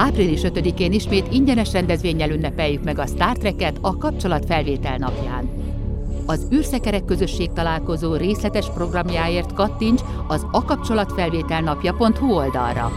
Április 0.00 0.40
5-én 0.42 0.92
ismét 0.92 1.32
ingyenes 1.32 1.72
rendezvényel 1.72 2.30
ünnepeljük 2.30 2.84
meg 2.84 2.98
a 2.98 3.06
Star 3.06 3.36
Trek-et 3.36 3.78
a 3.80 3.96
kapcsolatfelvétel 3.96 4.96
napján. 4.96 5.50
Az 6.26 6.48
űrszekerek 6.52 7.04
közösség 7.04 7.52
találkozó 7.52 8.14
részletes 8.14 8.70
programjáért 8.70 9.52
kattints 9.52 10.02
az 10.28 10.46
akapcsolatfelvételnapja.hu 10.50 12.32
oldalra. 12.32 12.92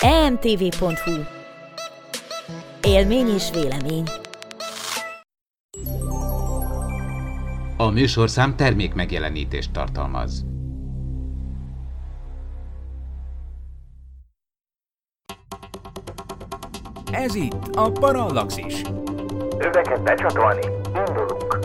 emtv.hu 0.00 1.12
Élmény 2.82 3.28
és 3.28 3.50
vélemény 3.52 4.04
A 7.76 7.90
műsorszám 7.90 8.56
termék 8.56 8.94
megjelenítést 8.94 9.72
tartalmaz. 9.72 10.55
Ez 17.24 17.34
itt 17.34 17.74
a 17.74 17.90
Parallaxis. 17.90 18.82
Öveket 19.58 20.02
becsatolni, 20.02 20.66
indulunk. 20.94 21.58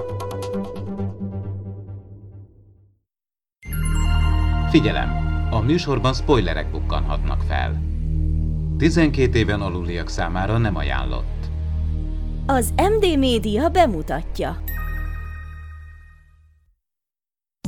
Figyelem! 4.69 5.09
A 5.49 5.59
műsorban 5.59 6.13
spoilerek 6.13 6.71
bukkanhatnak 6.71 7.41
fel. 7.41 7.81
12 8.77 9.37
éven 9.37 9.61
aluliak 9.61 10.09
számára 10.09 10.57
nem 10.57 10.75
ajánlott. 10.75 11.49
Az 12.45 12.73
MD 12.75 13.17
Média 13.17 13.69
bemutatja. 13.69 14.57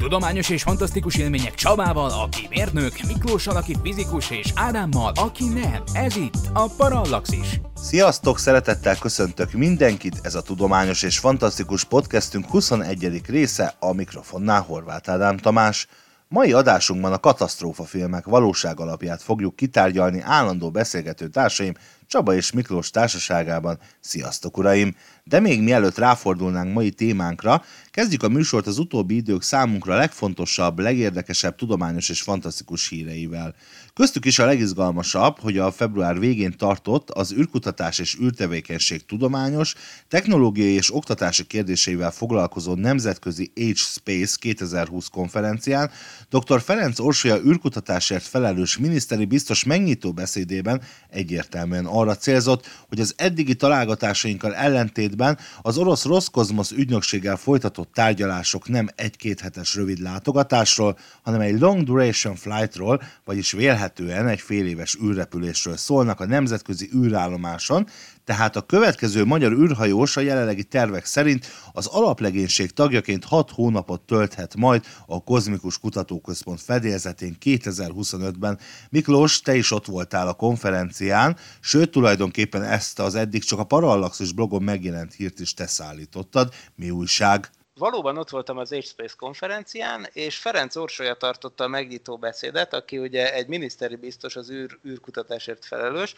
Tudományos 0.03 0.49
és 0.49 0.63
fantasztikus 0.63 1.17
élmények 1.17 1.53
Csabával, 1.53 2.09
aki 2.09 2.47
mérnök, 2.49 2.93
Miklóssal, 3.07 3.55
aki 3.55 3.75
fizikus, 3.83 4.29
és 4.31 4.51
Ádámmal, 4.55 5.11
aki 5.15 5.43
nem. 5.43 5.83
Ez 5.93 6.15
itt 6.15 6.37
a 6.53 6.69
Parallaxis. 6.77 7.59
Sziasztok, 7.75 8.39
szeretettel 8.39 8.97
köszöntök 8.97 9.51
mindenkit, 9.51 10.19
ez 10.21 10.35
a 10.35 10.41
tudományos 10.41 11.03
és 11.03 11.19
fantasztikus 11.19 11.83
podcastünk 11.83 12.45
21. 12.45 13.21
része, 13.27 13.75
a 13.79 13.93
mikrofonnál 13.93 14.61
Horváth 14.61 15.09
Ádám 15.09 15.37
Tamás. 15.37 15.87
Mai 16.27 16.53
adásunkban 16.53 17.13
a 17.13 17.19
katasztrófa 17.19 17.83
filmek 17.83 18.25
valóság 18.25 18.79
alapját 18.79 19.21
fogjuk 19.21 19.55
kitárgyalni 19.55 20.21
állandó 20.21 20.71
beszélgető 20.71 21.27
társaim 21.27 21.73
Csaba 22.07 22.35
és 22.35 22.51
Miklós 22.51 22.89
társaságában. 22.89 23.79
Sziasztok, 23.99 24.57
uraim! 24.57 24.95
De 25.23 25.39
még 25.39 25.61
mielőtt 25.61 25.97
ráfordulnánk 25.97 26.73
mai 26.73 26.91
témánkra, 26.91 27.63
kezdjük 27.91 28.23
a 28.23 28.29
műsort 28.29 28.67
az 28.67 28.77
utóbbi 28.77 29.15
idők 29.15 29.41
számunkra 29.41 29.95
legfontosabb, 29.95 30.79
legérdekesebb 30.79 31.55
tudományos 31.55 32.09
és 32.09 32.21
fantasztikus 32.21 32.89
híreivel. 32.89 33.55
Köztük 33.95 34.25
is 34.25 34.39
a 34.39 34.45
legizgalmasabb, 34.45 35.39
hogy 35.39 35.57
a 35.57 35.71
február 35.71 36.19
végén 36.19 36.57
tartott 36.57 37.09
az 37.09 37.33
űrkutatás 37.33 37.99
és 37.99 38.17
űrtevékenység 38.21 39.05
tudományos, 39.05 39.73
technológiai 40.07 40.73
és 40.73 40.95
oktatási 40.95 41.43
kérdéseivel 41.43 42.11
foglalkozó 42.11 42.73
nemzetközi 42.75 43.51
Age 43.55 43.73
Space 43.75 44.37
2020 44.39 45.07
konferencián 45.07 45.91
dr. 46.29 46.61
Ferenc 46.61 46.99
Orsolya 46.99 47.39
űrkutatásért 47.45 48.23
felelős 48.23 48.77
miniszteri 48.77 49.25
biztos 49.25 49.63
megnyitó 49.63 50.13
beszédében 50.13 50.81
egyértelműen 51.09 51.85
arra 51.85 52.15
célzott, 52.15 52.67
hogy 52.87 52.99
az 52.99 53.13
eddigi 53.17 53.55
találgatásainkkal 53.55 54.55
ellentétben 54.55 55.37
az 55.61 55.77
orosz 55.77 56.05
Roszkozmosz 56.05 56.71
ügynökséggel 56.71 57.37
folytatott 57.37 57.93
tárgyalások 57.93 58.69
nem 58.69 58.87
egy-két 58.95 59.39
hetes 59.39 59.75
rövid 59.75 59.99
látogatásról, 59.99 60.97
hanem 61.21 61.41
egy 61.41 61.59
long 61.59 61.83
duration 61.83 62.35
flightról, 62.35 63.01
vagyis 63.25 63.51
vélhetően 63.51 63.81
egy 64.27 64.39
fél 64.39 64.67
éves 64.67 64.97
űrrepülésről 65.03 65.77
szólnak 65.77 66.19
a 66.19 66.25
nemzetközi 66.25 66.89
űrállomáson, 66.95 67.87
tehát 68.23 68.55
a 68.55 68.61
következő 68.61 69.25
magyar 69.25 69.51
űrhajós 69.51 70.17
a 70.17 70.21
jelenlegi 70.21 70.63
tervek 70.63 71.05
szerint 71.05 71.47
az 71.73 71.85
alaplegénység 71.85 72.71
tagjaként 72.71 73.23
6 73.23 73.51
hónapot 73.51 74.01
tölthet 74.01 74.55
majd 74.55 74.83
a 75.05 75.23
Kozmikus 75.23 75.79
Kutatóközpont 75.79 76.61
fedélzetén 76.61 77.35
2025-ben. 77.41 78.59
Miklós, 78.89 79.41
te 79.41 79.55
is 79.55 79.71
ott 79.71 79.85
voltál 79.85 80.27
a 80.27 80.33
konferencián, 80.33 81.37
sőt 81.59 81.91
tulajdonképpen 81.91 82.63
ezt 82.63 82.99
az 82.99 83.15
eddig 83.15 83.43
csak 83.43 83.59
a 83.59 83.63
Parallaxis 83.63 84.31
blogon 84.31 84.63
megjelent 84.63 85.13
hírt 85.13 85.39
is 85.39 85.53
te 85.53 85.67
szállítottad. 85.67 86.53
Mi 86.75 86.89
újság? 86.89 87.49
Valóban 87.75 88.17
ott 88.17 88.29
voltam 88.29 88.57
az 88.57 88.69
H-Space 88.69 89.15
konferencián, 89.17 90.07
és 90.11 90.37
Ferenc 90.37 90.75
Orsolya 90.75 91.13
tartotta 91.13 91.63
a 91.63 91.67
megnyitó 91.67 92.17
beszédet, 92.17 92.73
aki 92.73 92.97
ugye 92.97 93.33
egy 93.33 93.47
miniszteri 93.47 93.95
biztos 93.95 94.35
az 94.35 94.49
űr, 94.49 94.79
űrkutatásért 94.87 95.65
felelős, 95.65 96.15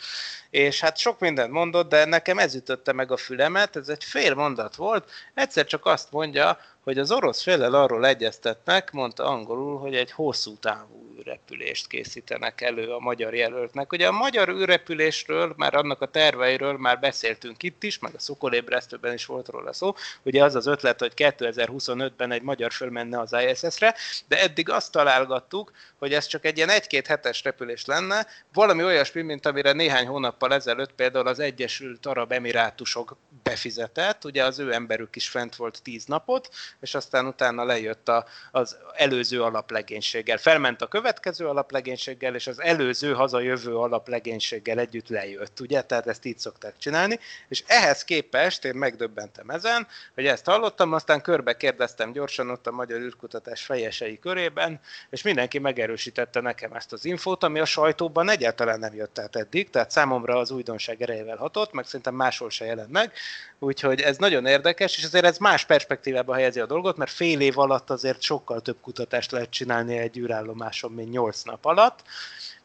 és 0.49 0.79
hát 0.79 0.97
sok 0.97 1.19
mindent 1.19 1.51
mondott, 1.51 1.89
de 1.89 2.05
nekem 2.05 2.37
ez 2.37 2.55
ütötte 2.55 2.91
meg 2.93 3.11
a 3.11 3.17
fülemet, 3.17 3.75
ez 3.75 3.89
egy 3.89 4.03
fél 4.03 4.33
mondat 4.33 4.75
volt, 4.75 5.11
egyszer 5.33 5.65
csak 5.65 5.85
azt 5.85 6.11
mondja, 6.11 6.59
hogy 6.83 6.97
az 6.97 7.11
orosz 7.11 7.41
félel 7.41 7.73
arról 7.73 8.05
egyeztetnek, 8.05 8.91
mondta 8.91 9.23
angolul, 9.23 9.79
hogy 9.79 9.95
egy 9.95 10.11
hosszú 10.11 10.57
távú 10.57 11.04
űrrepülést 11.25 11.87
készítenek 11.87 12.61
elő 12.61 12.91
a 12.91 12.99
magyar 12.99 13.33
jelöltnek. 13.33 13.91
Ugye 13.91 14.07
a 14.07 14.11
magyar 14.11 14.49
űrrepülésről, 14.49 15.53
már 15.57 15.75
annak 15.75 16.01
a 16.01 16.05
terveiről 16.05 16.77
már 16.77 16.99
beszéltünk 16.99 17.63
itt 17.63 17.83
is, 17.83 17.99
meg 17.99 18.15
a 18.15 18.19
Szokolébresztőben 18.19 19.13
is 19.13 19.25
volt 19.25 19.47
róla 19.47 19.73
szó. 19.73 19.93
Ugye 20.23 20.43
az 20.43 20.55
az 20.55 20.65
ötlet, 20.65 20.99
hogy 20.99 21.11
2025-ben 21.15 22.31
egy 22.31 22.41
magyar 22.41 22.71
fölmenne 22.71 23.19
az 23.19 23.35
ISS-re, 23.49 23.95
de 24.27 24.41
eddig 24.41 24.69
azt 24.69 24.91
találgattuk, 24.91 25.71
hogy 25.97 26.13
ez 26.13 26.25
csak 26.25 26.45
egy 26.45 26.57
ilyen 26.57 26.69
egy-két 26.69 27.07
hetes 27.07 27.43
repülés 27.43 27.85
lenne, 27.85 28.27
valami 28.53 28.83
olyasmi, 28.83 29.21
mint 29.21 29.45
amire 29.45 29.71
néhány 29.71 30.07
hónappal 30.07 30.53
ezelőtt 30.53 30.93
például 30.93 31.27
az 31.27 31.39
Egyesült 31.39 32.05
Arab 32.05 32.31
Emirátusok 32.31 33.17
befizetett, 33.43 34.25
ugye 34.25 34.43
az 34.43 34.59
ő 34.59 34.73
emberük 34.73 35.15
is 35.15 35.29
fent 35.29 35.55
volt 35.55 35.81
tíz 35.83 36.05
napot, 36.05 36.49
és 36.81 36.95
aztán 36.95 37.25
utána 37.25 37.63
lejött 37.63 38.09
a, 38.09 38.25
az 38.51 38.77
előző 38.93 39.41
alaplegénységgel. 39.41 40.37
Felment 40.37 40.81
a 40.81 40.87
következő 41.19 41.49
alaplegénységgel, 41.49 42.35
és 42.35 42.47
az 42.47 42.61
előző 42.61 43.13
hazajövő 43.13 43.77
alaplegénységgel 43.77 44.79
együtt 44.79 45.09
lejött, 45.09 45.59
ugye? 45.59 45.81
Tehát 45.81 46.07
ezt 46.07 46.25
így 46.25 46.37
szokták 46.37 46.77
csinálni, 46.77 47.19
és 47.47 47.63
ehhez 47.67 48.03
képest 48.03 48.65
én 48.65 48.75
megdöbbentem 48.75 49.49
ezen, 49.49 49.87
hogy 50.13 50.25
ezt 50.25 50.45
hallottam, 50.45 50.93
aztán 50.93 51.21
körbe 51.21 51.57
kérdeztem 51.57 52.11
gyorsan 52.11 52.49
ott 52.49 52.67
a 52.67 52.71
Magyar 52.71 52.99
űrkutatás 52.99 53.61
fejesei 53.61 54.19
körében, 54.19 54.79
és 55.09 55.21
mindenki 55.21 55.59
megerősítette 55.59 56.41
nekem 56.41 56.73
ezt 56.73 56.93
az 56.93 57.05
infót, 57.05 57.43
ami 57.43 57.59
a 57.59 57.65
sajtóban 57.65 58.29
egyáltalán 58.29 58.79
nem 58.79 58.93
jött 58.93 59.19
át 59.19 59.35
eddig, 59.35 59.69
tehát 59.69 59.91
számomra 59.91 60.37
az 60.37 60.51
újdonság 60.51 61.01
erejével 61.01 61.37
hatott, 61.37 61.73
meg 61.73 61.85
szerintem 61.85 62.15
máshol 62.15 62.49
se 62.49 62.65
jelent 62.65 62.91
meg, 62.91 63.11
úgyhogy 63.59 64.01
ez 64.01 64.17
nagyon 64.17 64.45
érdekes, 64.45 64.97
és 64.97 65.03
azért 65.03 65.25
ez 65.25 65.37
más 65.37 65.65
perspektívába 65.65 66.33
helyezi 66.33 66.59
a 66.59 66.65
dolgot, 66.65 66.97
mert 66.97 67.11
fél 67.11 67.41
év 67.41 67.59
alatt 67.59 67.89
azért 67.89 68.21
sokkal 68.21 68.61
több 68.61 68.77
kutatást 68.81 69.31
lehet 69.31 69.49
csinálni 69.49 69.97
egy 69.97 70.17
űrállomáson, 70.17 70.91
8 71.09 71.43
nap 71.43 71.65
alatt. 71.65 71.99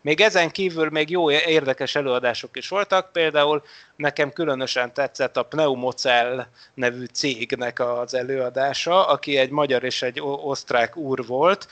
Még 0.01 0.21
ezen 0.21 0.51
kívül 0.51 0.91
még 0.91 1.11
jó 1.11 1.31
érdekes 1.31 1.95
előadások 1.95 2.57
is 2.57 2.69
voltak, 2.69 3.13
például 3.13 3.63
nekem 4.01 4.33
különösen 4.33 4.95
tetszett 4.95 5.37
a 5.37 5.43
Pneumocell 5.43 6.47
nevű 6.75 7.05
cégnek 7.05 7.81
az 7.81 8.15
előadása, 8.15 9.07
aki 9.07 9.37
egy 9.37 9.51
magyar 9.51 9.85
és 9.85 10.03
egy 10.03 10.21
osztrák 10.23 10.97
úr 10.97 11.27
volt, 11.27 11.69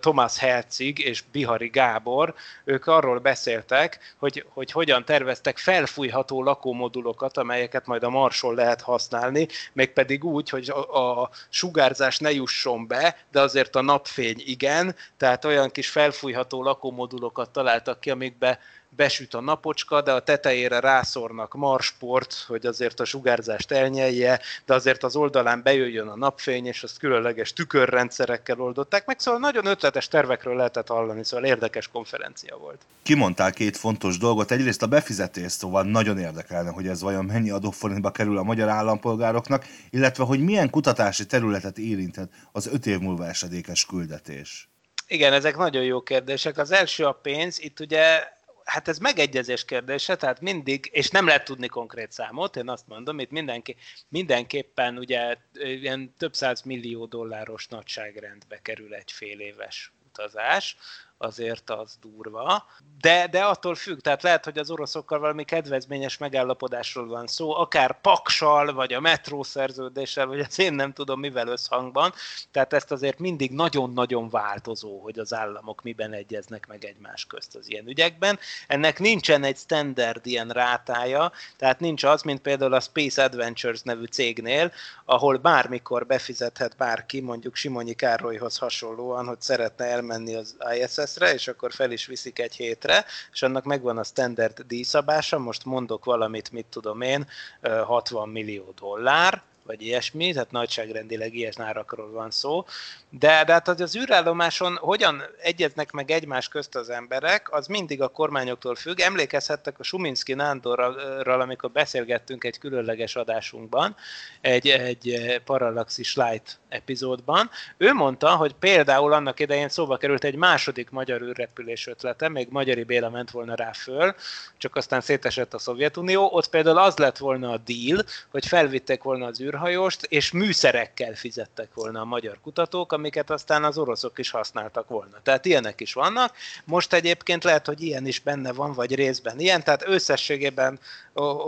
Thomas 0.00 0.38
Herzig 0.38 0.98
és 0.98 1.24
Bihari 1.32 1.68
Gábor. 1.68 2.34
Ők 2.64 2.86
arról 2.86 3.18
beszéltek, 3.18 4.14
hogy, 4.18 4.46
hogy 4.48 4.72
hogyan 4.72 5.04
terveztek 5.04 5.58
felfújható 5.58 6.42
lakómodulokat, 6.42 7.36
amelyeket 7.36 7.86
majd 7.86 8.02
a 8.02 8.10
Marson 8.10 8.54
lehet 8.54 8.80
használni, 8.80 9.48
mégpedig 9.72 10.24
úgy, 10.24 10.48
hogy 10.48 10.70
a, 10.70 11.22
a 11.22 11.30
sugárzás 11.48 12.18
ne 12.18 12.32
jusson 12.32 12.86
be, 12.86 13.16
de 13.32 13.40
azért 13.40 13.76
a 13.76 13.82
napfény 13.82 14.42
igen, 14.46 14.96
tehát 15.16 15.44
olyan 15.44 15.70
kis 15.70 15.88
felfújható 15.88 16.62
lakómodulokat 16.62 17.50
találtak 17.50 18.00
ki, 18.00 18.10
amikbe 18.10 18.58
besüt 18.96 19.34
a 19.34 19.40
napocska, 19.40 20.02
de 20.02 20.12
a 20.12 20.20
tetejére 20.20 20.80
rászornak 20.80 21.54
marsport, 21.54 22.44
hogy 22.46 22.66
azért 22.66 23.00
a 23.00 23.04
sugárzást 23.04 23.70
elnyelje, 23.70 24.40
de 24.66 24.74
azért 24.74 25.02
az 25.02 25.16
oldalán 25.16 25.62
bejöjjön 25.62 26.08
a 26.08 26.16
napfény, 26.16 26.66
és 26.66 26.82
azt 26.82 26.98
különleges 26.98 27.52
tükörrendszerekkel 27.52 28.60
oldották 28.60 29.06
meg, 29.06 29.18
szóval 29.18 29.40
nagyon 29.40 29.66
ötletes 29.66 30.08
tervekről 30.08 30.56
lehetett 30.56 30.88
hallani, 30.88 31.24
szóval 31.24 31.46
érdekes 31.46 31.88
konferencia 31.88 32.56
volt. 32.56 32.80
Kimondtál 33.02 33.52
két 33.52 33.76
fontos 33.76 34.18
dolgot. 34.18 34.50
Egyrészt 34.50 34.82
a 34.82 34.86
befizetés, 34.86 35.52
szóval 35.52 35.82
nagyon 35.82 36.18
érdekelne, 36.18 36.70
hogy 36.70 36.86
ez 36.86 37.02
vajon 37.02 37.24
mennyi 37.24 37.50
adóforintba 37.50 38.10
kerül 38.10 38.38
a 38.38 38.42
magyar 38.42 38.68
állampolgároknak, 38.68 39.64
illetve 39.90 40.24
hogy 40.24 40.40
milyen 40.40 40.70
kutatási 40.70 41.26
területet 41.26 41.78
érinthet 41.78 42.30
az 42.52 42.66
öt 42.66 42.86
év 42.86 42.98
múlva 42.98 43.26
esedékes 43.26 43.86
küldetés. 43.86 44.68
Igen, 45.06 45.32
ezek 45.32 45.56
nagyon 45.56 45.82
jó 45.82 46.02
kérdések. 46.02 46.58
Az 46.58 46.70
első 46.70 47.04
a 47.04 47.12
pénz. 47.12 47.60
Itt 47.60 47.80
ugye 47.80 48.32
hát 48.64 48.88
ez 48.88 48.98
megegyezés 48.98 49.64
kérdése, 49.64 50.16
tehát 50.16 50.40
mindig, 50.40 50.88
és 50.92 51.10
nem 51.10 51.26
lehet 51.26 51.44
tudni 51.44 51.66
konkrét 51.66 52.12
számot, 52.12 52.56
én 52.56 52.68
azt 52.68 52.86
mondom, 52.86 53.18
itt 53.18 53.30
mindenki, 53.30 53.76
mindenképpen 54.08 54.98
ugye 54.98 55.36
ilyen 55.54 56.14
több 56.18 56.34
száz 56.34 56.62
millió 56.62 57.06
dolláros 57.06 57.66
nagyságrendbe 57.66 58.60
kerül 58.62 58.94
egy 58.94 59.12
fél 59.12 59.40
éves 59.40 59.92
utazás, 60.08 60.76
azért 61.18 61.70
az 61.70 61.96
durva. 62.00 62.64
De, 63.00 63.26
de 63.30 63.44
attól 63.44 63.74
függ, 63.74 63.98
tehát 63.98 64.22
lehet, 64.22 64.44
hogy 64.44 64.58
az 64.58 64.70
oroszokkal 64.70 65.18
valami 65.18 65.44
kedvezményes 65.44 66.18
megállapodásról 66.18 67.06
van 67.06 67.26
szó, 67.26 67.54
akár 67.54 68.00
paksal, 68.00 68.72
vagy 68.72 68.92
a 68.92 69.00
metró 69.00 69.42
szerződéssel, 69.42 70.26
vagy 70.26 70.40
az 70.40 70.58
én 70.58 70.72
nem 70.72 70.92
tudom 70.92 71.20
mivel 71.20 71.48
összhangban. 71.48 72.12
Tehát 72.50 72.72
ezt 72.72 72.92
azért 72.92 73.18
mindig 73.18 73.50
nagyon-nagyon 73.50 74.28
változó, 74.28 75.00
hogy 75.00 75.18
az 75.18 75.34
államok 75.34 75.82
miben 75.82 76.12
egyeznek 76.12 76.66
meg 76.66 76.84
egymás 76.84 77.24
közt 77.24 77.56
az 77.56 77.70
ilyen 77.70 77.88
ügyekben. 77.88 78.38
Ennek 78.66 78.98
nincsen 78.98 79.44
egy 79.44 79.56
standard 79.56 80.26
ilyen 80.26 80.48
rátája, 80.48 81.32
tehát 81.56 81.80
nincs 81.80 82.04
az, 82.04 82.22
mint 82.22 82.40
például 82.40 82.74
a 82.74 82.80
Space 82.80 83.24
Adventures 83.24 83.82
nevű 83.82 84.04
cégnél, 84.04 84.72
ahol 85.04 85.36
bármikor 85.36 86.06
befizethet 86.06 86.76
bárki, 86.76 87.20
mondjuk 87.20 87.54
Simonyi 87.54 87.94
Károlyhoz 87.94 88.58
hasonlóan, 88.58 89.26
hogy 89.26 89.40
szeretne 89.40 89.84
elmenni 89.84 90.34
az 90.34 90.54
ISS-re, 91.04 91.32
és 91.32 91.48
akkor 91.48 91.72
fel 91.72 91.90
is 91.90 92.06
viszik 92.06 92.38
egy 92.38 92.54
hétre, 92.56 93.04
és 93.32 93.42
annak 93.42 93.64
megvan 93.64 93.98
a 93.98 94.04
standard 94.04 94.60
díjszabása, 94.60 95.38
most 95.38 95.64
mondok 95.64 96.04
valamit, 96.04 96.52
mit 96.52 96.66
tudom 96.66 97.00
én, 97.00 97.26
60 97.62 98.28
millió 98.28 98.72
dollár, 98.78 99.42
vagy 99.66 99.82
ilyesmi, 99.82 100.32
tehát 100.32 100.50
nagyságrendileg 100.50 101.34
ilyen 101.34 101.52
árakról 101.56 102.10
van 102.10 102.30
szó. 102.30 102.64
De, 103.10 103.44
de 103.44 103.52
hát 103.52 103.68
az 103.68 103.96
űrállomáson 103.96 104.76
hogyan 104.76 105.22
egyeznek 105.42 105.90
meg 105.90 106.10
egymás 106.10 106.48
közt 106.48 106.74
az 106.74 106.90
emberek, 106.90 107.52
az 107.52 107.66
mindig 107.66 108.02
a 108.02 108.08
kormányoktól 108.08 108.74
függ. 108.74 109.00
Emlékezhettek 109.00 109.78
a 109.78 109.82
Suminski 109.82 110.34
Nándorral, 110.34 111.40
amikor 111.40 111.70
beszélgettünk 111.70 112.44
egy 112.44 112.58
különleges 112.58 113.16
adásunkban, 113.16 113.96
egy, 114.40 114.68
egy 114.68 115.40
Parallaxis 115.44 116.16
Light 116.16 116.58
epizódban. 116.68 117.50
Ő 117.76 117.92
mondta, 117.92 118.36
hogy 118.36 118.54
például 118.54 119.12
annak 119.12 119.40
idején 119.40 119.68
szóba 119.68 119.96
került 119.96 120.24
egy 120.24 120.36
második 120.36 120.90
magyar 120.90 121.22
űrrepülés 121.22 121.86
ötlete, 121.86 122.28
még 122.28 122.48
Magyari 122.50 122.82
Béla 122.82 123.10
ment 123.10 123.30
volna 123.30 123.54
rá 123.54 123.72
föl, 123.72 124.14
csak 124.58 124.76
aztán 124.76 125.00
szétesett 125.00 125.54
a 125.54 125.58
Szovjetunió. 125.58 126.28
Ott 126.32 126.48
például 126.48 126.78
az 126.78 126.96
lett 126.96 127.18
volna 127.18 127.50
a 127.50 127.60
deal, 127.64 128.04
hogy 128.30 128.46
felvitték 128.46 129.02
volna 129.02 129.26
az 129.26 129.40
űr 129.40 129.53
űrhajóst, 129.54 130.02
és 130.02 130.32
műszerekkel 130.32 131.14
fizettek 131.14 131.68
volna 131.74 132.00
a 132.00 132.04
magyar 132.04 132.38
kutatók, 132.42 132.92
amiket 132.92 133.30
aztán 133.30 133.64
az 133.64 133.78
oroszok 133.78 134.18
is 134.18 134.30
használtak 134.30 134.88
volna. 134.88 135.16
Tehát 135.22 135.44
ilyenek 135.44 135.80
is 135.80 135.92
vannak. 135.92 136.34
Most 136.64 136.92
egyébként 136.92 137.44
lehet, 137.44 137.66
hogy 137.66 137.82
ilyen 137.82 138.06
is 138.06 138.20
benne 138.20 138.52
van, 138.52 138.72
vagy 138.72 138.94
részben 138.94 139.40
ilyen, 139.40 139.64
tehát 139.64 139.88
összességében 139.88 140.80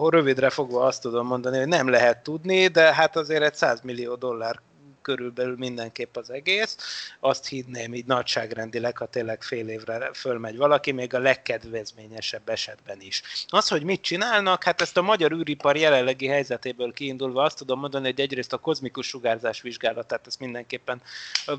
rövidre 0.08 0.50
fogva 0.50 0.84
azt 0.84 1.02
tudom 1.02 1.26
mondani, 1.26 1.58
hogy 1.58 1.68
nem 1.68 1.88
lehet 1.88 2.22
tudni, 2.22 2.66
de 2.66 2.94
hát 2.94 3.16
azért 3.16 3.42
egy 3.42 3.54
100 3.54 3.80
millió 3.80 4.14
dollár 4.14 4.60
körülbelül 5.06 5.56
mindenképp 5.56 6.16
az 6.16 6.30
egész. 6.30 6.76
Azt 7.20 7.46
hinném 7.46 7.94
így 7.94 8.06
nagyságrendileg, 8.06 8.96
ha 8.96 9.06
tényleg 9.06 9.42
fél 9.42 9.68
évre 9.68 10.10
fölmegy 10.12 10.56
valaki, 10.56 10.92
még 10.92 11.14
a 11.14 11.18
legkedvezményesebb 11.18 12.48
esetben 12.48 13.00
is. 13.00 13.22
Az, 13.48 13.68
hogy 13.68 13.82
mit 13.82 14.00
csinálnak, 14.00 14.64
hát 14.64 14.80
ezt 14.80 14.96
a 14.96 15.02
magyar 15.02 15.32
űripar 15.32 15.76
jelenlegi 15.76 16.26
helyzetéből 16.26 16.92
kiindulva 16.92 17.42
azt 17.42 17.56
tudom 17.56 17.80
mondani, 17.80 18.04
hogy 18.04 18.20
egyrészt 18.20 18.52
a 18.52 18.58
kozmikus 18.58 19.06
sugárzás 19.06 19.60
vizsgálatát, 19.60 20.26
ezt 20.26 20.40
mindenképpen, 20.40 21.02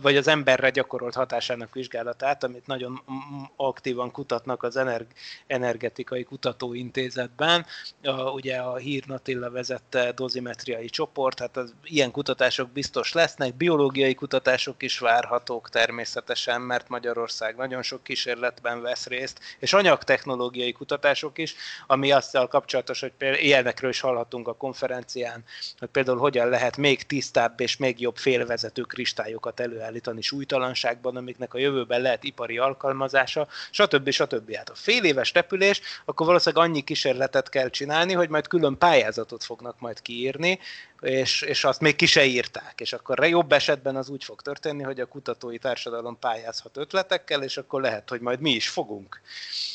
vagy 0.02 0.18
az 0.18 0.28
emberre 0.28 0.70
gyakorolt 0.70 1.14
hatásának 1.14 1.74
vizsgálatát, 1.74 2.44
amit 2.44 2.68
nagyon 2.68 3.02
aktívan 3.56 4.12
kutatnak 4.12 4.64
az 4.64 4.80
energetikai 5.48 6.24
kutatóintézetben, 6.24 7.66
a, 8.04 8.12
ugye 8.12 8.58
a 8.58 8.76
Hír 8.76 9.06
Natilla 9.06 9.52
vezette 9.52 10.12
dozimetriai 10.12 10.90
csoport, 10.90 11.40
hát 11.40 11.58
az 11.58 11.74
ilyen 11.84 12.12
kutatások 12.12 12.70
biztos 12.70 13.14
lesz, 13.14 13.36
lesznek 13.38 13.58
biológiai 13.58 14.14
kutatások 14.14 14.84
is 14.84 15.00
várhatók 15.00 15.70
természetesen, 15.70 16.62
mert 16.62 16.90
Magyarország 16.90 17.56
nagyon 17.56 17.82
sok 17.82 18.04
kísérletben 18.04 18.82
vesz 18.82 19.08
részt, 19.08 19.40
és 19.60 19.74
anyagtechnológiai 19.74 20.72
kutatások 20.72 21.38
is, 21.38 21.56
ami 21.88 22.12
azzal 22.12 22.48
kapcsolatos, 22.48 23.00
hogy 23.00 23.12
például 23.18 23.44
ilyenekről 23.44 23.90
is 23.90 24.00
hallhatunk 24.00 24.48
a 24.48 24.54
konferencián, 24.54 25.44
hogy 25.80 25.88
például 25.88 26.18
hogyan 26.18 26.50
lehet 26.50 26.78
még 26.78 27.04
tisztább 27.04 27.60
és 27.60 27.78
még 27.78 28.02
jobb 28.02 28.18
félvezető 28.18 28.82
kristályokat 28.82 29.60
előállítani 29.60 30.22
súlytalanságban, 30.22 31.16
amiknek 31.16 31.54
a 31.54 31.58
jövőben 31.58 32.02
lehet 32.02 32.24
ipari 32.24 32.58
alkalmazása, 32.58 33.48
stb. 33.72 34.10
stb. 34.10 34.56
Hát 34.56 34.70
a 34.70 34.76
fél 34.76 35.04
éves 35.04 35.34
repülés, 35.34 35.82
akkor 36.06 36.26
valószínűleg 36.26 36.66
annyi 36.66 36.82
kísérletet 36.82 37.50
kell 37.50 37.70
csinálni, 37.70 38.14
hogy 38.14 38.30
majd 38.30 38.48
külön 38.48 38.78
pályázatot 38.78 39.44
fognak 39.44 39.80
majd 39.80 40.02
kiírni, 40.02 40.60
és, 41.02 41.42
és 41.42 41.64
azt 41.64 41.82
még 41.82 41.96
ki 41.96 42.06
se 42.06 42.26
írták, 42.26 42.82
és 42.82 42.94
akkor 42.94 43.26
jobb 43.28 43.52
esetben 43.52 43.96
az 43.96 44.10
úgy 44.10 44.24
fog 44.24 44.42
történni, 44.42 44.84
hogy 44.84 45.00
a 45.00 45.06
kutatói 45.06 45.58
társadalom 45.58 46.20
pályázhat 46.20 46.78
ötletekkel, 46.78 47.44
és 47.44 47.58
akkor 47.58 47.82
lehet, 47.82 48.10
hogy 48.10 48.22
majd 48.22 48.40
mi 48.40 48.52
is 48.52 48.70
fogunk. 48.70 49.22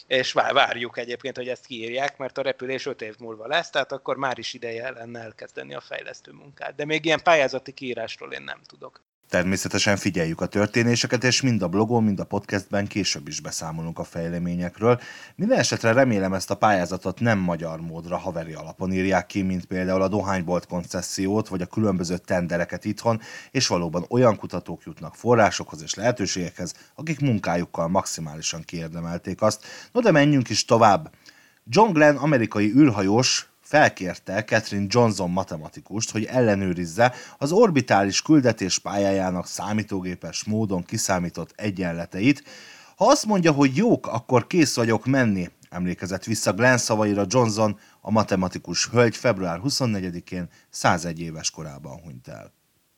És 0.07 0.33
várjuk 0.33 0.99
egyébként, 0.99 1.37
hogy 1.37 1.49
ezt 1.49 1.67
kiírják, 1.67 2.19
mert 2.19 2.39
a 2.39 2.43
repülés 2.43 2.87
öt 2.87 3.03
év 3.03 3.15
múlva 3.19 3.47
lesz, 3.47 3.71
tehát 3.71 3.93
akkor 3.93 4.17
már 4.17 4.39
is 4.39 4.55
ideje 4.55 4.91
lenne 4.91 5.21
elkezdeni 5.21 5.75
a 5.75 5.81
fejlesztő 5.81 6.33
munkát. 6.33 6.75
De 6.75 6.85
még 6.85 7.05
ilyen 7.05 7.23
pályázati 7.23 7.73
kiírásról 7.73 8.33
én 8.33 8.43
nem 8.43 8.61
tudok. 8.67 9.01
Természetesen 9.33 9.97
figyeljük 9.97 10.41
a 10.41 10.47
történéseket, 10.47 11.25
és 11.25 11.41
mind 11.41 11.63
a 11.63 11.69
blogon, 11.69 12.05
mind 12.05 12.21
a 12.21 12.25
podcastben 12.25 12.87
később 12.87 13.29
is 13.29 13.41
beszámolunk 13.41 13.99
a 13.99 14.05
fejleményekről. 14.05 15.01
Minden 15.35 15.59
esetre 15.59 15.93
remélem 15.93 16.33
ezt 16.33 16.51
a 16.51 16.55
pályázatot 16.55 17.21
nem 17.21 17.39
magyar 17.39 17.81
módra 17.81 18.17
haveri 18.17 18.53
alapon 18.53 18.93
írják 18.93 19.27
ki, 19.27 19.43
mint 19.43 19.65
például 19.65 20.03
a 20.03 20.09
dohánybolt 20.09 20.67
koncesziót, 20.67 21.49
vagy 21.49 21.63
a 21.63 21.67
különböző 21.67 22.17
tendereket 22.17 22.85
itthon, 22.85 23.21
és 23.51 23.67
valóban 23.67 24.05
olyan 24.09 24.37
kutatók 24.37 24.83
jutnak 24.85 25.15
forrásokhoz 25.15 25.83
és 25.83 25.95
lehetőségekhez, 25.95 26.75
akik 26.95 27.21
munkájukkal 27.21 27.89
maximálisan 27.89 28.63
kiérdemelték 28.63 29.43
azt. 29.43 29.65
No 29.93 30.01
de 30.01 30.11
menjünk 30.11 30.49
is 30.49 30.65
tovább. 30.65 31.11
John 31.65 31.93
Glenn 31.93 32.17
amerikai 32.17 32.73
űrhajós 32.77 33.52
felkérte 33.73 34.45
Catherine 34.45 34.87
Johnson 34.89 35.31
matematikust, 35.31 36.11
hogy 36.11 36.25
ellenőrizze 36.25 37.15
az 37.39 37.53
orbitális 37.53 38.23
küldetés 38.23 38.79
pályájának 38.79 39.47
számítógépes 39.47 40.45
módon 40.45 40.83
kiszámított 40.83 41.53
egyenleteit. 41.57 42.43
Ha 42.97 43.07
azt 43.07 43.27
mondja, 43.27 43.53
hogy 43.53 43.77
jók, 43.77 44.07
akkor 44.07 44.47
kész 44.47 44.77
vagyok 44.77 45.07
menni, 45.07 45.51
emlékezett 45.71 46.25
vissza 46.25 46.53
Glenn 46.53 46.77
szavaira 46.77 47.25
Johnson, 47.29 47.79
a 48.01 48.11
matematikus 48.11 48.89
hölgy 48.89 49.17
február 49.17 49.61
24-én 49.65 50.49
101 50.71 51.21
éves 51.21 51.51
korában 51.51 52.01
hunyt 52.03 52.29
el. 52.29 52.53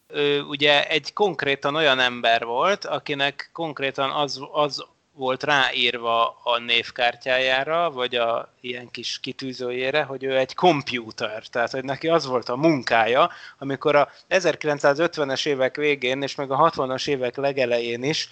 Ő 0.06 0.43
ugye 0.43 0.88
egy 0.88 1.12
konkrétan 1.12 1.75
olyan 1.75 2.00
ember 2.00 2.44
volt, 2.44 2.85
akinek 2.85 3.50
konkrétan 3.53 4.11
az, 4.11 4.40
az 4.52 4.85
volt 5.16 5.42
ráírva 5.42 6.40
a 6.42 6.59
névkártyájára, 6.59 7.90
vagy 7.90 8.14
a 8.14 8.52
ilyen 8.61 8.90
kis 8.90 9.18
kitűzőjére, 9.21 10.02
hogy 10.02 10.25
ő 10.25 10.37
egy 10.37 10.54
komputer, 10.54 11.47
tehát 11.47 11.71
hogy 11.71 11.85
neki 11.85 12.09
az 12.09 12.26
volt 12.26 12.49
a 12.49 12.56
munkája, 12.56 13.30
amikor 13.59 13.97
a 13.97 14.11
1950-es 14.28 15.47
évek 15.47 15.76
végén, 15.76 16.23
és 16.23 16.35
meg 16.35 16.50
a 16.50 16.71
60-as 16.71 17.09
évek 17.09 17.37
legelején 17.37 18.02
is 18.02 18.28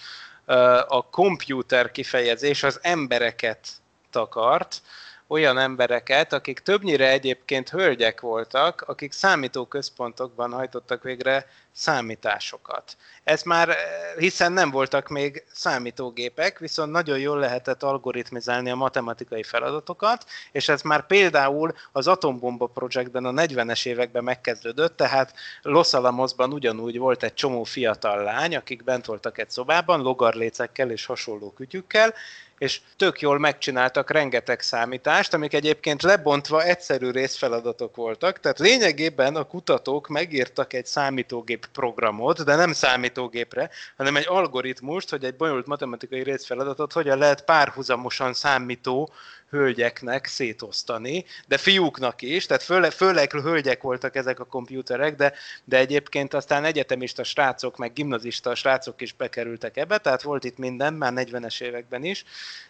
a 0.88 1.06
komputer 1.10 1.90
kifejezés 1.90 2.62
az 2.62 2.78
embereket 2.82 3.68
takart, 4.10 4.82
olyan 5.26 5.58
embereket, 5.58 6.32
akik 6.32 6.58
többnyire 6.58 7.10
egyébként 7.10 7.70
hölgyek 7.70 8.20
voltak, 8.20 8.80
akik 8.80 9.12
számítóközpontokban 9.12 10.52
hajtottak 10.52 11.02
végre 11.02 11.46
számításokat. 11.72 12.96
Ez 13.24 13.42
már, 13.42 13.68
eh, 13.68 13.76
hiszen 14.16 14.52
nem 14.52 14.70
voltak 14.70 15.08
még 15.08 15.44
számítógépek, 15.52 16.58
viszont 16.58 16.92
nagyon 16.92 17.18
jól 17.18 17.38
lehetett 17.38 17.82
algoritmizálni 17.82 18.70
a 18.70 18.74
matematikai 18.74 19.42
feladatokat, 19.42 20.24
és 20.52 20.68
ez 20.68 20.82
már 20.82 21.06
például 21.06 21.74
az 21.92 22.06
Atombomba 22.06 22.66
projektben 22.66 23.24
a 23.24 23.32
40-es 23.32 23.86
években 23.86 24.24
megkezdődött, 24.24 24.96
tehát 24.96 25.34
Los 25.62 25.92
Alamosban 25.92 26.52
ugyanúgy 26.52 26.98
volt 26.98 27.22
egy 27.22 27.34
csomó 27.34 27.64
fiatal 27.64 28.22
lány, 28.22 28.56
akik 28.56 28.84
bent 28.84 29.06
voltak 29.06 29.38
egy 29.38 29.50
szobában, 29.50 30.00
logarlécekkel 30.00 30.90
és 30.90 31.06
hasonló 31.06 31.52
kütyükkel, 31.52 32.14
és 32.62 32.80
tök 32.96 33.20
jól 33.20 33.38
megcsináltak 33.38 34.10
rengeteg 34.10 34.60
számítást, 34.60 35.34
amik 35.34 35.54
egyébként 35.54 36.02
lebontva 36.02 36.62
egyszerű 36.62 37.10
részfeladatok 37.10 37.96
voltak, 37.96 38.40
tehát 38.40 38.58
lényegében 38.58 39.36
a 39.36 39.44
kutatók 39.44 40.08
megírtak 40.08 40.72
egy 40.72 40.86
számítógép 40.86 41.62
programot, 41.66 42.45
de 42.45 42.54
nem 42.57 42.73
számítógépre, 42.73 43.71
hanem 43.97 44.16
egy 44.16 44.26
algoritmust, 44.28 45.11
hogy 45.11 45.25
egy 45.25 45.37
bonyolult 45.37 45.66
matematikai 45.66 46.23
részfeladatot 46.23 46.92
hogyan 46.92 47.19
lehet 47.19 47.45
párhuzamosan 47.45 48.33
számító 48.33 49.12
hölgyeknek 49.52 50.26
szétosztani, 50.26 51.25
de 51.47 51.56
fiúknak 51.56 52.23
is, 52.23 52.47
tehát 52.47 52.62
főleg, 52.62 52.90
főleg 52.90 53.30
hölgyek 53.30 53.82
voltak 53.82 54.16
ezek 54.16 54.40
a 54.40 54.44
komputerek, 54.44 55.16
de, 55.16 55.32
de 55.64 55.78
egyébként 55.78 56.35
aztán 56.35 56.64
egyetemista 56.64 57.25
srácok, 57.25 57.76
meg 57.76 57.92
gimnazista 57.92 58.54
srácok 58.54 59.00
is 59.00 59.12
bekerültek 59.12 59.76
ebbe, 59.76 59.99
tehát 59.99 60.23
volt 60.23 60.44
itt 60.44 60.59
minden, 60.59 60.94
már 60.94 61.12
40-es 61.16 61.61
években 61.61 62.04
is. 62.04 62.25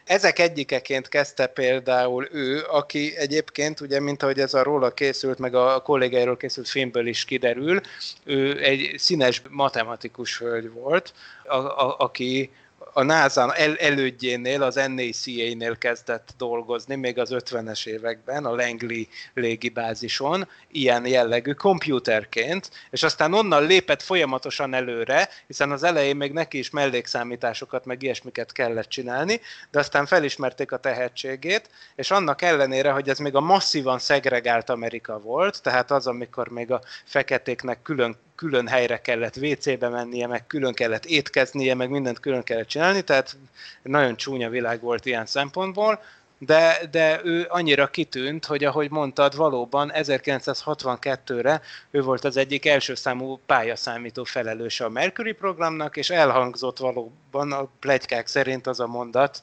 Ezek 0.04 0.38
egyikeként 0.38 1.08
kezdte 1.08 1.46
például 1.46 2.28
ő, 2.32 2.64
aki 2.68 3.16
egyébként, 3.16 3.80
ugye, 3.80 4.00
mint 4.00 4.22
ahogy 4.22 4.38
ez 4.38 4.54
a 4.54 4.62
róla 4.62 4.94
készült, 4.94 5.38
meg 5.38 5.54
a 5.54 5.82
kollégáiról 5.82 6.36
készült 6.36 6.68
filmből 6.68 7.06
is 7.06 7.24
kiderül, 7.24 7.80
ő 8.24 8.62
egy 8.62 8.94
színes 8.96 9.42
matematikus 9.48 10.38
hölgy 10.38 10.70
volt, 10.70 11.12
a, 11.44 11.56
a, 11.56 11.96
aki 11.98 12.50
a 12.92 13.02
NASA 13.02 13.54
el, 13.54 13.76
elődjénél, 13.76 14.62
az 14.62 14.74
NACA-nél 14.74 15.76
kezdett 15.78 16.34
dolgozni, 16.36 16.94
még 16.94 17.18
az 17.18 17.30
50-es 17.32 17.86
években, 17.86 18.44
a 18.44 18.54
Langley 18.54 19.02
légibázison, 19.34 20.48
ilyen 20.70 21.06
jellegű 21.06 21.52
kompjúterként, 21.52 22.70
és 22.90 23.02
aztán 23.02 23.34
onnan 23.34 23.66
lépett 23.66 24.02
folyamatosan 24.02 24.74
előre, 24.74 25.28
hiszen 25.46 25.70
az 25.70 25.82
elején 25.82 26.16
még 26.16 26.32
neki 26.32 26.58
is 26.58 26.70
mellékszámításokat, 26.70 27.84
meg 27.84 28.02
ilyesmiket 28.02 28.52
kellett 28.52 28.88
csinálni, 28.88 29.40
de 29.70 29.78
aztán 29.78 30.06
felismerték 30.06 30.72
a 30.72 30.76
tehetségét, 30.76 31.70
és 31.94 32.10
annak 32.10 32.42
ellenére, 32.42 32.90
hogy 32.90 33.08
ez 33.08 33.18
még 33.18 33.34
a 33.34 33.40
masszívan 33.40 33.98
szegregált 33.98 34.70
Amerika 34.70 35.20
volt, 35.20 35.62
tehát 35.62 35.90
az, 35.90 36.06
amikor 36.06 36.48
még 36.48 36.72
a 36.72 36.80
feketéknek 37.04 37.82
külön 37.82 38.16
külön 38.42 38.68
helyre 38.68 39.00
kellett 39.00 39.36
WC-be 39.36 39.88
mennie, 39.88 40.26
meg 40.26 40.46
külön 40.46 40.72
kellett 40.72 41.04
étkeznie, 41.04 41.74
meg 41.74 41.90
mindent 41.90 42.20
külön 42.20 42.42
kellett 42.42 42.66
csinálni, 42.66 42.81
tehát 43.04 43.36
nagyon 43.82 44.16
csúnya 44.16 44.48
világ 44.48 44.80
volt 44.80 45.06
ilyen 45.06 45.26
szempontból, 45.26 46.00
de, 46.38 46.80
de 46.90 47.20
ő 47.24 47.46
annyira 47.48 47.86
kitűnt, 47.86 48.44
hogy 48.44 48.64
ahogy 48.64 48.90
mondtad, 48.90 49.36
valóban 49.36 49.92
1962-re 49.94 51.60
ő 51.90 52.00
volt 52.00 52.24
az 52.24 52.36
egyik 52.36 52.66
első 52.66 52.94
számú 52.94 53.40
pályaszámító 53.46 54.24
felelőse 54.24 54.84
a 54.84 54.88
Mercury 54.88 55.32
programnak, 55.32 55.96
és 55.96 56.10
elhangzott 56.10 56.78
valóban 56.78 57.52
a 57.52 57.68
plegykák 57.80 58.26
szerint 58.26 58.66
az 58.66 58.80
a 58.80 58.86
mondat, 58.86 59.42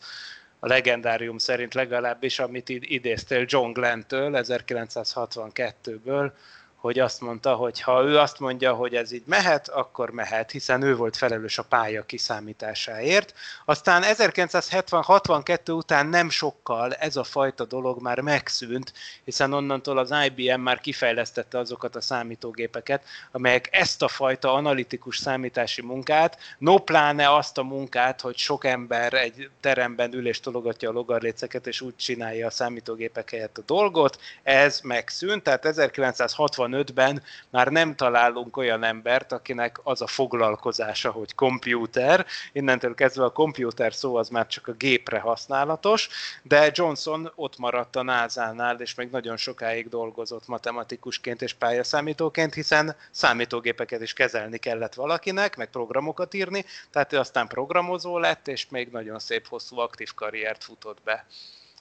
a 0.59 0.67
legendárium 0.67 1.37
szerint 1.37 1.73
legalábbis, 1.73 2.39
amit 2.39 2.69
idéztél 2.69 3.45
John 3.47 3.71
Glenn-től 3.71 4.31
1962-ből, 4.33 6.31
hogy 6.79 6.99
azt 6.99 7.21
mondta, 7.21 7.55
hogy 7.55 7.81
ha 7.81 8.03
ő 8.03 8.17
azt 8.17 8.39
mondja, 8.39 8.73
hogy 8.73 8.95
ez 8.95 9.11
így 9.11 9.23
mehet, 9.25 9.67
akkor 9.67 10.09
mehet, 10.09 10.51
hiszen 10.51 10.81
ő 10.81 10.95
volt 10.95 11.17
felelős 11.17 11.57
a 11.57 11.63
pálya 11.63 12.03
kiszámításáért. 12.03 13.33
Aztán 13.65 14.03
1960-62 14.05 15.75
után 15.75 16.07
nem 16.07 16.29
sokkal 16.29 16.93
ez 16.93 17.15
a 17.15 17.23
fajta 17.23 17.65
dolog 17.65 18.01
már 18.01 18.19
megszűnt, 18.19 18.93
hiszen 19.23 19.53
onnantól 19.53 19.97
az 19.97 20.13
IBM 20.25 20.61
már 20.61 20.79
kifejlesztette 20.79 21.57
azokat 21.57 21.95
a 21.95 22.01
számítógépeket, 22.01 23.03
amelyek 23.31 23.67
ezt 23.71 24.01
a 24.01 24.07
fajta 24.07 24.53
analitikus 24.53 25.17
számítási 25.17 25.81
munkát, 25.81 26.37
no 26.57 26.77
pláne 26.77 27.35
azt 27.35 27.57
a 27.57 27.63
munkát, 27.63 28.21
hogy 28.21 28.37
sok 28.37 28.65
ember 28.65 29.13
egy 29.13 29.49
teremben 29.59 30.13
ül 30.13 30.27
és 30.27 30.39
tologatja 30.39 30.89
a 30.89 30.93
logarléceket, 30.93 31.67
és 31.67 31.81
úgy 31.81 31.95
csinálja 31.95 32.47
a 32.47 32.51
számítógépek 32.51 33.29
helyett 33.29 33.57
a 33.57 33.63
dolgot, 33.65 34.19
ez 34.43 34.79
megszűnt, 34.83 35.43
tehát 35.43 35.65
1960 35.65 36.68
65-ben 36.69 37.23
már 37.49 37.67
nem 37.67 37.95
találunk 37.95 38.57
olyan 38.57 38.83
embert, 38.83 39.31
akinek 39.31 39.79
az 39.83 40.01
a 40.01 40.07
foglalkozása, 40.07 41.11
hogy 41.11 41.35
kompjúter. 41.35 42.25
Innentől 42.51 42.95
kezdve 42.95 43.23
a 43.23 43.29
kompjúter 43.29 43.93
szó 43.93 44.15
az 44.15 44.29
már 44.29 44.47
csak 44.47 44.67
a 44.67 44.71
gépre 44.71 45.19
használatos, 45.19 46.09
de 46.43 46.71
Johnson 46.73 47.31
ott 47.35 47.57
maradt 47.57 47.95
a 47.95 48.03
NASA-nál, 48.03 48.79
és 48.79 48.95
még 48.95 49.09
nagyon 49.09 49.37
sokáig 49.37 49.89
dolgozott 49.89 50.47
matematikusként 50.47 51.41
és 51.41 51.53
pályaszámítóként, 51.53 52.53
hiszen 52.53 52.95
számítógépeket 53.11 54.01
is 54.01 54.13
kezelni 54.13 54.57
kellett 54.57 54.93
valakinek, 54.93 55.57
meg 55.57 55.69
programokat 55.69 56.33
írni, 56.33 56.65
tehát 56.91 57.13
ő 57.13 57.17
aztán 57.17 57.47
programozó 57.47 58.17
lett, 58.17 58.47
és 58.47 58.69
még 58.69 58.89
nagyon 58.91 59.19
szép 59.19 59.47
hosszú 59.47 59.79
aktív 59.79 60.13
karriert 60.13 60.63
futott 60.63 61.01
be. 61.03 61.25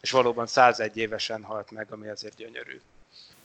És 0.00 0.11
valóban 0.11 0.47
101 0.47 0.97
évesen 0.97 1.42
halt 1.42 1.71
meg, 1.71 1.92
ami 1.92 2.09
azért 2.09 2.37
gyönyörű. 2.37 2.80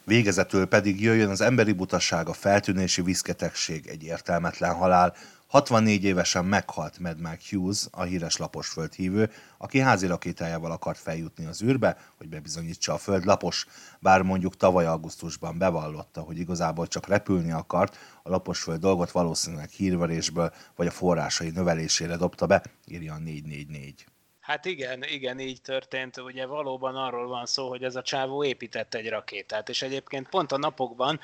Végezetül 0.06 0.66
pedig 0.66 1.02
jöjjön 1.02 1.30
az 1.30 1.42
emberi 1.42 1.72
butasság, 1.72 2.28
a 2.28 2.34
feltűnési 2.34 3.02
viszketegség, 3.02 3.88
egy 3.88 4.04
értelmetlen 4.04 4.74
halál. 4.74 5.14
64 5.48 6.04
évesen 6.04 6.46
meghalt 6.46 7.00
Mad 7.00 7.22
Max 7.22 7.50
Hughes, 7.50 7.88
a 7.92 8.04
híres 8.04 8.38
laposföld 8.38 8.94
hívő, 8.94 9.32
aki 9.58 9.80
házi 9.80 10.08
rakétájával 10.08 10.72
akart 10.72 10.98
feljutni 10.98 11.46
az 11.46 11.64
űrbe, 11.64 11.98
hogy 12.18 12.30
bebizonyítsa 12.30 12.94
a 12.94 12.98
föld 12.98 13.26
lapos, 13.26 13.66
bár 14.00 14.22
mondjuk 14.22 14.58
tavaly 14.58 14.86
augusztusban 14.86 15.58
bevallotta, 15.58 16.22
hogy 16.22 16.38
igazából 16.38 16.88
csak 16.88 17.08
repülni 17.08 17.52
akart, 17.52 17.98
a 18.24 18.30
laposföld 18.30 18.80
dolgot 18.80 19.12
valószínűleg 19.12 19.70
hírverésből 19.70 20.54
vagy 20.76 20.88
a 20.88 20.92
forrásai 20.92 21.50
növelésére 21.50 22.18
dobta 22.18 22.46
be, 22.46 22.64
írja 22.88 23.14
a 23.14 23.18
444. 23.18 24.06
Hát 24.44 24.66
igen, 24.66 25.04
igen, 25.04 25.40
így 25.40 25.62
történt. 25.62 26.18
Ugye 26.18 26.46
valóban 26.46 26.96
arról 26.96 27.28
van 27.28 27.46
szó, 27.46 27.70
hogy 27.70 27.84
ez 27.84 27.96
a 27.96 28.02
csávó 28.02 28.44
épített 28.44 28.94
egy 28.94 29.10
rakétát, 29.10 29.70
és 29.70 29.82
egyébként 29.82 30.30
pont 30.30 30.52
a 30.52 30.58
napokban, 30.58 31.20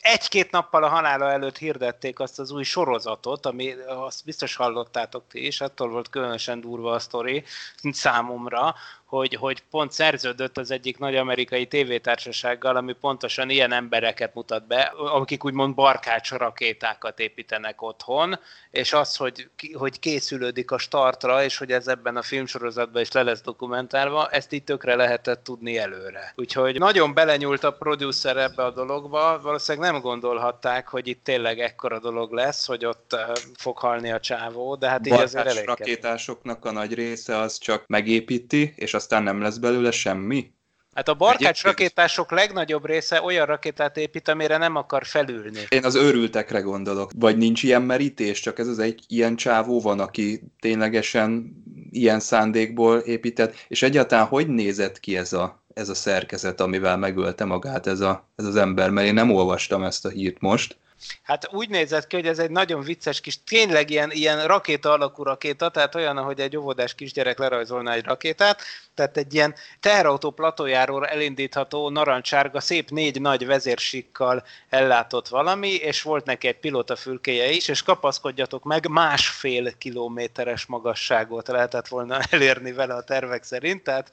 egy-két 0.00 0.50
nappal 0.50 0.84
a 0.84 0.88
halála 0.88 1.30
előtt 1.30 1.58
hirdették 1.58 2.20
azt 2.20 2.38
az 2.38 2.50
új 2.50 2.62
sorozatot, 2.62 3.46
ami 3.46 3.72
azt 3.86 4.24
biztos 4.24 4.56
hallottátok 4.56 5.24
ti 5.28 5.46
is, 5.46 5.60
attól 5.60 5.88
volt 5.88 6.08
különösen 6.08 6.60
durva 6.60 6.92
a 6.92 6.98
sztori 6.98 7.44
számomra, 7.90 8.74
hogy, 9.08 9.34
hogy 9.34 9.62
pont 9.70 9.92
szerződött 9.92 10.58
az 10.58 10.70
egyik 10.70 10.98
nagy 10.98 11.16
amerikai 11.16 11.66
tévétársasággal, 11.66 12.76
ami 12.76 12.92
pontosan 12.92 13.50
ilyen 13.50 13.72
embereket 13.72 14.34
mutat 14.34 14.66
be, 14.66 14.92
akik 14.96 15.44
úgymond 15.44 15.74
barkács 15.74 16.30
rakétákat 16.30 17.20
építenek 17.20 17.82
otthon, 17.82 18.38
és 18.70 18.92
az, 18.92 19.16
hogy, 19.16 19.48
hogy 19.72 19.98
készülődik 19.98 20.70
a 20.70 20.78
startra, 20.78 21.44
és 21.44 21.58
hogy 21.58 21.72
ez 21.72 21.88
ebben 21.88 22.16
a 22.16 22.22
filmsorozatban 22.22 23.02
is 23.02 23.12
le 23.12 23.22
lesz 23.22 23.40
dokumentálva, 23.40 24.28
ezt 24.28 24.52
így 24.52 24.64
tökre 24.64 24.94
lehetett 24.94 25.44
tudni 25.44 25.78
előre. 25.78 26.32
Úgyhogy 26.36 26.78
nagyon 26.78 27.14
belenyúlt 27.14 27.64
a 27.64 27.72
producer 27.72 28.36
ebbe 28.36 28.64
a 28.64 28.70
dologba, 28.70 29.40
valószínűleg 29.42 29.92
nem 29.92 30.00
gondolhatták, 30.00 30.88
hogy 30.88 31.08
itt 31.08 31.24
tényleg 31.24 31.60
ekkora 31.60 31.98
dolog 31.98 32.32
lesz, 32.32 32.66
hogy 32.66 32.84
ott 32.84 33.16
fog 33.56 33.78
halni 33.78 34.12
a 34.12 34.20
csávó, 34.20 34.74
de 34.76 34.88
hát 34.88 35.06
így 35.06 35.12
azért 35.12 35.46
elég 35.46 35.64
rakétásoknak 35.64 36.64
a 36.64 36.72
nagy 36.72 36.94
része 36.94 37.36
az 37.36 37.58
csak 37.58 37.86
megépíti, 37.86 38.72
és 38.76 38.96
aztán 38.98 39.22
nem 39.22 39.40
lesz 39.40 39.56
belőle 39.56 39.90
semmi? 39.90 40.52
Hát 40.94 41.08
a 41.08 41.14
barkács 41.14 41.62
rakétások 41.62 42.30
legnagyobb 42.30 42.86
része 42.86 43.22
olyan 43.22 43.46
rakétát 43.46 43.96
épít, 43.96 44.28
amire 44.28 44.56
nem 44.56 44.76
akar 44.76 45.06
felülni. 45.06 45.60
Én 45.68 45.84
az 45.84 45.94
őrültekre 45.94 46.60
gondolok. 46.60 47.10
Vagy 47.16 47.36
nincs 47.36 47.62
ilyen 47.62 47.82
merítés, 47.82 48.40
csak 48.40 48.58
ez 48.58 48.66
az 48.66 48.78
egy 48.78 49.04
ilyen 49.08 49.36
csávó 49.36 49.80
van, 49.80 50.00
aki 50.00 50.42
ténylegesen 50.60 51.62
ilyen 51.90 52.20
szándékból 52.20 52.98
épített. 52.98 53.54
És 53.68 53.82
egyáltalán 53.82 54.26
hogy 54.26 54.48
nézett 54.48 55.00
ki 55.00 55.16
ez 55.16 55.32
a, 55.32 55.62
ez 55.74 55.88
a 55.88 55.94
szerkezet, 55.94 56.60
amivel 56.60 56.96
megölte 56.96 57.44
magát 57.44 57.86
ez, 57.86 58.00
a, 58.00 58.28
ez 58.36 58.44
az 58.44 58.56
ember? 58.56 58.90
Mert 58.90 59.06
én 59.06 59.14
nem 59.14 59.30
olvastam 59.30 59.82
ezt 59.82 60.04
a 60.04 60.08
hírt 60.08 60.40
most. 60.40 60.76
Hát 61.22 61.48
úgy 61.52 61.68
nézett 61.68 62.06
ki, 62.06 62.16
hogy 62.16 62.26
ez 62.26 62.38
egy 62.38 62.50
nagyon 62.50 62.80
vicces 62.80 63.20
kis, 63.20 63.44
tényleg 63.44 63.90
ilyen, 63.90 64.10
ilyen 64.10 64.46
rakéta 64.46 64.92
alakú 64.92 65.22
rakéta, 65.22 65.68
tehát 65.68 65.94
olyan, 65.94 66.16
ahogy 66.16 66.40
egy 66.40 66.56
óvodás 66.56 66.94
kisgyerek 66.94 67.38
lerajzolna 67.38 67.92
egy 67.92 68.04
rakétát, 68.04 68.62
tehát 68.94 69.16
egy 69.16 69.34
ilyen 69.34 69.54
teherautó 69.80 70.30
platójáról 70.30 71.06
elindítható 71.06 71.88
narancsárga, 71.88 72.60
szép 72.60 72.90
négy 72.90 73.20
nagy 73.20 73.46
vezérsikkal 73.46 74.44
ellátott 74.68 75.28
valami, 75.28 75.74
és 75.74 76.02
volt 76.02 76.24
neki 76.24 76.48
egy 76.48 76.58
pilotafülkéje 76.58 77.50
is, 77.50 77.68
és 77.68 77.82
kapaszkodjatok 77.82 78.64
meg, 78.64 78.88
másfél 78.88 79.78
kilométeres 79.78 80.66
magasságot 80.66 81.48
lehetett 81.48 81.88
volna 81.88 82.18
elérni 82.30 82.72
vele 82.72 82.94
a 82.94 83.02
tervek 83.02 83.42
szerint, 83.42 83.82
tehát 83.82 84.10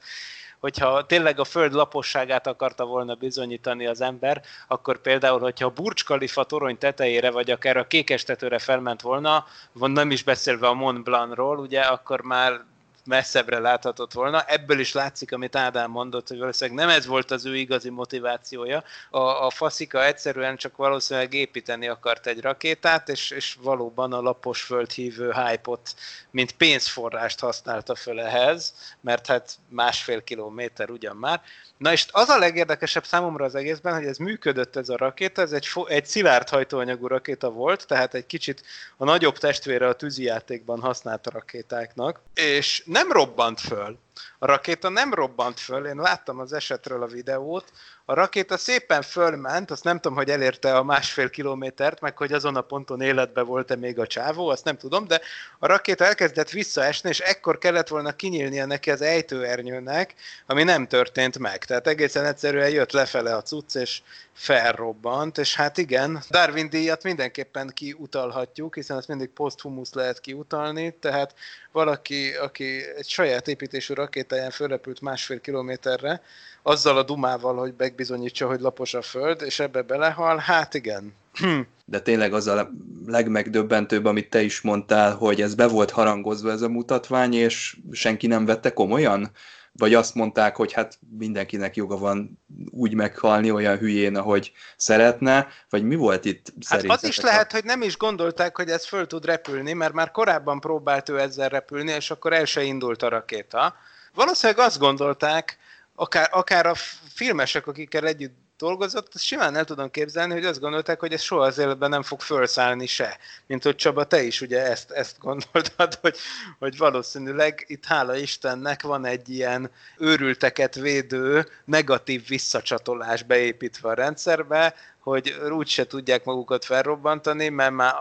hogyha 0.60 1.06
tényleg 1.06 1.40
a 1.40 1.44
föld 1.44 1.72
laposságát 1.72 2.46
akarta 2.46 2.84
volna 2.84 3.14
bizonyítani 3.14 3.86
az 3.86 4.00
ember, 4.00 4.42
akkor 4.68 4.98
például, 5.00 5.40
hogyha 5.40 5.66
a 5.66 5.70
Burj 5.70 6.02
Khalifa 6.04 6.44
torony 6.44 6.78
tetejére, 6.78 7.30
vagy 7.30 7.50
akár 7.50 7.76
a 7.76 7.86
kékestetőre 7.86 8.58
felment 8.58 9.00
volna, 9.00 9.44
van 9.72 9.90
nem 9.90 10.10
is 10.10 10.22
beszélve 10.22 10.66
a 10.66 10.74
Mont 10.74 11.04
Blancról, 11.04 11.58
ugye, 11.58 11.80
akkor 11.80 12.20
már 12.20 12.64
messzebbre 13.06 13.58
láthatott 13.58 14.12
volna. 14.12 14.42
Ebből 14.42 14.78
is 14.78 14.92
látszik, 14.92 15.32
amit 15.32 15.56
Ádám 15.56 15.90
mondott, 15.90 16.28
hogy 16.28 16.38
valószínűleg 16.38 16.86
nem 16.86 16.96
ez 16.96 17.06
volt 17.06 17.30
az 17.30 17.46
ő 17.46 17.56
igazi 17.56 17.90
motivációja. 17.90 18.84
A, 19.10 19.18
a 19.18 19.50
faszika 19.50 20.04
egyszerűen 20.04 20.56
csak 20.56 20.76
valószínűleg 20.76 21.34
építeni 21.34 21.88
akart 21.88 22.26
egy 22.26 22.40
rakétát, 22.40 23.08
és, 23.08 23.30
és 23.30 23.56
valóban 23.62 24.12
a 24.12 24.20
lapos 24.20 24.62
földhívő 24.62 25.32
hype-ot, 25.32 25.94
mint 26.30 26.52
pénzforrást 26.52 27.40
használta 27.40 27.94
föl 27.94 28.20
ehhez, 28.20 28.74
mert 29.00 29.26
hát 29.26 29.54
másfél 29.68 30.24
kilométer 30.24 30.90
ugyan 30.90 31.16
már. 31.16 31.40
Na 31.76 31.92
és 31.92 32.06
az 32.10 32.28
a 32.28 32.38
legérdekesebb 32.38 33.04
számomra 33.04 33.44
az 33.44 33.54
egészben, 33.54 33.94
hogy 33.94 34.04
ez 34.04 34.16
működött 34.16 34.76
ez 34.76 34.88
a 34.88 34.96
rakéta, 34.96 35.42
ez 35.42 35.52
egy, 35.52 35.68
egy 35.86 36.06
szilárd 36.06 36.48
hajtóanyagú 36.48 37.06
rakéta 37.06 37.50
volt, 37.50 37.86
tehát 37.86 38.14
egy 38.14 38.26
kicsit 38.26 38.62
a 38.96 39.04
nagyobb 39.04 39.38
testvére 39.38 39.88
a 39.88 39.94
tűzijátékban 39.94 40.80
használt 40.80 41.26
rakétáknak, 41.26 42.20
és 42.34 42.82
nem 42.96 43.12
robbant 43.12 43.60
föl. 43.60 43.98
A 44.38 44.46
rakéta 44.46 44.88
nem 44.88 45.14
robbant 45.14 45.60
föl, 45.60 45.86
én 45.86 45.96
láttam 45.96 46.38
az 46.38 46.52
esetről 46.52 47.02
a 47.02 47.06
videót, 47.06 47.72
a 48.08 48.14
rakéta 48.14 48.56
szépen 48.56 49.02
fölment, 49.02 49.70
azt 49.70 49.84
nem 49.84 50.00
tudom, 50.00 50.16
hogy 50.16 50.30
elérte 50.30 50.76
a 50.76 50.82
másfél 50.82 51.30
kilométert, 51.30 52.00
meg 52.00 52.16
hogy 52.16 52.32
azon 52.32 52.56
a 52.56 52.60
ponton 52.60 53.00
életbe 53.00 53.42
volt-e 53.42 53.76
még 53.76 53.98
a 53.98 54.06
csávó, 54.06 54.48
azt 54.48 54.64
nem 54.64 54.76
tudom, 54.76 55.06
de 55.06 55.20
a 55.58 55.66
rakéta 55.66 56.04
elkezdett 56.04 56.50
visszaesni, 56.50 57.08
és 57.08 57.20
ekkor 57.20 57.58
kellett 57.58 57.88
volna 57.88 58.12
kinyílnia 58.12 58.66
neki 58.66 58.90
az 58.90 59.00
ejtőernyőnek, 59.00 60.14
ami 60.46 60.62
nem 60.62 60.86
történt 60.86 61.38
meg. 61.38 61.64
Tehát 61.64 61.86
egészen 61.86 62.24
egyszerűen 62.24 62.70
jött 62.70 62.92
lefele 62.92 63.34
a 63.34 63.42
cucc, 63.42 63.74
és 63.74 64.02
felrobbant, 64.32 65.38
és 65.38 65.54
hát 65.54 65.78
igen, 65.78 66.22
Darwin 66.30 66.70
díjat 66.70 67.02
mindenképpen 67.02 67.70
kiutalhatjuk, 67.74 68.74
hiszen 68.74 68.98
ezt 68.98 69.08
mindig 69.08 69.28
poszthumusz 69.28 69.92
lehet 69.92 70.20
kiutalni, 70.20 70.96
tehát 71.00 71.34
valaki, 71.72 72.34
aki 72.34 72.84
egy 72.96 73.08
saját 73.08 73.48
építésű 73.48 73.94
rakétáján 74.06 74.50
fölrepült 74.50 75.00
másfél 75.00 75.40
kilométerre, 75.40 76.22
azzal 76.62 76.96
a 76.96 77.02
dumával, 77.02 77.56
hogy 77.56 77.74
megbizonyítsa, 77.76 78.46
hogy 78.46 78.60
lapos 78.60 78.94
a 78.94 79.02
föld, 79.02 79.42
és 79.42 79.58
ebbe 79.58 79.82
belehal, 79.82 80.36
hát 80.36 80.74
igen. 80.74 81.14
De 81.84 82.00
tényleg 82.00 82.32
az 82.34 82.46
a 82.46 82.70
legmegdöbbentőbb, 83.06 84.04
amit 84.04 84.30
te 84.30 84.42
is 84.42 84.60
mondtál, 84.60 85.14
hogy 85.14 85.40
ez 85.40 85.54
be 85.54 85.66
volt 85.66 85.90
harangozva 85.90 86.50
ez 86.50 86.62
a 86.62 86.68
mutatvány, 86.68 87.34
és 87.34 87.76
senki 87.92 88.26
nem 88.26 88.44
vette 88.44 88.72
komolyan? 88.72 89.30
Vagy 89.72 89.94
azt 89.94 90.14
mondták, 90.14 90.56
hogy 90.56 90.72
hát 90.72 90.98
mindenkinek 91.18 91.76
joga 91.76 91.96
van 91.96 92.38
úgy 92.70 92.94
meghalni 92.94 93.50
olyan 93.50 93.78
hülyén, 93.78 94.16
ahogy 94.16 94.52
szeretne, 94.76 95.48
vagy 95.70 95.82
mi 95.82 95.94
volt 95.94 96.24
itt 96.24 96.52
hát 96.68 96.84
az 96.86 97.04
is 97.04 97.20
lehet, 97.20 97.52
hogy 97.52 97.64
nem 97.64 97.82
is 97.82 97.96
gondolták, 97.96 98.56
hogy 98.56 98.68
ez 98.68 98.86
föl 98.86 99.06
tud 99.06 99.24
repülni, 99.24 99.72
mert 99.72 99.92
már 99.92 100.10
korábban 100.10 100.60
próbált 100.60 101.08
ő 101.08 101.20
ezzel 101.20 101.48
repülni, 101.48 101.92
és 101.92 102.10
akkor 102.10 102.32
el 102.32 102.44
se 102.44 102.62
indult 102.62 103.02
a 103.02 103.08
rakéta. 103.08 103.74
Valószínűleg 104.16 104.66
azt 104.66 104.78
gondolták, 104.78 105.58
akár, 105.94 106.28
akár 106.32 106.66
a 106.66 106.74
filmesek, 107.14 107.66
akikkel 107.66 108.06
együtt 108.06 108.34
dolgozott, 108.58 109.14
azt 109.14 109.24
simán 109.24 109.56
el 109.56 109.64
tudom 109.64 109.90
képzelni, 109.90 110.32
hogy 110.32 110.44
azt 110.44 110.60
gondolták, 110.60 111.00
hogy 111.00 111.12
ez 111.12 111.20
soha 111.20 111.44
az 111.44 111.58
életben 111.58 111.90
nem 111.90 112.02
fog 112.02 112.20
felszállni 112.20 112.86
se. 112.86 113.18
Mint 113.46 113.62
hogy 113.62 113.76
Csaba, 113.76 114.04
te 114.04 114.22
is 114.22 114.40
ugye 114.40 114.66
ezt, 114.66 114.90
ezt 114.90 115.18
gondoltad, 115.18 115.94
hogy, 116.02 116.16
hogy 116.58 116.76
valószínűleg 116.76 117.64
itt 117.66 117.84
hála 117.84 118.16
Istennek 118.16 118.82
van 118.82 119.04
egy 119.04 119.28
ilyen 119.28 119.70
őrülteket 119.98 120.74
védő 120.74 121.48
negatív 121.64 122.26
visszacsatolás 122.26 123.22
beépítve 123.22 123.88
a 123.88 123.94
rendszerbe, 123.94 124.74
hogy 124.98 125.36
úgyse 125.50 125.86
tudják 125.86 126.24
magukat 126.24 126.64
felrobbantani, 126.64 127.48
mert 127.48 127.72
már 127.72 127.94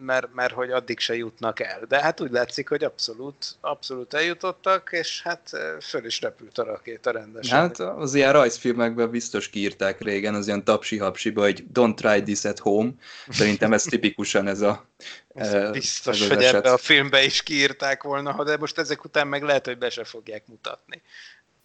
mert, 0.00 0.34
mert 0.34 0.52
hogy 0.52 0.70
addig 0.70 0.98
se 0.98 1.16
jutnak 1.16 1.60
el. 1.60 1.84
De 1.88 2.00
hát 2.00 2.20
úgy 2.20 2.30
látszik, 2.30 2.68
hogy 2.68 2.84
abszolút, 2.84 3.56
abszolút 3.60 4.14
eljutottak, 4.14 4.88
és 4.92 5.22
hát 5.22 5.50
föl 5.80 6.04
is 6.04 6.20
repült 6.20 6.58
a 6.58 6.64
rakéta 6.64 7.10
rendesen. 7.10 7.58
Hát 7.58 7.78
az 7.78 8.14
ilyen 8.14 8.32
rajzfilmekben 8.32 9.10
biztos 9.10 9.48
kiírták 9.48 10.00
régen, 10.00 10.34
az 10.34 10.46
ilyen 10.46 10.64
tapsi-hapsiba, 10.64 11.40
hogy 11.40 11.64
don't 11.74 11.94
try 11.94 12.22
this 12.22 12.44
at 12.44 12.58
home. 12.58 12.90
Szerintem 13.28 13.72
ez 13.72 13.82
tipikusan 13.82 14.46
ez 14.46 14.60
a 14.60 14.88
ez 15.34 15.70
Biztos, 15.70 16.20
ez 16.20 16.28
hogy 16.28 16.42
eset. 16.42 16.54
ebbe 16.54 16.72
a 16.72 16.76
filmbe 16.76 17.24
is 17.24 17.42
kiírták 17.42 18.02
volna, 18.02 18.44
de 18.44 18.56
most 18.56 18.78
ezek 18.78 19.04
után 19.04 19.26
meg 19.26 19.42
lehet, 19.42 19.66
hogy 19.66 19.78
be 19.78 19.90
se 19.90 20.04
fogják 20.04 20.46
mutatni. 20.46 21.02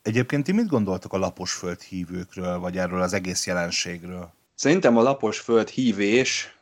Egyébként 0.02 0.44
ti 0.44 0.52
mit 0.52 0.68
gondoltok 0.68 1.14
a 1.14 1.18
lapos 1.18 1.54
föld 1.54 1.82
hívőkről, 1.82 2.60
vagy 2.60 2.78
erről 2.78 3.02
az 3.02 3.14
egész 3.14 3.46
jelenségről? 3.46 4.34
Szerintem 4.56 4.98
a 4.98 5.02
lapos 5.02 5.40
föld 5.40 5.70
hívés 5.70 6.55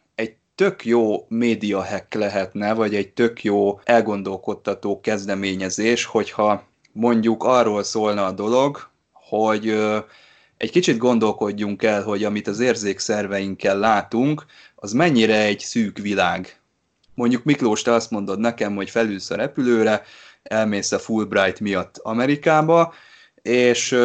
tök 0.64 0.86
jó 0.86 1.26
média 1.28 1.86
hack 1.86 2.14
lehetne, 2.14 2.74
vagy 2.74 2.96
egy 2.96 3.10
tök 3.10 3.44
jó 3.44 3.80
elgondolkodtató 3.84 5.00
kezdeményezés, 5.00 6.06
hogyha 6.06 6.64
mondjuk 6.92 7.44
arról 7.44 7.84
szólna 7.84 8.26
a 8.26 8.32
dolog, 8.32 8.90
hogy 9.14 9.70
egy 10.58 10.72
kicsit 10.72 10.98
gondolkodjunk 10.98 11.84
el, 11.84 12.04
hogy 12.04 12.24
amit 12.24 12.48
az 12.48 12.60
érzékszerveinkkel 12.60 13.80
látunk, 13.80 14.46
az 14.76 14.92
mennyire 14.92 15.44
egy 15.44 15.60
szűk 15.60 15.98
világ. 15.98 16.60
Mondjuk 17.14 17.44
Miklós, 17.44 17.82
te 17.82 17.92
azt 17.92 18.12
mondod 18.12 18.40
nekem, 18.40 18.76
hogy 18.76 18.90
felülsz 18.90 19.30
a 19.30 19.36
repülőre, 19.36 20.04
elmész 20.44 20.92
a 20.92 21.00
Fulbright 21.00 21.60
miatt 21.60 21.98
Amerikába, 21.98 22.94
és 23.42 23.98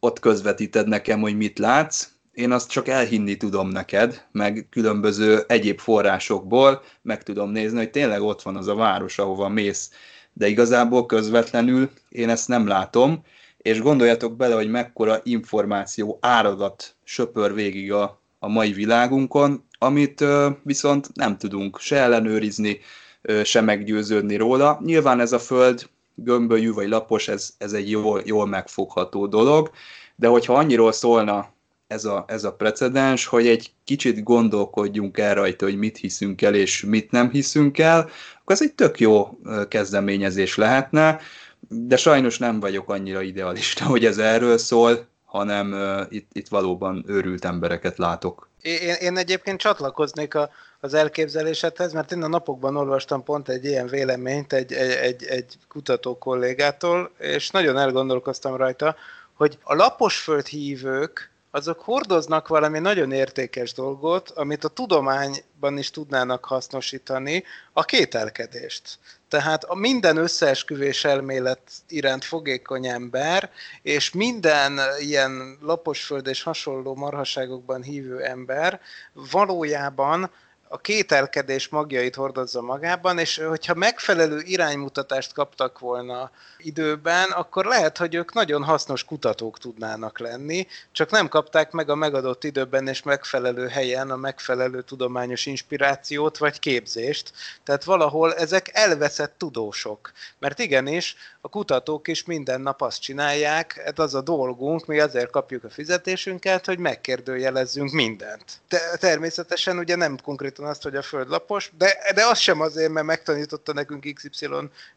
ott 0.00 0.18
közvetíted 0.18 0.88
nekem, 0.88 1.20
hogy 1.20 1.36
mit 1.36 1.58
látsz, 1.58 2.08
én 2.40 2.52
azt 2.52 2.70
csak 2.70 2.88
elhinni 2.88 3.36
tudom 3.36 3.68
neked, 3.68 4.26
meg 4.32 4.66
különböző 4.70 5.44
egyéb 5.46 5.78
forrásokból 5.78 6.82
meg 7.02 7.22
tudom 7.22 7.50
nézni, 7.50 7.78
hogy 7.78 7.90
tényleg 7.90 8.22
ott 8.22 8.42
van 8.42 8.56
az 8.56 8.68
a 8.68 8.74
város, 8.74 9.18
ahova 9.18 9.48
mész, 9.48 9.90
de 10.32 10.48
igazából 10.48 11.06
közvetlenül 11.06 11.90
én 12.08 12.28
ezt 12.28 12.48
nem 12.48 12.66
látom, 12.66 13.22
és 13.58 13.80
gondoljatok 13.80 14.36
bele, 14.36 14.54
hogy 14.54 14.70
mekkora 14.70 15.20
információ 15.22 16.18
áradat 16.20 16.94
söpör 17.04 17.54
végig 17.54 17.92
a, 17.92 18.20
a 18.38 18.48
mai 18.48 18.72
világunkon, 18.72 19.64
amit 19.78 20.20
ö, 20.20 20.48
viszont 20.62 21.14
nem 21.14 21.38
tudunk 21.38 21.78
se 21.78 21.96
ellenőrizni, 21.96 22.80
ö, 23.22 23.44
se 23.44 23.60
meggyőződni 23.60 24.36
róla. 24.36 24.80
Nyilván 24.84 25.20
ez 25.20 25.32
a 25.32 25.38
föld 25.38 25.88
gömbölyű 26.14 26.72
vagy 26.72 26.88
lapos, 26.88 27.28
ez, 27.28 27.54
ez 27.58 27.72
egy 27.72 27.90
jól, 27.90 28.22
jól 28.24 28.46
megfogható 28.46 29.26
dolog, 29.26 29.70
de 30.16 30.28
hogyha 30.28 30.54
annyiról 30.54 30.92
szólna 30.92 31.48
ez 31.90 32.04
a, 32.04 32.24
ez 32.28 32.44
a 32.44 32.52
precedens, 32.52 33.26
hogy 33.26 33.46
egy 33.46 33.72
kicsit 33.84 34.22
gondolkodjunk 34.22 35.18
el 35.18 35.34
rajta, 35.34 35.64
hogy 35.64 35.76
mit 35.76 35.96
hiszünk 35.96 36.42
el 36.42 36.54
és 36.54 36.84
mit 36.84 37.10
nem 37.10 37.30
hiszünk 37.30 37.78
el, 37.78 37.98
akkor 38.40 38.54
ez 38.54 38.62
egy 38.62 38.72
tök 38.72 39.00
jó 39.00 39.38
kezdeményezés 39.68 40.56
lehetne, 40.56 41.20
de 41.68 41.96
sajnos 41.96 42.38
nem 42.38 42.60
vagyok 42.60 42.90
annyira 42.90 43.22
idealista, 43.22 43.84
hogy 43.84 44.04
ez 44.04 44.18
erről 44.18 44.58
szól, 44.58 45.06
hanem 45.24 45.72
uh, 45.72 46.06
itt, 46.08 46.30
itt 46.32 46.48
valóban 46.48 47.04
őrült 47.06 47.44
embereket 47.44 47.98
látok. 47.98 48.48
Én, 48.62 48.94
én 49.00 49.16
egyébként 49.16 49.60
csatlakoznék 49.60 50.34
a, 50.34 50.50
az 50.80 50.94
elképzelésedhez, 50.94 51.92
mert 51.92 52.12
én 52.12 52.22
a 52.22 52.28
napokban 52.28 52.76
olvastam 52.76 53.22
pont 53.22 53.48
egy 53.48 53.64
ilyen 53.64 53.86
véleményt 53.86 54.52
egy, 54.52 54.72
egy, 54.72 54.90
egy, 54.90 55.24
egy 55.24 55.58
kutató 55.68 56.18
kollégától, 56.18 57.10
és 57.18 57.50
nagyon 57.50 57.78
elgondolkoztam 57.78 58.56
rajta, 58.56 58.96
hogy 59.34 59.58
a 59.62 59.74
laposföld 59.74 60.46
hívők 60.46 61.30
azok 61.50 61.80
hordoznak 61.80 62.48
valami 62.48 62.78
nagyon 62.78 63.12
értékes 63.12 63.72
dolgot, 63.72 64.30
amit 64.30 64.64
a 64.64 64.68
tudományban 64.68 65.78
is 65.78 65.90
tudnának 65.90 66.44
hasznosítani, 66.44 67.44
a 67.72 67.84
kételkedést. 67.84 68.98
Tehát 69.28 69.64
a 69.64 69.74
minden 69.74 70.16
összeesküvés 70.16 71.04
elmélet 71.04 71.60
iránt 71.88 72.24
fogékony 72.24 72.86
ember, 72.86 73.50
és 73.82 74.12
minden 74.12 74.80
ilyen 74.98 75.58
laposföld 75.60 76.26
és 76.26 76.42
hasonló 76.42 76.94
marhaságokban 76.94 77.82
hívő 77.82 78.22
ember 78.22 78.80
valójában 79.12 80.30
a 80.72 80.78
kételkedés 80.78 81.68
magjait 81.68 82.14
hordozza 82.14 82.60
magában, 82.60 83.18
és 83.18 83.36
hogyha 83.36 83.74
megfelelő 83.74 84.40
iránymutatást 84.44 85.32
kaptak 85.32 85.78
volna 85.78 86.30
időben, 86.58 87.30
akkor 87.30 87.64
lehet, 87.64 87.98
hogy 87.98 88.14
ők 88.14 88.32
nagyon 88.32 88.64
hasznos 88.64 89.04
kutatók 89.04 89.58
tudnának 89.58 90.18
lenni, 90.18 90.66
csak 90.92 91.10
nem 91.10 91.28
kapták 91.28 91.70
meg 91.70 91.90
a 91.90 91.94
megadott 91.94 92.44
időben 92.44 92.88
és 92.88 93.02
megfelelő 93.02 93.66
helyen 93.66 94.10
a 94.10 94.16
megfelelő 94.16 94.82
tudományos 94.82 95.46
inspirációt 95.46 96.38
vagy 96.38 96.58
képzést. 96.58 97.32
Tehát 97.64 97.84
valahol 97.84 98.34
ezek 98.34 98.70
elveszett 98.72 99.34
tudósok. 99.38 100.12
Mert 100.38 100.58
igenis, 100.58 101.16
a 101.40 101.48
kutatók 101.48 102.08
is 102.08 102.24
minden 102.24 102.60
nap 102.60 102.82
azt 102.82 103.00
csinálják, 103.00 103.82
ez 103.84 103.98
az 103.98 104.14
a 104.14 104.20
dolgunk, 104.20 104.86
mi 104.86 105.00
azért 105.00 105.30
kapjuk 105.30 105.64
a 105.64 105.70
fizetésünket, 105.70 106.66
hogy 106.66 106.78
megkérdőjelezzünk 106.78 107.90
mindent. 107.90 108.44
De 108.68 108.78
természetesen 108.98 109.78
ugye 109.78 109.96
nem 109.96 110.16
konkrétan 110.60 110.68
azt, 110.68 110.82
hogy 110.82 110.96
a 110.96 111.02
föld 111.02 111.28
lapos, 111.28 111.70
de, 111.78 112.12
de 112.14 112.26
az 112.26 112.38
sem 112.38 112.60
azért, 112.60 112.92
mert 112.92 113.06
megtanította 113.06 113.72
nekünk 113.72 114.12
XY 114.14 114.48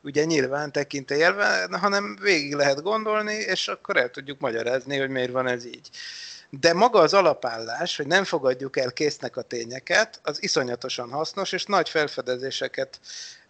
ugye 0.02 0.24
nyilván 0.24 0.72
tekintélyelve, 0.72 1.68
hanem 1.72 2.18
végig 2.22 2.54
lehet 2.54 2.82
gondolni, 2.82 3.34
és 3.34 3.68
akkor 3.68 3.98
el 3.98 4.10
tudjuk 4.10 4.40
magyarázni, 4.40 4.98
hogy 4.98 5.10
miért 5.10 5.32
van 5.32 5.48
ez 5.48 5.66
így. 5.66 5.90
De 6.50 6.74
maga 6.74 7.00
az 7.00 7.14
alapállás, 7.14 7.98
hogy 7.98 8.08
nem 8.08 8.24
fogadjuk 8.24 8.78
el 8.78 8.92
késznek 8.92 9.38
a 9.38 9.42
tényeket, 9.42 10.20
az 10.24 10.44
iszonyatosan 10.44 11.10
hasznos, 11.10 11.52
és 11.52 11.66
nagy 11.66 11.90
felfedezéseket 11.90 13.00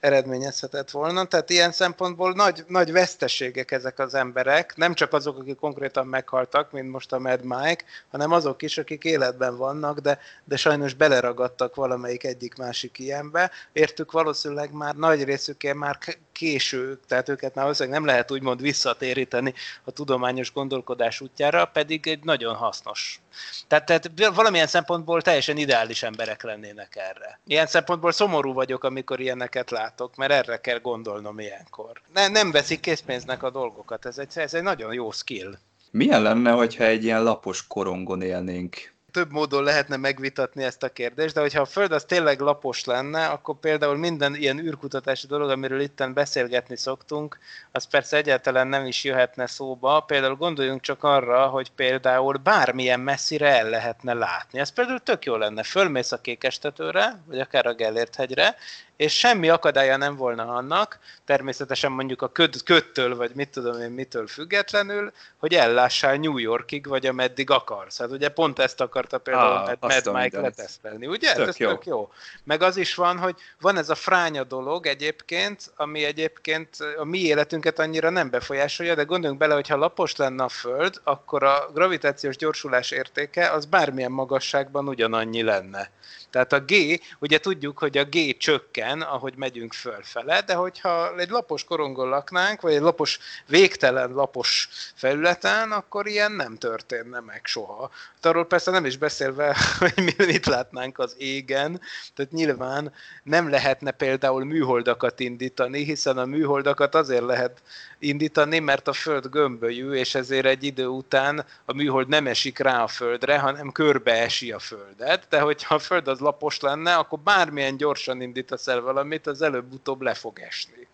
eredményezhetett 0.04 0.92
volna. 0.92 1.26
Tehát 1.26 1.50
ilyen 1.50 1.72
szempontból 1.72 2.34
nagy, 2.34 2.64
nagy 2.68 2.92
veszteségek 2.92 3.72
ezek 3.72 4.00
az 4.00 4.14
emberek, 4.14 4.76
nem 4.76 4.94
csak 4.94 5.14
azok, 5.14 5.40
akik 5.40 5.56
konkrétan 5.56 6.08
meghaltak, 6.08 6.72
mint 6.72 6.92
most 6.92 7.12
a 7.12 7.20
Mad 7.20 7.44
Mike, 7.44 7.84
hanem 8.12 8.32
azok 8.32 8.62
is, 8.62 8.78
akik 8.78 9.04
életben 9.04 9.58
vannak, 9.58 10.00
de, 10.00 10.20
de 10.44 10.56
sajnos 10.56 10.94
beleragadtak 10.94 11.76
valamelyik 11.76 12.24
egyik-másik 12.24 13.00
ilyenbe. 13.00 13.52
Értük 13.74 14.12
valószínűleg 14.12 14.72
már 14.72 14.96
nagy 14.96 15.24
részükén 15.24 15.76
már 15.76 15.98
késő, 16.32 17.00
tehát 17.08 17.30
őket 17.30 17.56
már 17.56 17.64
valószínűleg 17.64 18.00
nem 18.00 18.08
lehet 18.08 18.32
úgymond 18.32 18.62
visszatéríteni 18.62 19.54
a 19.84 19.92
tudományos 19.92 20.54
gondolkodás 20.54 21.22
útjára, 21.22 21.66
pedig 21.66 22.08
egy 22.08 22.24
nagyon 22.24 22.56
hasznos. 22.56 23.22
Tehát, 23.68 23.86
tehát 23.86 24.36
valamilyen 24.36 24.68
szempontból 24.68 25.22
teljesen 25.22 25.58
ideális 25.58 26.04
emberek 26.04 26.44
lennének 26.44 26.96
erre. 26.96 27.40
Ilyen 27.46 27.68
szempontból 27.68 28.12
szomorú 28.12 28.54
vagyok, 28.54 28.84
amikor 28.84 29.20
ilyeneket 29.20 29.72
látok, 29.94 30.16
mert 30.16 30.32
erre 30.32 30.58
kell 30.58 30.80
gondolnom 30.80 31.40
ilyenkor. 31.40 32.02
Ne, 32.14 32.28
nem 32.28 32.52
veszik 32.52 32.80
készpénznek 32.80 33.44
a 33.44 33.50
dolgokat, 33.50 34.06
ez 34.06 34.18
egy, 34.18 34.32
ez 34.36 34.54
egy 34.54 34.64
nagyon 34.64 34.94
jó 34.94 35.12
skill. 35.12 35.58
Milyen 35.92 36.22
lenne, 36.22 36.52
hogyha 36.52 36.84
egy 36.84 37.04
ilyen 37.04 37.24
lapos 37.24 37.68
korongon 37.68 38.22
élnénk? 38.22 38.94
több 39.14 39.32
módon 39.32 39.64
lehetne 39.64 39.98
megvitatni 39.98 40.64
ezt 40.64 40.84
a 40.84 40.90
kérdést, 40.90 41.34
de 41.34 41.42
hogyha 41.42 41.62
a 41.62 41.66
Föld 41.66 41.92
az 41.92 42.04
tényleg 42.04 42.40
lapos 42.40 42.86
lenne, 42.86 43.26
akkor 43.26 43.56
például 43.60 43.98
minden 43.98 44.36
ilyen 44.36 44.60
űrkutatási 44.60 45.28
dolog, 45.28 45.50
amiről 45.50 45.82
itten 45.82 46.14
beszélgetni 46.14 46.78
szoktunk, 46.78 47.38
az 47.72 47.86
persze 47.86 48.18
egyáltalán 48.18 48.68
nem 48.68 48.86
is 48.86 49.04
jöhetne 49.04 49.48
szóba. 49.48 50.00
Például 50.00 50.36
gondoljunk 50.36 50.82
csak 50.82 51.04
arra, 51.04 51.48
hogy 51.48 51.72
például 51.72 52.38
bármilyen 52.38 53.00
messzire 53.00 53.58
el 53.58 53.70
lehetne 53.70 54.14
látni. 54.14 54.60
Ez 54.60 54.70
például 54.70 55.00
tök 55.00 55.26
jó 55.26 55.36
lenne. 55.36 55.64
Fölmész 55.64 56.12
a 56.12 56.22
Kékestetőre, 56.22 57.22
vagy 57.26 57.40
akár 57.40 57.66
a 57.66 57.74
Gellért 57.74 58.16
hegyre, 58.16 58.56
és 58.96 59.18
semmi 59.18 59.50
akadálya 59.50 59.98
nem 59.98 60.16
volna 60.16 60.48
annak, 60.56 61.00
természetesen 61.26 61.92
mondjuk 61.92 62.22
a 62.22 62.32
köd, 62.32 62.64
köttől, 62.64 63.16
vagy 63.16 63.32
mit 63.36 63.50
tudom 63.50 63.82
én 63.82 63.90
mitől 63.90 64.28
függetlenül, 64.28 65.12
hogy 65.38 65.54
ellássál 65.54 66.16
New 66.16 66.38
Yorkig, 66.38 66.88
vagy 66.88 67.06
ameddig 67.06 67.50
akarsz. 67.50 67.98
Hát 67.98 68.12
ugye 68.12 68.30
pont 68.30 68.60
ezt 68.60 68.82
akarta 68.82 69.18
például 69.18 69.52
ah, 69.52 69.78
Mad 69.80 70.22
Mike 70.22 70.42
letesztelni, 70.42 71.08
ugye? 71.08 71.34
Tök 71.34 71.48
ez 71.48 71.58
jó. 71.58 71.70
tök 71.70 71.86
jó. 71.86 72.12
Meg 72.44 72.62
az 72.62 72.78
is 72.78 72.96
van, 72.96 73.18
hogy 73.18 73.36
van 73.60 73.78
ez 73.78 73.90
a 73.90 73.96
fránya 73.96 74.44
dolog 74.44 74.86
egyébként, 74.86 75.72
ami 75.76 76.04
egyébként 76.04 76.78
a 76.98 77.04
mi 77.04 77.20
életünket 77.20 77.80
annyira 77.80 78.10
nem 78.10 78.30
befolyásolja, 78.30 78.96
de 78.96 79.04
gondoljunk 79.04 79.40
bele, 79.40 79.54
hogy 79.54 79.68
ha 79.68 79.78
lapos 79.78 80.16
lenne 80.16 80.44
a 80.44 80.50
Föld, 80.50 81.02
akkor 81.04 81.44
a 81.44 81.70
gravitációs 81.74 82.36
gyorsulás 82.36 82.92
értéke 82.92 83.50
az 83.50 83.66
bármilyen 83.66 84.12
magasságban 84.12 84.88
ugyanannyi 84.88 85.42
lenne. 85.42 85.92
Tehát 86.30 86.54
a 86.54 86.60
G, 86.60 86.74
ugye 87.20 87.40
tudjuk, 87.40 87.78
hogy 87.78 87.98
a 87.98 88.04
G 88.04 88.38
csökken, 88.38 88.83
ahogy 88.92 89.34
megyünk 89.36 89.74
fölfele, 89.74 90.42
de 90.42 90.54
hogyha 90.54 91.18
egy 91.18 91.30
lapos 91.30 91.64
korongon 91.64 92.10
laknánk, 92.10 92.62
vagy 92.62 92.74
egy 92.74 92.82
lapos, 92.82 93.20
végtelen 93.48 94.12
lapos 94.12 94.70
felületen, 94.96 95.72
akkor 95.72 96.08
ilyen 96.08 96.32
nem 96.32 96.58
történne 96.58 97.20
meg 97.20 97.42
soha. 97.44 97.90
Hát 98.14 98.26
arról 98.26 98.46
persze 98.46 98.72
nem 98.72 98.86
is 98.86 98.98
beszélve, 98.98 99.56
hogy 99.80 99.94
mi 99.96 100.26
mit 100.26 100.46
látnánk 100.46 101.00
az 101.00 101.16
égen, 101.18 101.82
tehát 102.16 102.32
nyilván 102.32 102.94
nem 103.24 103.50
lehetne 103.50 103.92
például 103.92 104.44
műholdakat 104.44 105.20
indítani, 105.20 105.84
hiszen 105.84 106.18
a 106.18 106.26
műholdakat 106.26 106.96
azért 106.96 107.26
lehet 107.26 107.62
indítani, 108.00 108.60
mert 108.60 108.88
a 108.88 108.94
Föld 108.94 109.28
gömbölyű, 109.28 109.92
és 109.92 110.16
ezért 110.16 110.46
egy 110.46 110.64
idő 110.64 110.88
után 110.88 111.46
a 111.66 111.74
műhold 111.74 112.08
nem 112.08 112.28
esik 112.28 112.60
rá 112.60 112.84
a 112.84 112.88
Földre, 112.88 113.40
hanem 113.40 113.72
körbeesi 113.72 114.52
a 114.52 114.60
Földet, 114.60 115.26
de 115.30 115.40
hogyha 115.40 115.76
a 115.76 115.80
Föld 115.80 116.08
az 116.08 116.20
lapos 116.20 116.60
lenne, 116.60 116.96
akkor 116.96 117.20
bármilyen 117.20 117.78
gyorsan 117.78 118.22
indítasz 118.22 118.68
el 118.74 118.82
valamit, 118.82 119.28
az 119.28 119.42
előbb-utóbb 119.42 120.02
le 120.02 120.14
fog 120.14 120.40
esni. 120.40 120.88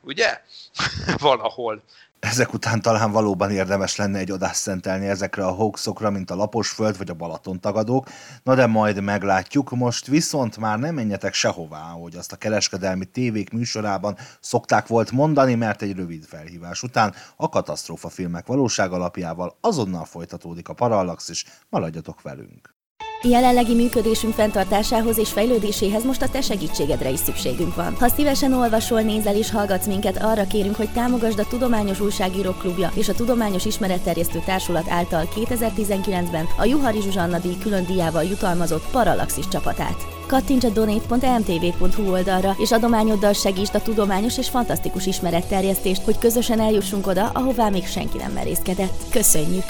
Ugye? 0.00 0.40
Valahol. 1.28 1.82
Ezek 2.20 2.52
után 2.52 2.82
talán 2.82 3.12
valóban 3.12 3.50
érdemes 3.50 3.96
lenne 3.96 4.18
egy 4.18 4.30
adást 4.30 4.60
szentelni 4.60 5.06
ezekre 5.06 5.46
a 5.46 5.50
hoaxokra, 5.50 6.10
mint 6.10 6.30
a 6.30 6.34
Laposföld 6.34 6.98
vagy 6.98 7.10
a 7.10 7.14
Balaton 7.14 7.60
tagadók, 7.60 8.08
na 8.42 8.54
de 8.54 8.66
majd 8.66 9.02
meglátjuk. 9.02 9.70
Most 9.70 10.06
viszont 10.06 10.56
már 10.56 10.78
nem 10.78 10.94
menjetek 10.94 11.34
sehová, 11.34 11.82
hogy 11.82 12.16
azt 12.16 12.32
a 12.32 12.36
kereskedelmi 12.36 13.04
tévék 13.04 13.50
műsorában 13.50 14.16
szokták 14.40 14.86
volt 14.86 15.10
mondani, 15.10 15.54
mert 15.54 15.82
egy 15.82 15.96
rövid 15.96 16.24
felhívás 16.24 16.82
után 16.82 17.14
a 17.36 17.48
katasztrófa 17.48 18.08
filmek 18.08 18.46
valóság 18.46 18.92
alapjával 18.92 19.56
azonnal 19.60 20.04
folytatódik 20.04 20.68
a 20.68 20.74
Parallax, 20.74 21.28
és 21.28 21.44
maradjatok 21.68 22.22
velünk. 22.22 22.79
Jelenlegi 23.22 23.74
működésünk 23.74 24.34
fenntartásához 24.34 25.18
és 25.18 25.30
fejlődéséhez 25.30 26.04
most 26.04 26.22
a 26.22 26.28
te 26.28 26.40
segítségedre 26.40 27.10
is 27.10 27.18
szükségünk 27.18 27.74
van. 27.74 27.96
Ha 27.98 28.08
szívesen 28.08 28.52
olvasol, 28.52 29.00
nézel 29.00 29.36
és 29.36 29.50
hallgatsz 29.50 29.86
minket, 29.86 30.22
arra 30.22 30.46
kérünk, 30.46 30.76
hogy 30.76 30.88
támogasd 30.92 31.38
a 31.38 31.46
Tudományos 31.46 32.00
Újságírók 32.00 32.58
Klubja 32.58 32.90
és 32.94 33.08
a 33.08 33.14
Tudományos 33.14 33.64
Ismeretterjesztő 33.64 34.42
Társulat 34.44 34.88
által 34.88 35.28
2019-ben 35.34 36.46
a 36.58 36.64
Juhari 36.64 37.00
Zsuzsanna 37.00 37.38
díj 37.38 37.58
külön 37.62 37.84
díjával 37.84 38.24
jutalmazott 38.24 38.90
Parallaxis 38.90 39.48
csapatát. 39.48 40.06
Kattints 40.26 40.64
a 40.64 40.68
donate.emtv.hu 40.68 42.10
oldalra, 42.10 42.54
és 42.58 42.72
adományoddal 42.72 43.32
segítsd 43.32 43.74
a 43.74 43.82
tudományos 43.82 44.38
és 44.38 44.48
fantasztikus 44.48 45.06
ismeretterjesztést, 45.06 46.02
hogy 46.02 46.18
közösen 46.18 46.60
eljussunk 46.60 47.06
oda, 47.06 47.30
ahová 47.34 47.68
még 47.68 47.86
senki 47.86 48.16
nem 48.16 48.32
merészkedett. 48.32 49.02
Köszönjük! 49.10 49.64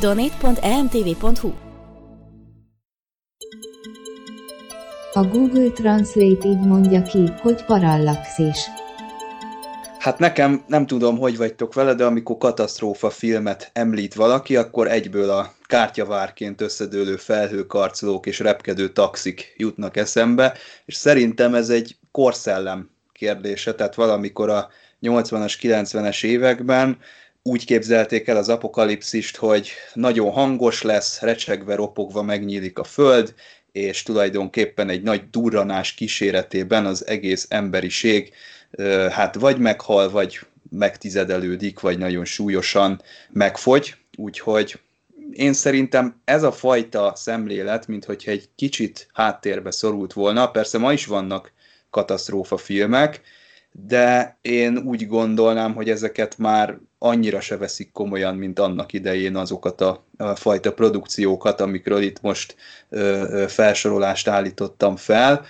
donate.emtv.hu 0.00 1.63
A 5.16 5.24
Google 5.24 5.70
Translate 5.70 6.48
így 6.48 6.60
mondja 6.60 7.02
ki, 7.02 7.32
hogy 7.40 7.64
parallaxis. 7.64 8.58
Hát 9.98 10.18
nekem 10.18 10.64
nem 10.66 10.86
tudom, 10.86 11.18
hogy 11.18 11.36
vagytok 11.36 11.74
vele, 11.74 11.94
de 11.94 12.04
amikor 12.04 12.38
katasztrófa 12.38 13.10
filmet 13.10 13.70
említ 13.72 14.14
valaki, 14.14 14.56
akkor 14.56 14.90
egyből 14.90 15.30
a 15.30 15.52
kártyavárként 15.66 16.60
összedőlő 16.60 17.16
felhőkarcolók 17.16 18.26
és 18.26 18.38
repkedő 18.38 18.88
taxik 18.88 19.54
jutnak 19.56 19.96
eszembe, 19.96 20.56
és 20.84 20.94
szerintem 20.94 21.54
ez 21.54 21.68
egy 21.68 21.96
korszellem 22.10 22.90
kérdése, 23.12 23.74
tehát 23.74 23.94
valamikor 23.94 24.50
a 24.50 24.68
80-as, 25.02 25.54
90-es 25.62 26.24
években 26.24 26.98
úgy 27.42 27.64
képzelték 27.64 28.28
el 28.28 28.36
az 28.36 28.48
apokalipszist, 28.48 29.36
hogy 29.36 29.70
nagyon 29.92 30.30
hangos 30.30 30.82
lesz, 30.82 31.20
recsegve, 31.20 31.74
ropogva 31.74 32.22
megnyílik 32.22 32.78
a 32.78 32.84
föld, 32.84 33.34
és 33.74 34.02
tulajdonképpen 34.02 34.88
egy 34.88 35.02
nagy 35.02 35.30
durranás 35.30 35.94
kíséretében 35.94 36.86
az 36.86 37.06
egész 37.06 37.46
emberiség 37.48 38.32
hát 39.10 39.34
vagy 39.34 39.58
meghal, 39.58 40.10
vagy 40.10 40.40
megtizedelődik, 40.70 41.80
vagy 41.80 41.98
nagyon 41.98 42.24
súlyosan 42.24 43.02
megfogy, 43.30 43.96
úgyhogy 44.16 44.78
én 45.32 45.52
szerintem 45.52 46.20
ez 46.24 46.42
a 46.42 46.52
fajta 46.52 47.12
szemlélet, 47.16 47.86
mint 47.86 48.04
hogyha 48.04 48.30
egy 48.30 48.48
kicsit 48.56 49.08
háttérbe 49.12 49.70
szorult 49.70 50.12
volna, 50.12 50.50
persze 50.50 50.78
ma 50.78 50.92
is 50.92 51.06
vannak 51.06 51.52
katasztrófa 51.90 52.56
filmek, 52.56 53.20
de 53.72 54.38
én 54.42 54.76
úgy 54.76 55.06
gondolnám, 55.06 55.74
hogy 55.74 55.90
ezeket 55.90 56.38
már 56.38 56.78
annyira 57.04 57.40
se 57.40 57.56
veszik 57.56 57.92
komolyan, 57.92 58.36
mint 58.36 58.58
annak 58.58 58.92
idején 58.92 59.36
azokat 59.36 59.80
a, 59.80 60.04
a 60.16 60.34
fajta 60.34 60.72
produkciókat, 60.72 61.60
amikről 61.60 62.02
itt 62.02 62.20
most 62.20 62.56
ö, 62.88 62.98
ö, 62.98 63.48
felsorolást 63.48 64.28
állítottam 64.28 64.96
fel. 64.96 65.44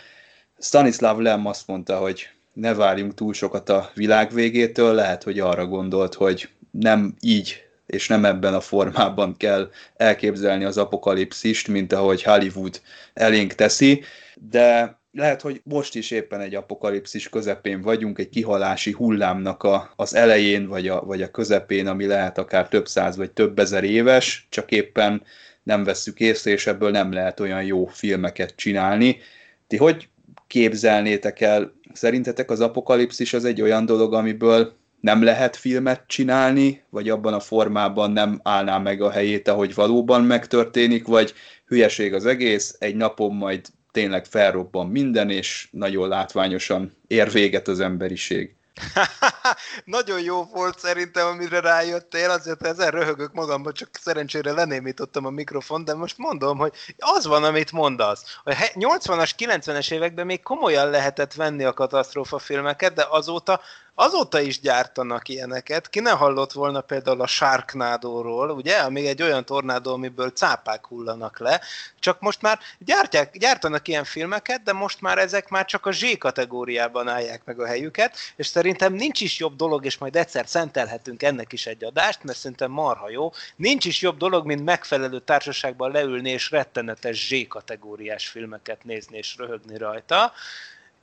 Stanislav 0.59 1.19
Lem 1.19 1.47
azt 1.47 1.67
mondta, 1.67 1.97
hogy 1.97 2.29
ne 2.53 2.75
várjunk 2.75 3.15
túl 3.15 3.33
sokat 3.33 3.69
a 3.69 3.91
világ 3.95 4.33
végétől, 4.33 4.95
lehet, 4.95 5.23
hogy 5.23 5.41
arra 5.41 5.67
gondolt, 5.67 6.15
hogy 6.15 6.49
nem 6.71 7.15
így 7.21 7.63
és 7.87 8.09
nem 8.09 8.25
ebben 8.25 8.55
a 8.55 8.61
formában 8.61 9.37
kell 9.37 9.71
elképzelni 9.97 10.65
az 10.65 10.79
apokalipszist, 10.79 11.69
mint 11.69 11.93
ahogy 11.93 12.23
Hollywood 12.23 12.81
elénk 13.15 13.53
teszi, 13.53 14.03
de 14.35 14.99
lehet, 15.15 15.41
hogy 15.41 15.61
most 15.65 15.95
is 15.95 16.11
éppen 16.11 16.41
egy 16.41 16.55
apokalipszis 16.55 17.29
közepén 17.29 17.81
vagyunk, 17.81 18.19
egy 18.19 18.29
kihalási 18.29 18.93
hullámnak 18.93 19.63
a, 19.63 19.93
az 19.97 20.15
elején, 20.15 20.67
vagy 20.67 20.89
a, 20.89 21.01
vagy 21.01 21.23
a 21.23 21.31
közepén, 21.31 21.87
ami 21.87 22.07
lehet 22.07 22.39
akár 22.39 22.69
több 22.69 22.89
száz 22.89 23.17
vagy 23.17 23.31
több 23.31 23.59
ezer 23.59 23.85
éves, 23.85 24.47
csak 24.51 24.71
éppen 24.71 25.23
nem 25.63 25.85
vesszük 25.85 26.21
észre, 26.21 26.51
és 26.51 26.67
ebből 26.67 26.91
nem 26.91 27.13
lehet 27.13 27.41
olyan 27.41 27.65
jó 27.65 27.87
filmeket 27.87 28.55
csinálni. 28.57 29.19
Ti 29.67 29.77
hogy 29.77 30.09
képzelnétek 30.47 31.41
el, 31.41 31.73
szerintetek 31.93 32.51
az 32.51 32.61
apokalipszis 32.61 33.33
az 33.33 33.45
egy 33.45 33.63
olyan 33.63 33.87
dolog, 33.87 34.15
amiből 34.15 34.73
nem 35.01 35.23
lehet 35.23 35.57
filmet 35.57 36.05
csinálni, 36.07 36.83
vagy 36.91 37.09
abban 37.09 37.35
a 37.35 37.41
formában 37.41 38.11
nem 38.11 38.41
állná 38.43 38.79
meg 38.79 39.01
a 39.01 39.11
helyét, 39.11 39.49
ahogy 39.49 39.75
valóban 39.75 40.25
megtörténik, 40.25 41.07
vagy 41.07 41.35
hülyeség 41.67 42.15
az 42.15 42.27
egész, 42.27 42.77
egy 42.79 42.97
napon 42.97 43.35
majd 43.35 43.61
tényleg 43.95 44.25
felrobban 44.25 44.87
minden, 44.87 45.31
és 45.31 45.69
nagyon 45.71 46.09
látványosan 46.09 46.97
ér 47.07 47.31
véget 47.31 47.69
az 47.69 47.81
emberiség. 47.81 48.55
Nagyon 49.85 50.21
jó 50.21 50.45
volt 50.45 50.79
szerintem, 50.79 51.27
amire 51.27 51.61
rájöttél, 51.61 52.31
azért 52.31 52.67
ezen 52.67 52.91
röhögök 52.91 53.33
magamban, 53.33 53.73
csak 53.73 53.89
szerencsére 53.93 54.53
lenémítottam 54.53 55.27
a 55.27 55.31
mikrofon, 55.31 55.85
de 55.85 55.95
most 55.95 56.19
mondom, 56.19 56.59
hogy 56.59 56.73
az 56.99 57.27
van, 57.27 57.45
amit 57.45 57.73
mondasz. 57.73 58.39
A 58.45 58.51
80-as, 58.75 59.31
90-es 59.39 59.93
években 59.93 60.27
még 60.27 60.43
komolyan 60.43 60.91
lehetett 60.91 61.35
venni 61.35 61.65
a 61.65 61.73
katasztrófa 61.73 62.39
filmeket, 62.39 62.95
de 62.95 63.07
azóta 63.11 63.61
azóta 63.95 64.41
is 64.41 64.61
gyártanak 64.61 65.29
ilyeneket. 65.29 65.89
Ki 65.89 66.01
ne 66.01 66.11
hallott 66.11 66.53
volna 66.53 66.81
például 66.81 67.21
a 67.21 67.27
Sharknado-ról, 67.27 68.51
ugye, 68.51 68.77
ami 68.77 69.07
egy 69.07 69.23
olyan 69.23 69.45
tornádó, 69.45 69.93
amiből 69.93 70.31
cápák 70.31 70.87
hullanak 70.87 71.39
le, 71.39 71.61
csak 71.99 72.21
most 72.21 72.43
már 72.43 72.59
gyártják, 72.79 73.39
gyártanak 73.39 73.89
ilyen 73.89 74.05
filmeket, 74.05 74.63
de 74.63 74.73
most 74.73 75.01
már 75.01 75.19
ezek 75.19 75.49
már 75.49 75.65
csak 75.65 75.87
a 75.87 75.93
Z 75.93 76.19
kategóriában 76.19 77.09
állják 77.09 77.45
meg 77.45 77.61
a 77.61 77.67
helyüket, 77.67 78.17
és 78.37 78.47
szerintem 78.47 78.93
nincs 78.93 79.21
is 79.21 79.39
jobb 79.39 79.57
dolog, 79.57 79.85
és 79.85 79.99
majd 79.99 80.17
egyszer 80.17 80.47
szentelhetünk 80.47 81.23
ennek 81.23 81.53
is 81.53 81.67
egy 81.67 81.85
adást, 81.85 82.23
mert 82.23 82.39
szerintem 82.39 82.71
marha 82.71 83.11
jó, 83.11 83.33
nincs 83.57 83.85
is 83.85 84.01
jobb 84.01 84.17
dolog, 84.17 84.47
mint 84.47 84.65
megfelelő 84.65 85.21
társaságban 85.21 85.91
leülni 85.91 86.31
és 86.31 86.51
rettenetes 86.51 87.27
Z 87.27 87.49
kategóriás 87.49 88.29
filmeket 88.29 88.85
nézni 88.85 89.17
és 89.17 89.37
röhögni 89.37 89.79
rajta. 89.79 90.33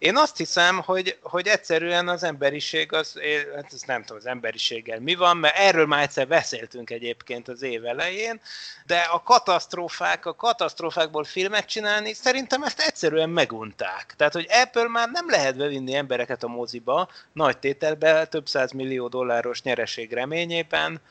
Én 0.01 0.17
azt 0.17 0.37
hiszem, 0.37 0.79
hogy, 0.79 1.17
hogy 1.21 1.47
egyszerűen 1.47 2.07
az 2.07 2.23
emberiség, 2.23 2.93
az, 2.93 3.19
hát 3.55 3.73
ezt 3.73 3.87
nem 3.87 4.01
tudom, 4.01 4.17
az 4.17 4.25
emberiséggel 4.25 4.99
mi 4.99 5.15
van, 5.15 5.37
mert 5.37 5.57
erről 5.57 5.85
már 5.85 6.01
egyszer 6.03 6.27
beszéltünk 6.27 6.89
egyébként 6.89 7.47
az 7.47 7.61
év 7.61 7.85
elején, 7.85 8.41
de 8.85 8.97
a 8.97 9.23
katasztrófák, 9.23 10.25
a 10.25 10.35
katasztrófákból 10.35 11.23
filmet 11.23 11.65
csinálni, 11.65 12.13
szerintem 12.13 12.63
ezt 12.63 12.79
egyszerűen 12.79 13.29
megunták. 13.29 14.13
Tehát, 14.17 14.33
hogy 14.33 14.47
Apple 14.49 14.87
már 14.87 15.09
nem 15.09 15.29
lehet 15.29 15.57
bevinni 15.57 15.93
embereket 15.93 16.43
a 16.43 16.47
moziba, 16.47 17.09
nagy 17.33 17.57
tételbe, 17.57 18.25
több 18.25 18.47
száz 18.47 18.71
millió 18.71 19.07
dolláros 19.07 19.61
nyereség 19.61 20.13
reményében, 20.13 21.01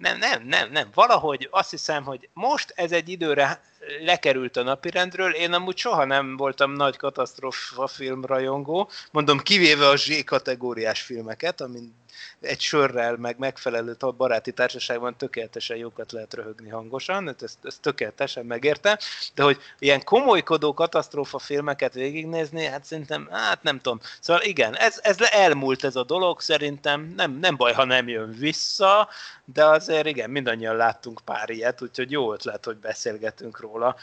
nem, 0.00 0.18
nem, 0.18 0.42
nem, 0.42 0.70
nem. 0.70 0.88
Valahogy 0.94 1.48
azt 1.50 1.70
hiszem, 1.70 2.04
hogy 2.04 2.28
most 2.32 2.72
ez 2.76 2.92
egy 2.92 3.08
időre 3.08 3.62
lekerült 4.00 4.56
a 4.56 4.62
napirendről. 4.62 5.30
Én 5.32 5.52
amúgy 5.52 5.76
soha 5.76 6.04
nem 6.04 6.36
voltam 6.36 6.72
nagy 6.72 6.96
katasztrófa 6.96 7.86
film 7.86 8.24
rajongó, 8.24 8.90
mondom, 9.10 9.38
kivéve 9.38 9.88
a 9.88 9.96
Z 9.96 10.24
kategóriás 10.24 11.00
filmeket, 11.00 11.60
amin 11.60 11.94
egy 12.40 12.60
sörrel, 12.60 13.16
meg 13.16 13.38
megfelelő 13.38 13.96
baráti 14.16 14.52
társaságban 14.52 15.16
tökéletesen 15.16 15.76
jókat 15.76 16.12
lehet 16.12 16.34
röhögni 16.34 16.68
hangosan, 16.68 17.26
hát 17.26 17.42
ezt, 17.42 17.58
ezt 17.62 17.80
tökéletesen 17.80 18.46
megértem, 18.46 18.96
de 19.34 19.42
hogy 19.42 19.58
ilyen 19.78 20.04
komolykodó 20.04 20.74
katasztrófa 20.74 21.38
filmeket 21.38 21.94
végignézni, 21.94 22.64
hát 22.64 22.84
szerintem, 22.84 23.28
hát 23.30 23.62
nem 23.62 23.80
tudom. 23.80 24.00
Szóval 24.20 24.42
igen, 24.42 24.76
ez, 24.76 24.98
ez 25.02 25.16
elmúlt 25.20 25.84
ez 25.84 25.96
a 25.96 26.04
dolog, 26.04 26.40
szerintem 26.40 27.12
nem, 27.16 27.38
nem 27.40 27.56
baj, 27.56 27.72
ha 27.72 27.84
nem 27.84 28.08
jön 28.08 28.30
vissza, 28.38 29.08
de 29.44 29.64
azért 29.64 30.06
igen, 30.06 30.30
mindannyian 30.30 30.76
láttunk 30.76 31.20
pár 31.24 31.50
ilyet, 31.50 31.82
úgyhogy 31.82 32.10
jó 32.10 32.32
ötlet, 32.32 32.64
hogy 32.64 32.76
beszélgetünk 32.76 33.60
róla. 33.60 33.96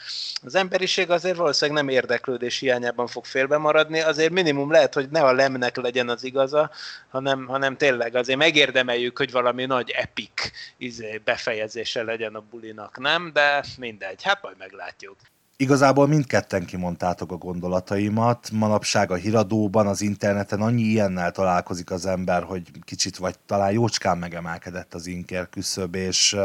Az 0.44 0.54
emberiség 0.54 1.10
azért 1.10 1.36
valószínűleg 1.36 1.84
nem 1.84 1.94
érdeklődés 1.94 2.58
hiányában 2.58 3.06
fog 3.06 3.24
félbe 3.24 3.56
maradni, 3.56 4.00
azért 4.00 4.32
minimum 4.32 4.70
lehet, 4.70 4.94
hogy 4.94 5.08
ne 5.10 5.20
a 5.20 5.32
lemnek 5.32 5.76
legyen 5.76 6.08
az 6.08 6.24
igaza, 6.24 6.70
hanem, 7.08 7.46
hanem 7.46 7.76
tényleg 7.76 8.07
azért 8.14 8.38
megérdemeljük, 8.38 9.18
hogy 9.18 9.30
valami 9.30 9.66
nagy 9.66 9.90
epic 9.90 10.50
izé, 10.76 11.20
befejezése 11.24 12.02
legyen 12.02 12.34
a 12.34 12.42
bulinak, 12.50 12.98
nem? 12.98 13.30
De 13.32 13.64
mindegy, 13.78 14.22
hát 14.22 14.42
majd 14.42 14.56
meglátjuk. 14.58 15.16
Igazából 15.60 16.06
mindketten 16.06 16.64
kimondtátok 16.64 17.32
a 17.32 17.36
gondolataimat. 17.36 18.50
Manapság 18.52 19.10
a 19.10 19.14
híradóban, 19.14 19.86
az 19.86 20.00
interneten 20.00 20.60
annyi 20.60 20.82
ilyennel 20.82 21.30
találkozik 21.30 21.90
az 21.90 22.06
ember, 22.06 22.42
hogy 22.42 22.62
kicsit 22.84 23.16
vagy 23.16 23.34
talán 23.46 23.72
jócskán 23.72 24.18
megemelkedett 24.18 24.94
az 24.94 25.06
inker 25.06 25.48
küszöb, 25.48 25.94
és 25.94 26.36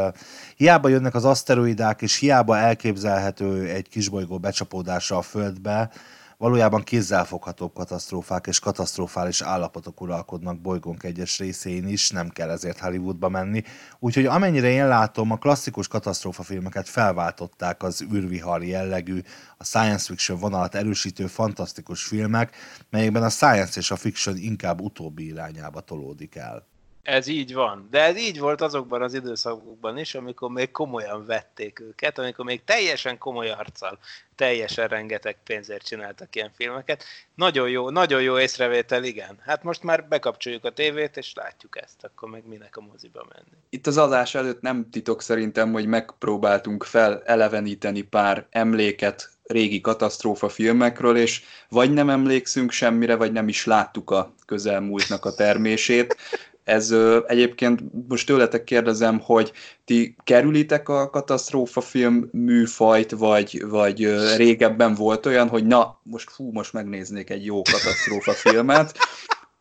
hiába 0.56 0.88
jönnek 0.88 1.14
az 1.14 1.24
aszteroidák, 1.24 2.02
és 2.02 2.18
hiába 2.18 2.56
elképzelhető 2.56 3.68
egy 3.68 3.88
kisbolygó 3.88 4.38
becsapódása 4.38 5.16
a 5.16 5.22
Földbe, 5.22 5.90
Valójában 6.38 6.82
kézzelfoghatóbb 6.82 7.72
katasztrófák 7.72 8.46
és 8.46 8.58
katasztrofális 8.58 9.40
állapotok 9.40 10.00
uralkodnak 10.00 10.60
bolygónk 10.60 11.02
egyes 11.02 11.38
részén 11.38 11.88
is, 11.88 12.10
nem 12.10 12.28
kell 12.28 12.50
ezért 12.50 12.78
Hollywoodba 12.78 13.28
menni. 13.28 13.62
Úgyhogy 13.98 14.26
amennyire 14.26 14.68
én 14.68 14.88
látom, 14.88 15.30
a 15.30 15.36
klasszikus 15.36 15.88
katasztrófafilmeket 15.88 16.88
felváltották 16.88 17.82
az 17.82 18.04
űrvihar 18.12 18.64
jellegű, 18.64 19.20
a 19.56 19.64
science 19.64 20.04
fiction 20.04 20.38
vonalat 20.38 20.74
erősítő 20.74 21.26
fantasztikus 21.26 22.04
filmek, 22.04 22.56
melyekben 22.90 23.22
a 23.22 23.28
science 23.28 23.80
és 23.80 23.90
a 23.90 23.96
fiction 23.96 24.36
inkább 24.36 24.80
utóbbi 24.80 25.26
irányába 25.26 25.80
tolódik 25.80 26.34
el. 26.34 26.73
Ez 27.04 27.26
így 27.26 27.54
van. 27.54 27.88
De 27.90 28.02
ez 28.02 28.16
így 28.16 28.38
volt 28.38 28.60
azokban 28.60 29.02
az 29.02 29.14
időszakokban 29.14 29.98
is, 29.98 30.14
amikor 30.14 30.50
még 30.50 30.70
komolyan 30.70 31.26
vették 31.26 31.80
őket, 31.80 32.18
amikor 32.18 32.44
még 32.44 32.64
teljesen 32.64 33.18
komoly 33.18 33.50
arccal, 33.50 33.98
teljesen 34.34 34.88
rengeteg 34.88 35.36
pénzért 35.44 35.86
csináltak 35.86 36.36
ilyen 36.36 36.50
filmeket. 36.54 37.04
Nagyon 37.34 37.68
jó, 37.68 37.90
nagyon 37.90 38.22
jó 38.22 38.38
észrevétel, 38.38 39.04
igen. 39.04 39.38
Hát 39.40 39.62
most 39.62 39.82
már 39.82 40.08
bekapcsoljuk 40.08 40.64
a 40.64 40.72
tévét, 40.72 41.16
és 41.16 41.32
látjuk 41.34 41.82
ezt, 41.82 42.04
akkor 42.04 42.28
meg 42.28 42.46
minek 42.46 42.76
a 42.76 42.80
moziba 42.80 43.26
menni. 43.34 43.56
Itt 43.68 43.86
az 43.86 43.96
adás 43.96 44.34
előtt 44.34 44.60
nem 44.60 44.90
titok 44.90 45.22
szerintem, 45.22 45.72
hogy 45.72 45.86
megpróbáltunk 45.86 46.84
fel 46.84 47.22
eleveníteni 47.24 48.02
pár 48.02 48.46
emléket 48.50 49.30
régi 49.42 49.80
katasztrófa 49.80 50.48
filmekről, 50.48 51.16
és 51.16 51.42
vagy 51.68 51.92
nem 51.92 52.10
emlékszünk 52.10 52.70
semmire, 52.70 53.14
vagy 53.14 53.32
nem 53.32 53.48
is 53.48 53.64
láttuk 53.64 54.10
a 54.10 54.34
közelmúltnak 54.46 55.24
a 55.24 55.34
termését. 55.34 56.16
Ez 56.64 56.90
ö, 56.90 57.20
egyébként 57.26 57.82
most 58.08 58.26
tőletek 58.26 58.64
kérdezem, 58.64 59.20
hogy 59.20 59.52
ti 59.84 60.16
kerülitek 60.24 60.88
a 60.88 61.10
katasztrófa 61.10 61.80
film 61.80 62.28
műfajt, 62.32 63.10
vagy, 63.10 63.64
vagy 63.68 64.04
ö, 64.04 64.36
régebben 64.36 64.94
volt 64.94 65.26
olyan, 65.26 65.48
hogy 65.48 65.66
na, 65.66 66.00
most 66.02 66.30
fú, 66.30 66.50
most 66.52 66.72
megnéznék 66.72 67.30
egy 67.30 67.44
jó 67.44 67.62
katasztrófa 67.62 68.34
filmet. 68.34 68.98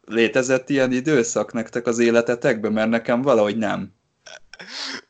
Létezett 0.06 0.70
ilyen 0.70 0.92
időszak 0.92 1.54
nektek 1.54 1.88
az 1.88 2.00
életetekben, 2.00 2.74
mert 2.74 2.90
nekem 2.90 3.22
valahogy 3.22 3.58
nem. 3.58 3.94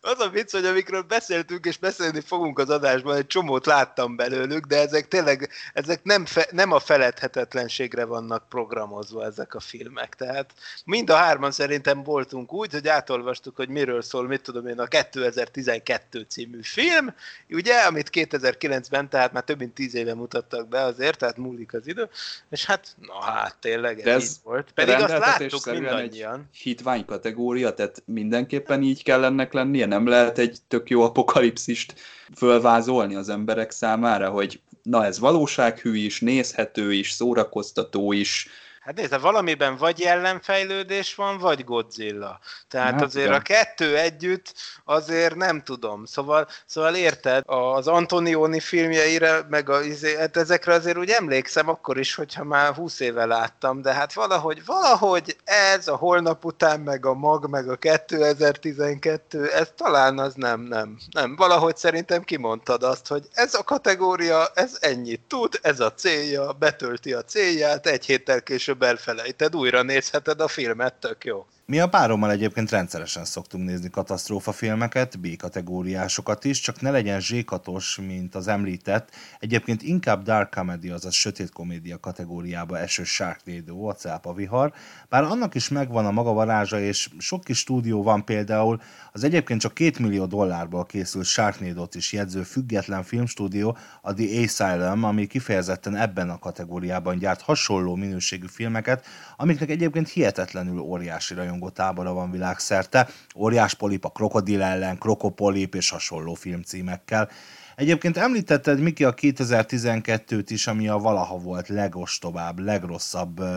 Az 0.02 0.20
a 0.20 0.30
vicc, 0.30 0.52
hogy 0.52 0.66
amikről 0.66 1.02
beszéltünk 1.02 1.66
és 1.66 1.78
beszélni 1.78 2.20
fogunk 2.20 2.60
az 2.60 2.70
adásban, 2.70 3.16
egy 3.16 3.28
csomót 3.28 3.66
láttam 3.66 4.16
belőlük, 4.16 4.66
de 4.66 4.80
ezek 4.80 5.08
tényleg 5.08 5.50
ezek 5.74 6.04
nem, 6.04 6.26
fe, 6.26 6.48
nem 6.52 6.72
a 6.72 6.80
feledhetetlenségre 6.80 8.06
vannak 8.06 8.50
programozva 8.50 9.26
ezek 9.26 9.56
a 9.56 9.60
filmek. 9.60 10.16
Tehát 10.16 10.54
mind 10.86 11.10
a 11.10 11.16
hárman 11.16 11.52
szerintem 11.52 12.04
voltunk 12.04 12.54
úgy, 12.54 12.72
hogy 12.72 12.88
átolvastuk, 12.88 13.56
hogy 13.56 13.70
miről 13.70 14.02
szól, 14.02 14.28
mit 14.28 14.42
tudom 14.42 14.68
én, 14.68 14.80
a 14.80 14.86
2012 14.86 16.26
című 16.30 16.60
film, 16.62 17.14
ugye, 17.50 17.80
amit 17.80 18.10
2009-ben, 18.14 19.10
tehát 19.10 19.34
már 19.34 19.44
több 19.44 19.60
mint 19.60 19.74
tíz 19.74 19.96
éve 19.96 20.14
mutattak 20.14 20.68
be 20.68 20.82
azért, 20.82 21.18
tehát 21.18 21.38
múlik 21.38 21.74
az 21.74 21.88
idő, 21.88 22.10
és 22.50 22.66
hát, 22.66 22.96
na 23.00 23.22
hát 23.22 23.58
tényleg 23.60 24.00
ez, 24.00 24.16
ez 24.16 24.24
így 24.24 24.38
volt. 24.44 24.72
Pedig 24.72 24.96
azt 24.96 25.18
láttuk 25.18 25.66
mindannyian. 25.66 26.50
Egy 26.52 26.58
hitvány 26.58 27.06
kategória, 27.06 27.74
tehát 27.74 28.04
mindenképpen 28.06 28.82
így 28.82 29.04
kell 29.04 29.24
ennek 29.34 29.54
lennie, 29.54 29.86
nem 29.86 30.08
lehet 30.08 30.38
egy 30.38 30.58
tök 30.68 30.90
jó 30.90 31.02
apokalipszist 31.02 31.94
fölvázolni 32.36 33.16
az 33.16 33.30
emberek 33.30 33.72
számára, 33.72 34.30
hogy 34.30 34.62
na 34.84 35.06
ez 35.06 35.20
valósághű 35.20 35.96
is, 35.96 36.20
nézhető 36.20 36.94
is, 36.94 37.12
szórakoztató 37.12 38.12
is, 38.12 38.48
Hát 38.84 38.96
nézd, 38.96 39.22
valamiben 39.22 39.76
vagy 39.76 40.00
jellemfejlődés 40.00 41.16
van, 41.16 41.38
vagy 41.38 41.64
Godzilla. 41.64 42.40
Tehát 42.68 42.94
hát, 42.94 43.02
azért 43.02 43.28
igen. 43.28 43.40
a 43.40 43.42
kettő 43.42 43.98
együtt 43.98 44.54
azért 44.86 45.36
nem 45.36 45.64
tudom. 45.64 46.06
Szóval, 46.06 46.48
szóval 46.66 46.96
érted, 46.96 47.44
az 47.46 47.88
Antonioni 47.88 48.60
filmjeire, 48.60 49.46
meg 49.50 49.70
a, 49.70 49.82
izé, 49.82 50.16
hát 50.16 50.38
ezekre 50.38 50.74
azért 50.74 50.98
úgy 50.98 51.10
emlékszem 51.10 51.70
akkor 51.70 51.98
is, 51.98 52.16
hogyha 52.16 52.44
már 52.44 52.74
20 52.74 53.00
éve 53.00 53.26
láttam, 53.26 53.82
de 53.82 53.94
hát 53.94 54.14
valahogy, 54.14 54.66
valahogy 54.66 55.38
ez 55.44 55.88
a 55.88 55.96
holnap 55.96 56.46
után, 56.46 56.80
meg 56.80 57.06
a 57.06 57.14
mag, 57.14 57.50
meg 57.50 57.70
a 57.70 57.76
2012, 57.76 59.48
ez 59.48 59.72
talán 59.76 60.20
az 60.20 60.34
nem, 60.34 60.62
nem, 60.62 60.98
nem. 61.12 61.36
Valahogy 61.36 61.78
szerintem 61.78 62.24
kimondtad 62.24 62.84
azt, 62.84 63.08
hogy 63.08 63.28
ez 63.34 63.54
a 63.54 63.64
kategória, 63.64 64.48
ez 64.54 64.78
ennyit 64.80 65.22
tud, 65.28 65.60
ez 65.62 65.80
a 65.80 65.94
célja, 65.94 66.52
betölti 66.52 67.14
a 67.14 67.22
célját, 67.22 67.88
egy 67.88 68.06
héttel 68.06 68.42
később 68.42 68.72
később 68.74 68.90
elfelejted, 68.90 69.56
újra 69.56 69.82
nézheted 69.82 70.40
a 70.40 70.48
filmet, 70.48 70.94
tök 70.94 71.26
jó. 71.26 71.46
Mi 71.66 71.80
a 71.80 71.90
párommal 71.90 72.32
egyébként 72.32 72.70
rendszeresen 72.70 73.26
szoktunk 73.26 73.66
nézni 73.66 73.90
katasztrófa 73.90 74.52
filmeket, 74.52 75.20
B-kategóriásokat 75.20 76.46
is, 76.46 76.60
csak 76.60 76.82
ne 76.82 76.92
legyen 76.92 77.20
zsékatos, 77.20 78.00
mint 78.08 78.36
az 78.36 78.48
említett. 78.48 79.10
Egyébként 79.40 79.82
inkább 79.82 80.24
dark 80.24 80.54
comedy, 80.54 80.90
azaz 80.90 81.14
sötét 81.14 81.52
komédia 81.52 82.00
kategóriába 82.00 82.80
eső 82.80 83.04
Sharknado, 83.04 83.88
a 83.88 83.94
cápa 83.94 84.34
vihar, 84.34 84.74
bár 85.10 85.24
annak 85.24 85.56
is 85.56 85.70
megvan 85.70 86.06
a 86.06 86.12
maga 86.12 86.34
varázsa, 86.34 86.80
és 86.80 87.10
sok 87.18 87.44
kis 87.44 87.58
stúdió 87.58 88.04
van 88.04 88.26
például, 88.26 88.82
az 89.12 89.24
egyébként 89.24 89.62
csak 89.62 89.74
két 89.74 90.00
millió 90.00 90.26
dollárból 90.26 90.86
készült 90.86 91.26
Sharknado-t 91.26 91.96
is 91.96 92.14
jegyző 92.14 92.44
független 92.44 93.04
filmstúdió, 93.04 93.78
a 94.02 94.14
The 94.14 94.42
Asylum, 94.42 95.04
ami 95.04 95.28
kifejezetten 95.28 95.96
ebben 95.96 96.30
a 96.30 96.40
kategóriában 96.40 97.18
gyárt 97.18 97.42
hasonló 97.42 97.96
minőségű 97.96 98.48
filmeket, 98.48 99.06
amiknek 99.38 99.70
egyébként 99.70 100.10
hihetetlenül 100.10 100.80
óriási 100.80 101.34
rajongó 101.54 101.70
tábora 101.70 102.14
van 102.14 102.32
világszerte, 102.32 103.08
óriás 103.36 103.74
polip 103.74 104.06
a 104.06 104.10
krokodil 104.10 104.62
ellen, 104.62 104.98
krokopolip 104.98 105.76
és 105.76 105.90
hasonló 105.90 106.34
filmcímekkel. 106.34 107.30
Egyébként 107.76 108.18
említetted, 108.18 108.80
Miki, 108.80 109.04
a 109.04 109.14
2012-t 109.14 110.46
is, 110.48 110.68
ami 110.68 110.88
a 110.88 110.98
valaha 110.98 111.38
volt 111.38 111.68
legostobább, 111.68 112.60
legrosszabb 112.60 113.40
uh, 113.40 113.48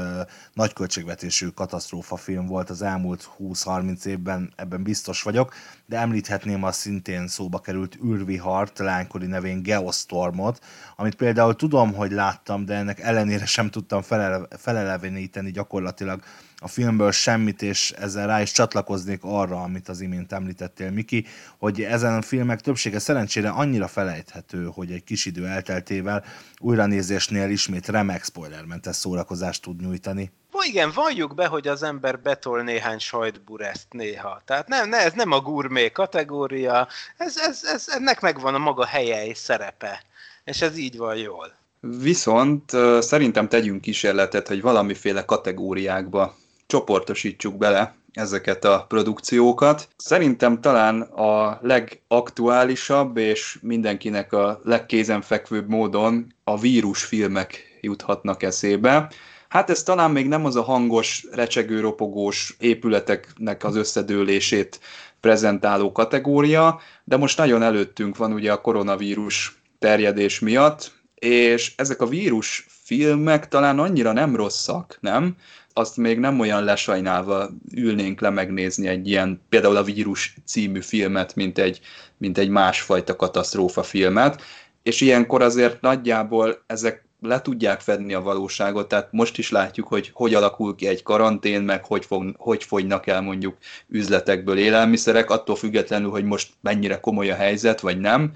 nagyköltségvetésű 0.52 1.48
katasztrófafilm 1.48 2.46
volt 2.46 2.70
az 2.70 2.82
elmúlt 2.82 3.30
20-30 3.38 4.04
évben, 4.04 4.52
ebben 4.56 4.82
biztos 4.82 5.22
vagyok, 5.22 5.54
de 5.87 5.98
említhetném 5.98 6.64
a 6.64 6.72
szintén 6.72 7.26
szóba 7.26 7.59
került 7.59 7.98
űrvihart, 8.04 8.78
lánykori 8.78 9.26
nevén 9.26 9.62
Geostormot, 9.62 10.64
amit 10.96 11.14
például 11.14 11.56
tudom, 11.56 11.94
hogy 11.94 12.12
láttam, 12.12 12.64
de 12.64 12.74
ennek 12.74 13.00
ellenére 13.00 13.46
sem 13.46 13.70
tudtam 13.70 14.02
felele- 14.02 14.54
feleleveníteni 14.59 15.50
gyakorlatilag 15.50 16.22
a 16.59 16.69
filmből 16.69 17.11
semmit, 17.11 17.62
és 17.62 17.90
ezzel 17.90 18.27
rá 18.27 18.40
is 18.40 18.53
csatlakoznék 18.53 19.21
arra, 19.23 19.62
amit 19.62 19.88
az 19.88 20.01
imént 20.01 20.33
említettél, 20.33 20.90
Miki, 20.90 21.27
hogy 21.59 21.83
ezen 21.83 22.16
a 22.16 22.23
filmek 22.23 22.61
többsége 22.61 22.99
szerencsére 22.99 23.49
annyira 23.49 23.88
felejthető, 23.88 24.71
hogy 24.75 24.90
egy 24.90 25.05
kis 25.05 25.27
idő 25.27 25.47
elteltével 25.47 26.25
újranézésnél 26.59 27.51
ismét 27.51 27.88
remek 27.88 28.25
spoilermentes 28.25 28.97
szórakozást 28.97 29.62
tud 29.62 29.81
nyújtani. 29.81 30.33
Ó, 30.55 30.59
igen, 30.62 30.92
valljuk 30.95 31.35
be, 31.35 31.47
hogy 31.47 31.69
az 31.69 31.83
ember 31.83 32.21
betol 32.21 32.62
néhány 32.62 32.99
sajtbureszt 32.99 33.87
néha. 33.90 34.42
Tehát 34.45 34.69
nem, 34.69 34.88
ne, 34.88 34.97
ez 34.97 35.12
nem 35.12 35.33
a 35.33 35.40
gurmé 35.40 35.90
kategória, 35.90 36.88
ez, 37.16 37.37
ez, 37.37 37.61
ez, 37.64 37.88
ennek 37.88 38.21
megvan 38.21 38.55
a 38.55 38.59
maga 38.59 38.85
helye 38.85 39.27
és 39.27 39.38
szerepe. 39.38 40.03
És 40.45 40.62
ez 40.62 40.77
így 40.77 40.97
van 40.97 41.16
jól. 41.16 41.53
Viszont 41.81 42.71
szerintem 42.99 43.49
tegyünk 43.49 43.81
kísérletet, 43.81 44.49
hogy 44.49 44.61
valamiféle 44.61 45.25
kategóriákba 45.25 46.37
csoportosítsuk 46.66 47.57
bele 47.57 47.94
ezeket 48.12 48.64
a 48.64 48.85
produkciókat. 48.88 49.88
Szerintem 49.96 50.61
talán 50.61 51.00
a 51.00 51.59
legaktuálisabb 51.62 53.16
és 53.16 53.59
mindenkinek 53.62 54.33
a 54.33 54.61
legkézenfekvőbb 54.64 55.68
módon 55.68 56.35
a 56.44 56.59
vírusfilmek 56.59 57.79
juthatnak 57.81 58.42
eszébe. 58.42 59.11
Hát 59.48 59.70
ez 59.70 59.83
talán 59.83 60.11
még 60.11 60.29
nem 60.29 60.44
az 60.44 60.57
a 60.57 60.62
hangos, 60.62 61.26
recsegő, 61.33 61.81
ropogós 61.81 62.57
épületeknek 62.59 63.64
az 63.64 63.76
összedőlését 63.76 64.81
prezentáló 65.20 65.92
kategória, 65.92 66.81
de 67.05 67.16
most 67.16 67.38
nagyon 67.38 67.62
előttünk 67.62 68.16
van 68.16 68.33
ugye 68.33 68.52
a 68.52 68.61
koronavírus 68.61 69.61
terjedés 69.79 70.38
miatt, 70.38 70.92
és 71.14 71.72
ezek 71.76 72.00
a 72.00 72.07
vírus 72.07 72.66
filmek 72.68 73.48
talán 73.48 73.79
annyira 73.79 74.12
nem 74.12 74.37
rosszak, 74.37 74.98
nem? 75.00 75.37
Azt 75.78 75.96
még 75.96 76.18
nem 76.18 76.40
olyan 76.40 76.64
lesajnálva 76.64 77.50
ülnénk 77.74 78.20
le 78.20 78.30
megnézni 78.30 78.88
egy 78.88 79.08
ilyen, 79.08 79.40
például 79.48 79.76
a 79.76 79.82
Vírus 79.82 80.36
című 80.44 80.80
filmet, 80.80 81.34
mint 81.34 81.58
egy, 81.58 81.80
mint 82.16 82.38
egy 82.38 82.48
másfajta 82.48 83.16
katasztrófa 83.16 83.82
filmet, 83.82 84.42
és 84.82 85.00
ilyenkor 85.00 85.42
azért 85.42 85.80
nagyjából 85.80 86.62
ezek 86.66 87.06
le 87.20 87.40
tudják 87.40 87.80
fedni 87.80 88.14
a 88.14 88.20
valóságot, 88.20 88.88
tehát 88.88 89.12
most 89.12 89.38
is 89.38 89.50
látjuk, 89.50 89.86
hogy 89.86 90.10
hogy 90.14 90.34
alakul 90.34 90.74
ki 90.74 90.86
egy 90.86 91.02
karantén, 91.02 91.62
meg 91.62 91.84
hogy, 91.84 92.04
fog, 92.04 92.34
hogy 92.36 92.64
fogynak 92.64 93.06
el 93.06 93.20
mondjuk 93.20 93.56
üzletekből 93.88 94.58
élelmiszerek, 94.58 95.30
attól 95.30 95.56
függetlenül, 95.56 96.10
hogy 96.10 96.24
most 96.24 96.52
mennyire 96.60 97.00
komoly 97.00 97.30
a 97.30 97.34
helyzet, 97.34 97.80
vagy 97.80 98.00
nem, 98.00 98.32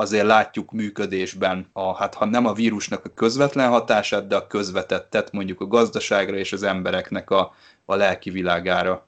azért 0.00 0.26
látjuk 0.26 0.72
működésben, 0.72 1.70
a, 1.72 1.96
hát 1.96 2.14
ha 2.14 2.24
nem 2.24 2.46
a 2.46 2.52
vírusnak 2.52 3.04
a 3.04 3.14
közvetlen 3.14 3.68
hatását, 3.68 4.26
de 4.26 4.36
a 4.36 4.46
közvetettet 4.46 5.32
mondjuk 5.32 5.60
a 5.60 5.66
gazdaságra 5.66 6.36
és 6.36 6.52
az 6.52 6.62
embereknek 6.62 7.30
a, 7.30 7.54
a 7.84 7.94
lelki 7.94 8.30
világára. 8.30 9.06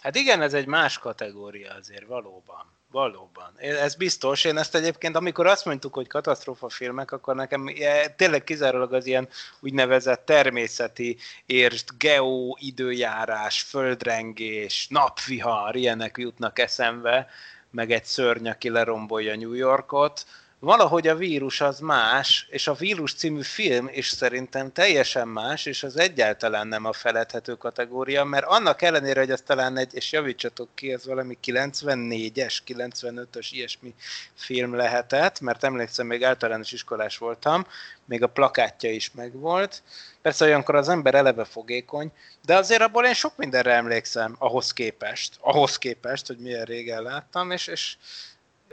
Hát 0.00 0.16
igen, 0.16 0.42
ez 0.42 0.54
egy 0.54 0.66
más 0.66 0.98
kategória 0.98 1.74
azért, 1.78 2.06
valóban. 2.06 2.76
Valóban. 2.90 3.52
Ez 3.56 3.94
biztos. 3.94 4.44
Én 4.44 4.56
ezt 4.56 4.74
egyébként, 4.74 5.16
amikor 5.16 5.46
azt 5.46 5.64
mondtuk, 5.64 5.94
hogy 5.94 6.06
katasztrófa 6.06 6.68
filmek, 6.68 7.12
akkor 7.12 7.34
nekem 7.34 7.68
tényleg 8.16 8.44
kizárólag 8.44 8.92
az 8.92 9.06
ilyen 9.06 9.28
úgynevezett 9.60 10.24
természeti 10.24 11.16
ért, 11.46 11.98
geo, 11.98 12.54
időjárás, 12.58 13.60
földrengés, 13.60 14.86
napvihar, 14.90 15.76
ilyenek 15.76 16.16
jutnak 16.18 16.58
eszembe, 16.58 17.28
meg 17.70 17.90
egy 17.90 18.04
szörny, 18.04 18.48
aki 18.48 18.70
lerombolja 18.70 19.36
New 19.36 19.52
Yorkot. 19.52 20.26
Valahogy 20.60 21.08
a 21.08 21.16
vírus 21.16 21.60
az 21.60 21.78
más, 21.78 22.46
és 22.50 22.66
a 22.66 22.74
vírus 22.74 23.14
című 23.14 23.42
film 23.42 23.88
is 23.92 24.08
szerintem 24.08 24.72
teljesen 24.72 25.28
más, 25.28 25.66
és 25.66 25.82
az 25.82 25.98
egyáltalán 25.98 26.66
nem 26.66 26.84
a 26.84 26.92
feledhető 26.92 27.54
kategória, 27.54 28.24
mert 28.24 28.46
annak 28.46 28.82
ellenére, 28.82 29.20
hogy 29.20 29.30
ez 29.30 29.42
talán 29.42 29.76
egy, 29.76 29.94
és 29.94 30.12
javítsatok 30.12 30.68
ki, 30.74 30.92
ez 30.92 31.06
valami 31.06 31.38
94-es, 31.44 32.58
95-ös 32.66 33.48
ilyesmi 33.50 33.94
film 34.34 34.74
lehetett, 34.74 35.40
mert 35.40 35.64
emlékszem, 35.64 36.06
még 36.06 36.24
általános 36.24 36.72
iskolás 36.72 37.18
voltam, 37.18 37.66
még 38.04 38.22
a 38.22 38.26
plakátja 38.26 38.90
is 38.90 39.10
megvolt. 39.14 39.82
Persze 40.22 40.44
olyankor 40.44 40.74
az 40.74 40.88
ember 40.88 41.14
eleve 41.14 41.44
fogékony, 41.44 42.12
de 42.44 42.56
azért 42.56 42.82
abból 42.82 43.04
én 43.04 43.14
sok 43.14 43.36
mindenre 43.36 43.72
emlékszem 43.72 44.36
ahhoz 44.38 44.72
képest, 44.72 45.36
ahhoz 45.40 45.78
képest, 45.78 46.26
hogy 46.26 46.38
milyen 46.38 46.64
régen 46.64 47.02
láttam, 47.02 47.50
és, 47.50 47.66
és 47.66 47.96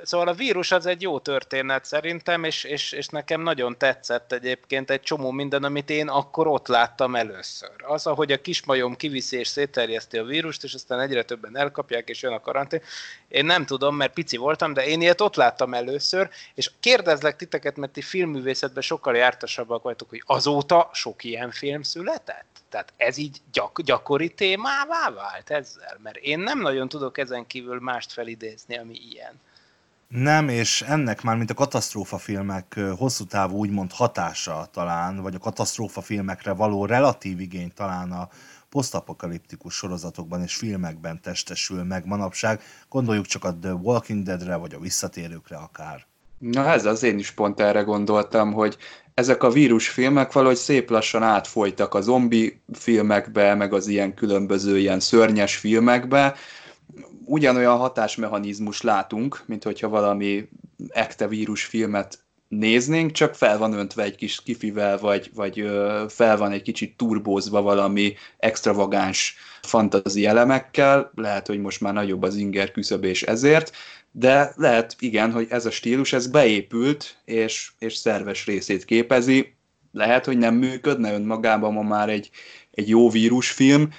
Szóval 0.04 0.28
a 0.28 0.34
vírus 0.34 0.72
az 0.72 0.86
egy 0.86 1.02
jó 1.02 1.20
történet 1.20 1.86
szerintem, 1.86 2.44
és, 2.44 2.64
és, 2.64 2.92
és 2.92 3.08
nekem 3.08 3.42
nagyon 3.42 3.78
tetszett 3.78 4.32
egyébként 4.32 4.90
egy 4.90 5.02
csomó 5.02 5.32
minden, 5.32 5.64
amit 5.64 5.90
én 5.90 6.08
akkor 6.08 6.48
ott 6.48 6.68
láttam 6.68 7.16
először. 7.16 7.72
Az, 7.84 8.08
ahogy 8.08 8.32
a 8.32 8.42
kismajom 8.42 8.96
kiviszi 8.96 9.38
és 9.38 9.48
szétterjeszti 9.48 10.18
a 10.18 10.24
vírust, 10.24 10.64
és 10.64 10.74
aztán 10.74 11.00
egyre 11.00 11.24
többen 11.24 11.58
elkapják, 11.58 12.10
és 12.10 12.22
jön 12.22 12.34
a 12.34 12.40
karantén. 12.40 12.82
Én 13.28 13.46
nem 13.46 13.66
tudom, 13.66 13.96
mert 13.96 14.14
pici 14.14 14.38
voltam, 14.38 14.74
de 14.74 14.86
én 14.86 15.02
ilyet 15.02 15.22
ott 15.22 15.36
láttam 15.36 15.74
először, 15.74 16.30
és 16.54 16.72
kérdezlek 16.80 17.36
titeket, 17.36 17.78
mert 17.78 17.92
ti 17.92 18.02
filmművészetben 18.02 18.84
sokkal 18.84 19.16
jártasabbak 19.16 19.84
vagytok, 19.84 20.10
hogy 20.10 20.24
azóta 20.26 20.90
sok 20.94 21.24
ilyen 21.24 21.52
film 21.52 21.82
született? 21.82 22.56
Tehát 22.70 22.94
ez 22.98 23.18
így 23.18 23.38
gyak, 23.52 23.82
gyakori 23.82 24.30
témává 24.30 25.10
vált 25.10 25.50
ezzel? 25.50 26.00
Mert 26.04 26.18
én 26.18 26.40
nem 26.40 26.62
nagyon 26.62 26.90
tudok 26.90 27.18
ezen 27.18 27.48
kívül 27.48 27.80
mást 27.80 28.12
felidézni, 28.12 28.78
ami 28.78 28.96
ilyen. 29.12 29.42
Nem, 30.08 30.50
és 30.50 30.82
ennek 30.82 31.22
már, 31.22 31.38
mint 31.38 31.50
a 31.50 31.54
katasztrófa 31.54 32.18
filmek 32.18 32.80
hosszú 32.98 33.24
távú 33.24 33.58
úgymond 33.58 33.91
hatása 33.91 34.68
talán, 34.72 35.22
vagy 35.22 35.36
a 35.36 35.39
katasztrófa 35.39 36.02
filmekre 36.02 36.52
való 36.52 36.86
relatív 36.86 37.39
igény 37.39 37.72
talán 37.76 38.12
a 38.12 38.30
posztapokaliptikus 38.70 39.74
sorozatokban 39.74 40.41
és 40.41 40.56
filmekben 40.56 41.22
testesül 41.22 41.84
meg 41.84 42.06
manapság. 42.06 42.62
Gondoljuk 42.89 43.26
csak 43.26 43.44
a 43.44 43.58
The 43.62 43.74
Walking 43.74 44.24
Deadre, 44.24 44.56
vagy 44.56 44.74
a 44.74 44.80
visszatérőkre 44.80 45.56
akár. 45.56 46.06
Na 46.38 46.70
ez 46.70 46.86
az 46.86 47.04
én 47.04 47.20
is 47.20 47.32
pont 47.32 47.60
erre 47.60 47.82
gondoltam, 47.82 48.54
hogy 48.54 48.78
ezek 49.13 49.44
a 49.44 49.50
vírusfilmek 49.50 50.32
valahogy 50.32 50.56
szép 50.56 50.89
lassan 50.89 51.24
átfolytak 51.24 51.94
a 51.94 52.02
zombi 52.02 52.62
filmekbe, 52.74 53.56
meg 53.56 53.74
az 53.74 53.88
ilyen 53.88 54.13
különböző 54.13 54.78
ilyen 54.78 55.00
szörnyes 55.00 55.56
filmekbe, 55.56 56.36
ugyanolyan 57.26 57.78
hatásmechanizmus 57.78 58.82
látunk, 58.82 59.44
mint 59.46 59.64
hogyha 59.64 59.90
valami 59.90 60.50
ekte 60.90 61.28
vírusfilmet 61.28 62.26
néznénk, 62.48 63.12
csak 63.12 63.36
fel 63.36 63.58
van 63.58 63.74
öntve 63.74 64.04
egy 64.04 64.16
kis 64.16 64.44
kifivel, 64.44 64.98
vagy, 64.98 65.32
vagy 65.34 65.70
fel 66.08 66.38
van 66.38 66.52
egy 66.52 66.62
kicsit 66.62 66.98
turbózva 66.98 67.62
valami 67.62 68.14
extravagáns 68.38 69.36
fantazi 69.62 70.26
elemekkel, 70.26 71.12
lehet, 71.16 71.48
hogy 71.48 71.62
most 71.62 71.82
már 71.82 71.94
nagyobb 71.94 72.24
az 72.24 72.36
inger 72.36 72.72
küszöb 72.72 73.04
és 73.04 73.24
ezért, 73.24 73.72
de 74.12 74.54
lehet, 74.56 74.96
igen, 75.00 75.32
hogy 75.32 75.48
ez 75.50 75.66
a 75.66 75.72
stílus, 75.72 76.14
ez 76.14 76.28
beépült, 76.28 77.18
és, 77.26 77.72
és 77.80 77.96
szerves 77.96 78.46
részét 78.46 78.86
képezi, 78.86 79.56
lehet, 79.92 80.26
hogy 80.26 80.38
nem 80.38 80.56
működne 80.56 81.14
önmagában 81.14 81.74
ma 81.74 81.82
már 81.82 82.10
egy, 82.10 82.30
egy 82.72 82.90
jó 82.90 83.10
vírusfilm, 83.10 83.90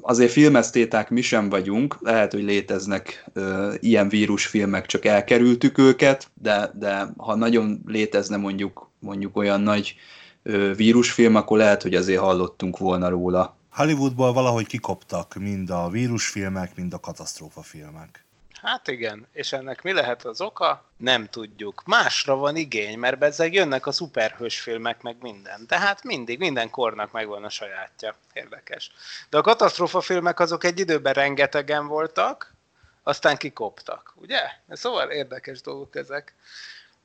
azért 0.00 0.32
filmesztéták 0.32 1.10
mi 1.10 1.20
sem 1.20 1.48
vagyunk, 1.48 1.96
lehet, 2.00 2.32
hogy 2.32 2.42
léteznek 2.42 3.24
ö, 3.32 3.74
ilyen 3.80 4.08
vírusfilmek, 4.08 4.86
csak 4.86 5.04
elkerültük 5.04 5.78
őket, 5.78 6.30
de, 6.34 6.70
de 6.74 7.08
ha 7.16 7.34
nagyon 7.34 7.82
létezne 7.86 8.36
mondjuk, 8.36 8.90
mondjuk 8.98 9.36
olyan 9.36 9.60
nagy 9.60 9.94
ö, 10.42 10.72
vírusfilm, 10.74 11.34
akkor 11.34 11.58
lehet, 11.58 11.82
hogy 11.82 11.94
azért 11.94 12.20
hallottunk 12.20 12.78
volna 12.78 13.08
róla. 13.08 13.56
Hollywoodból 13.70 14.32
valahogy 14.32 14.66
kikoptak 14.66 15.34
mind 15.34 15.70
a 15.70 15.88
vírusfilmek, 15.88 16.76
mind 16.76 16.92
a 16.92 17.00
katasztrófafilmek. 17.00 18.25
Hát 18.62 18.88
igen, 18.88 19.26
és 19.32 19.52
ennek 19.52 19.82
mi 19.82 19.92
lehet 19.92 20.24
az 20.24 20.40
oka? 20.40 20.84
Nem 20.96 21.26
tudjuk. 21.26 21.82
Másra 21.84 22.36
van 22.36 22.56
igény, 22.56 22.98
mert 22.98 23.18
bezzeg 23.18 23.52
jönnek 23.52 23.86
a 23.86 23.92
szuperhős 23.92 24.60
filmek, 24.60 25.02
meg 25.02 25.16
minden. 25.20 25.66
Tehát 25.66 26.02
mindig, 26.02 26.38
minden 26.38 26.70
kornak 26.70 27.12
megvan 27.12 27.44
a 27.44 27.48
sajátja. 27.48 28.14
Érdekes. 28.32 28.90
De 29.30 29.38
a 29.38 29.42
katasztrófa 29.42 30.00
filmek 30.00 30.40
azok 30.40 30.64
egy 30.64 30.78
időben 30.78 31.12
rengetegen 31.12 31.86
voltak, 31.86 32.54
aztán 33.02 33.36
kikoptak, 33.36 34.12
ugye? 34.14 34.40
Szóval 34.68 35.10
érdekes 35.10 35.60
dolgok 35.60 35.96
ezek. 35.96 36.34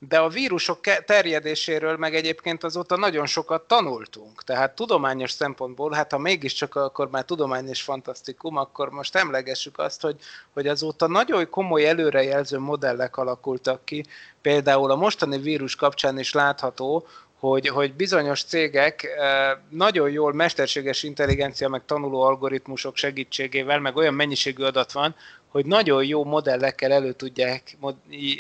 De 0.07 0.19
a 0.19 0.29
vírusok 0.29 0.79
terjedéséről 1.05 1.97
meg 1.97 2.15
egyébként 2.15 2.63
azóta 2.63 2.97
nagyon 2.97 3.25
sokat 3.25 3.61
tanultunk. 3.67 4.43
Tehát 4.43 4.75
tudományos 4.75 5.31
szempontból, 5.31 5.91
hát 5.91 6.11
ha 6.11 6.17
mégiscsak 6.17 6.75
akkor 6.75 7.09
már 7.09 7.25
tudományos 7.25 7.81
fantasztikum, 7.81 8.57
akkor 8.57 8.89
most 8.89 9.15
emlegessük 9.15 9.79
azt, 9.79 10.01
hogy, 10.01 10.15
hogy 10.53 10.67
azóta 10.67 11.07
nagyon 11.07 11.49
komoly 11.49 11.87
előrejelző 11.87 12.59
modellek 12.59 13.17
alakultak 13.17 13.85
ki. 13.85 14.05
Például 14.41 14.91
a 14.91 14.95
mostani 14.95 15.37
vírus 15.37 15.75
kapcsán 15.75 16.19
is 16.19 16.33
látható, 16.33 17.07
hogy, 17.39 17.67
hogy 17.67 17.93
bizonyos 17.93 18.43
cégek 18.43 19.03
eh, 19.03 19.51
nagyon 19.69 20.09
jól 20.09 20.33
mesterséges 20.33 21.03
intelligencia, 21.03 21.69
meg 21.69 21.81
tanuló 21.85 22.21
algoritmusok 22.21 22.95
segítségével, 22.95 23.79
meg 23.79 23.95
olyan 23.95 24.13
mennyiségű 24.13 24.63
adat 24.63 24.91
van, 24.91 25.15
hogy 25.51 25.65
nagyon 25.65 26.05
jó 26.05 26.23
modellekkel 26.23 26.91
elő 26.91 27.13
tudják, 27.13 27.77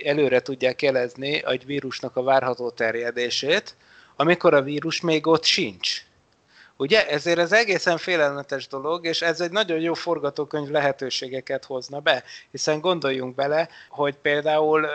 előre 0.03 0.41
tudják 0.41 0.81
jelezni 0.81 1.45
egy 1.45 1.65
vírusnak 1.65 2.15
a 2.15 2.23
várható 2.23 2.69
terjedését, 2.69 3.75
amikor 4.15 4.53
a 4.53 4.61
vírus 4.61 5.01
még 5.01 5.27
ott 5.27 5.43
sincs. 5.43 6.03
Ugye? 6.77 7.07
Ezért 7.07 7.39
ez 7.39 7.51
egészen 7.51 7.97
félelmetes 7.97 8.67
dolog, 8.67 9.05
és 9.05 9.21
ez 9.21 9.41
egy 9.41 9.51
nagyon 9.51 9.79
jó 9.79 9.93
forgatókönyv 9.93 10.69
lehetőségeket 10.69 11.65
hozna 11.65 11.99
be, 11.99 12.23
hiszen 12.51 12.79
gondoljunk 12.79 13.35
bele, 13.35 13.69
hogy 13.89 14.15
például 14.15 14.87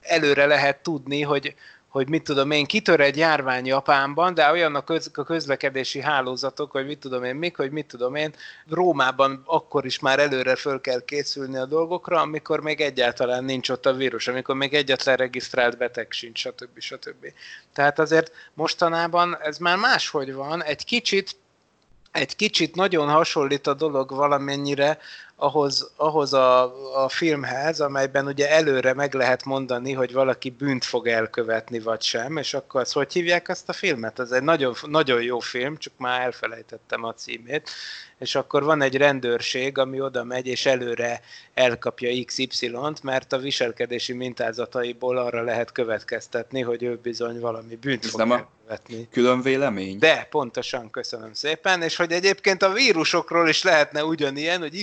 előre 0.00 0.46
lehet 0.46 0.82
tudni, 0.82 1.22
hogy 1.22 1.54
hogy 1.90 2.08
mit 2.08 2.22
tudom 2.22 2.50
én, 2.50 2.66
kitör 2.66 3.00
egy 3.00 3.16
járvány 3.16 3.66
Japánban, 3.66 4.34
de 4.34 4.50
olyan 4.50 4.74
a, 4.74 4.84
köz, 4.84 5.10
a 5.14 5.22
közlekedési 5.22 6.00
hálózatok, 6.00 6.70
hogy 6.70 6.86
mit 6.86 6.98
tudom 6.98 7.24
én 7.24 7.34
mik, 7.34 7.56
hogy 7.56 7.70
mit 7.70 7.86
tudom 7.86 8.14
én, 8.14 8.34
Rómában 8.68 9.42
akkor 9.44 9.84
is 9.84 9.98
már 9.98 10.18
előre 10.18 10.56
föl 10.56 10.80
kell 10.80 11.00
készülni 11.04 11.56
a 11.56 11.66
dolgokra, 11.66 12.20
amikor 12.20 12.60
még 12.60 12.80
egyáltalán 12.80 13.44
nincs 13.44 13.68
ott 13.68 13.86
a 13.86 13.92
vírus, 13.92 14.28
amikor 14.28 14.54
még 14.54 14.74
egyetlen 14.74 15.16
regisztrált 15.16 15.78
beteg 15.78 16.12
sincs, 16.12 16.38
stb. 16.38 16.78
stb. 16.78 17.26
Tehát 17.72 17.98
azért 17.98 18.32
mostanában 18.54 19.36
ez 19.40 19.58
már 19.58 19.76
máshogy 19.76 20.32
van, 20.32 20.62
egy 20.62 20.84
kicsit 20.84 21.36
egy 22.12 22.36
kicsit 22.36 22.74
nagyon 22.74 23.08
hasonlít 23.08 23.66
a 23.66 23.74
dolog 23.74 24.10
valamennyire 24.14 24.98
ahhoz, 25.40 25.92
ahhoz 25.96 26.32
a, 26.32 26.62
a 27.04 27.08
filmhez, 27.08 27.80
amelyben 27.80 28.26
ugye 28.26 28.50
előre 28.50 28.94
meg 28.94 29.14
lehet 29.14 29.44
mondani, 29.44 29.92
hogy 29.92 30.12
valaki 30.12 30.50
bűnt 30.50 30.84
fog 30.84 31.06
elkövetni, 31.06 31.80
vagy 31.80 32.02
sem, 32.02 32.36
és 32.36 32.54
akkor 32.54 32.80
azt 32.80 32.92
hogy 32.92 33.12
hívják 33.12 33.48
azt 33.48 33.68
a 33.68 33.72
filmet? 33.72 34.18
Ez 34.18 34.30
egy 34.30 34.42
nagyon, 34.42 34.74
nagyon 34.86 35.22
jó 35.22 35.38
film, 35.38 35.76
csak 35.76 35.92
már 35.96 36.20
elfelejtettem 36.20 37.04
a 37.04 37.14
címét, 37.14 37.70
és 38.20 38.34
akkor 38.34 38.64
van 38.64 38.82
egy 38.82 38.96
rendőrség, 38.96 39.78
ami 39.78 40.00
oda 40.00 40.24
megy, 40.24 40.46
és 40.46 40.66
előre 40.66 41.20
elkapja 41.54 42.24
XY-t, 42.24 43.02
mert 43.02 43.32
a 43.32 43.38
viselkedési 43.38 44.12
mintázataiból 44.12 45.18
arra 45.18 45.42
lehet 45.42 45.72
következtetni, 45.72 46.60
hogy 46.60 46.82
ő 46.82 46.98
bizony 47.02 47.40
valami 47.40 47.76
bűnt 47.76 48.04
Ez 48.04 48.10
fog 48.10 48.20
nem 48.20 48.32
elkövetni. 48.32 49.08
külön 49.10 49.42
vélemény? 49.42 49.98
De, 49.98 50.26
pontosan, 50.30 50.90
köszönöm 50.90 51.32
szépen, 51.32 51.82
és 51.82 51.96
hogy 51.96 52.12
egyébként 52.12 52.62
a 52.62 52.72
vírusokról 52.72 53.48
is 53.48 53.62
lehetne 53.62 54.04
ugyanilyen, 54.04 54.60
hogy 54.60 54.74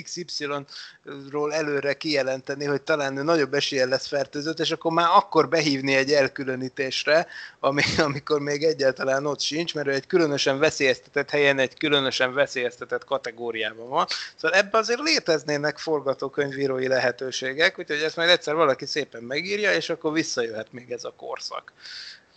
XY-ról 0.48 1.54
előre 1.54 1.94
kijelenteni, 1.94 2.66
hogy 2.66 2.82
talán 2.82 3.14
nagyobb 3.14 3.54
esélye 3.54 3.86
lesz 3.86 4.08
fertőzött, 4.08 4.60
és 4.60 4.72
akkor 4.72 4.92
már 4.92 5.08
akkor 5.12 5.50
behívni 5.50 5.96
egy 5.96 6.12
elkülönítésre, 6.12 7.28
ami, 7.60 7.82
amikor 7.98 8.40
még 8.40 8.64
egyáltalán 8.64 9.26
ott 9.26 9.40
sincs, 9.40 9.76
mert 9.76 9.88
ő 9.88 9.92
egy 9.92 10.08
különösen 10.08 10.60
veszélyeztetett 10.60 11.30
helyen, 11.30 11.60
egy 11.60 11.78
különösen 11.78 12.34
veszélyeztetett 12.34 13.04
kategóriában 13.04 13.90
van. 13.90 14.06
Szóval 14.36 14.58
ebbe 14.58 14.78
azért 14.78 15.00
léteznének 15.00 15.78
forgatókönyvírói 15.78 16.88
lehetőségek, 16.88 17.80
úgyhogy 17.80 18.02
ezt 18.02 18.16
majd 18.16 18.30
egyszer 18.30 18.56
valaki 18.56 18.86
szépen 18.86 19.24
megírja, 19.24 19.74
és 19.74 19.90
akkor 19.90 20.14
visszajöhet 20.14 20.72
még 20.72 20.92
ez 20.92 21.04
a 21.04 21.14
korszak. 21.18 21.74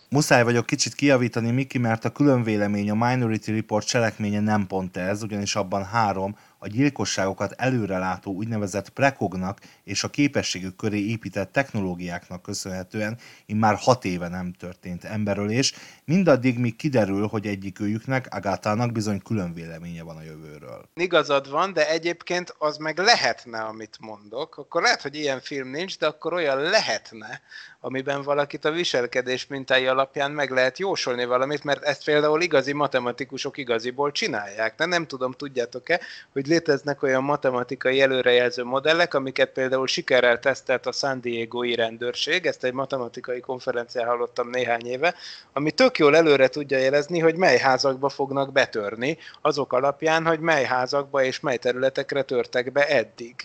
Muszáj 0.09 0.43
vagyok 0.43 0.65
kicsit 0.65 0.93
kiavítani 0.93 1.51
Miki, 1.51 1.77
mert 1.77 2.05
a 2.05 2.09
különvélemény 2.09 2.89
a 2.89 3.07
Minority 3.07 3.47
Report 3.47 3.87
cselekménye 3.87 4.39
nem 4.39 4.67
pont 4.67 4.97
ez, 4.97 5.23
ugyanis 5.23 5.55
abban 5.55 5.85
három 5.85 6.37
a 6.63 6.67
gyilkosságokat 6.67 7.53
előrelátó 7.57 8.33
úgynevezett 8.33 8.89
prekognak 8.89 9.59
és 9.83 10.03
a 10.03 10.09
képességük 10.09 10.75
köré 10.75 11.09
épített 11.09 11.51
technológiáknak 11.51 12.41
köszönhetően 12.41 13.17
immár 13.45 13.75
hat 13.75 14.05
éve 14.05 14.27
nem 14.27 14.53
történt 14.53 15.03
emberölés, 15.03 15.73
mindaddig 16.05 16.59
míg 16.59 16.75
kiderül, 16.75 17.27
hogy 17.27 17.47
egyikőjüknek, 17.47 18.27
Agátának 18.29 18.91
bizony 18.91 19.21
külön 19.21 19.53
véleménye 19.53 20.03
van 20.03 20.17
a 20.17 20.21
jövőről. 20.21 20.89
Igazad 20.93 21.49
van, 21.49 21.73
de 21.73 21.89
egyébként 21.89 22.55
az 22.57 22.77
meg 22.77 22.97
lehetne, 22.97 23.59
amit 23.59 23.97
mondok. 23.99 24.57
Akkor 24.57 24.81
lehet, 24.81 25.01
hogy 25.01 25.15
ilyen 25.15 25.39
film 25.41 25.69
nincs, 25.69 25.97
de 25.97 26.07
akkor 26.07 26.33
olyan 26.33 26.57
lehetne, 26.61 27.41
amiben 27.79 28.21
valakit 28.21 28.65
a 28.65 28.71
viselkedés 28.71 29.47
mintái 29.47 29.87
alapján 29.87 30.31
meg 30.31 30.49
lehet 30.51 30.79
jósolni 30.79 31.25
valamit, 31.25 31.63
mert 31.63 31.83
ezt 31.83 32.03
például 32.03 32.41
igazi 32.41 32.73
matematikusok 32.73 33.57
igaziból 33.57 34.11
csinálják. 34.11 34.75
De 34.75 34.85
nem 34.85 35.07
tudom, 35.07 35.31
tudjátok-e, 35.31 35.99
hogy 36.31 36.47
léteznek 36.51 37.03
olyan 37.03 37.23
matematikai 37.23 38.01
előrejelző 38.01 38.63
modellek, 38.63 39.13
amiket 39.13 39.49
például 39.49 39.87
sikerrel 39.87 40.39
tesztelt 40.39 40.85
a 40.85 40.91
San 40.91 41.21
Diego-i 41.21 41.75
rendőrség, 41.75 42.45
ezt 42.45 42.63
egy 42.63 42.73
matematikai 42.73 43.39
konferencián 43.39 44.07
hallottam 44.07 44.49
néhány 44.49 44.87
éve, 44.87 45.15
ami 45.53 45.71
tök 45.71 45.97
jól 45.97 46.15
előre 46.15 46.47
tudja 46.47 46.77
jelezni, 46.77 47.19
hogy 47.19 47.35
mely 47.35 47.57
házakba 47.57 48.09
fognak 48.09 48.51
betörni, 48.51 49.17
azok 49.41 49.73
alapján, 49.73 50.25
hogy 50.25 50.39
mely 50.39 50.63
házakba 50.63 51.23
és 51.23 51.39
mely 51.39 51.57
területekre 51.57 52.21
törtek 52.21 52.71
be 52.71 52.87
eddig. 52.87 53.35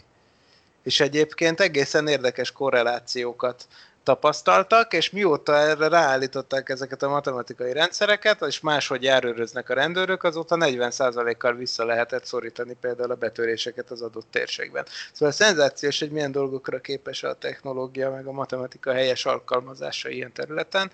És 0.82 1.00
egyébként 1.00 1.60
egészen 1.60 2.08
érdekes 2.08 2.52
korrelációkat 2.52 3.66
tapasztaltak, 4.06 4.92
és 4.92 5.10
mióta 5.10 5.56
erre 5.56 5.88
ráállították 5.88 6.68
ezeket 6.68 7.02
a 7.02 7.08
matematikai 7.08 7.72
rendszereket, 7.72 8.42
és 8.42 8.60
máshogy 8.60 9.02
járőröznek 9.02 9.70
a 9.70 9.74
rendőrök, 9.74 10.22
azóta 10.22 10.56
40%-kal 10.60 11.54
vissza 11.54 11.84
lehetett 11.84 12.24
szorítani 12.24 12.76
például 12.80 13.10
a 13.10 13.14
betöréseket 13.14 13.90
az 13.90 14.02
adott 14.02 14.26
térségben. 14.30 14.86
Szóval 15.12 15.34
szenzációs, 15.34 15.98
hogy 15.98 16.10
milyen 16.10 16.32
dolgokra 16.32 16.80
képes 16.80 17.22
a 17.22 17.34
technológia, 17.34 18.10
meg 18.10 18.26
a 18.26 18.32
matematika 18.32 18.92
helyes 18.92 19.26
alkalmazása 19.26 20.08
ilyen 20.08 20.32
területen, 20.32 20.90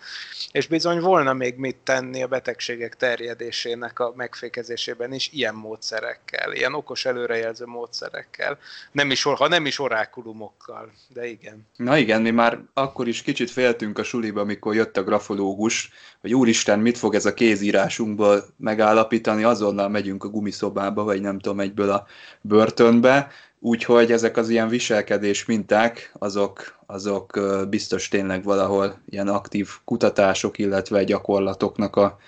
és 0.53 0.67
bizony 0.67 1.01
volna 1.01 1.33
még 1.33 1.57
mit 1.57 1.77
tenni 1.77 2.23
a 2.23 2.27
betegségek 2.27 2.97
terjedésének 2.97 3.99
a 3.99 4.13
megfékezésében 4.17 5.13
is 5.13 5.31
ilyen 5.33 5.55
módszerekkel, 5.55 6.53
ilyen 6.53 6.75
okos 6.75 7.05
előrejelző 7.05 7.65
módszerekkel, 7.67 8.59
nem 8.93 9.11
is, 9.11 9.23
ha 9.23 9.49
nem 9.49 9.67
is 9.67 9.79
orákulumokkal, 9.79 10.93
de 11.09 11.27
igen. 11.27 11.67
Na 11.77 11.97
igen, 11.97 12.23
mi 12.23 12.31
már 12.31 12.59
akkor 12.75 13.02
akkor 13.03 13.15
is 13.15 13.23
kicsit 13.23 13.51
féltünk 13.51 13.99
a 13.99 14.03
suliba, 14.03 14.41
amikor 14.41 14.75
jött 14.75 14.97
a 14.97 15.03
grafológus, 15.03 15.91
hogy 16.21 16.35
úristen, 16.35 16.79
mit 16.79 16.99
fog 16.99 17.15
ez 17.15 17.27
a 17.27 17.35
kézírásunkból 17.35 18.45
megállapítani, 18.57 19.43
azonnal 19.43 19.89
megyünk 19.89 20.25
a 20.25 20.29
gumiszobába, 20.29 21.05
vagy 21.05 21.21
nem 21.21 21.39
tudom, 21.39 21.61
egyből 21.61 21.91
a 21.91 22.07
börtönbe, 22.41 23.31
úgyhogy 23.59 24.13
ezek 24.13 24.37
az 24.37 24.49
ilyen 24.49 24.69
viselkedés 24.69 25.45
minták, 25.45 26.13
azok, 26.19 26.79
azok 26.87 27.41
biztos 27.69 28.09
tényleg 28.09 28.45
valahol 28.45 28.99
ilyen 29.09 29.29
aktív 29.29 29.69
kutatások, 29.85 30.59
illetve 30.59 31.05
gyakorlatoknak 31.05 31.97
a, 31.97 32.19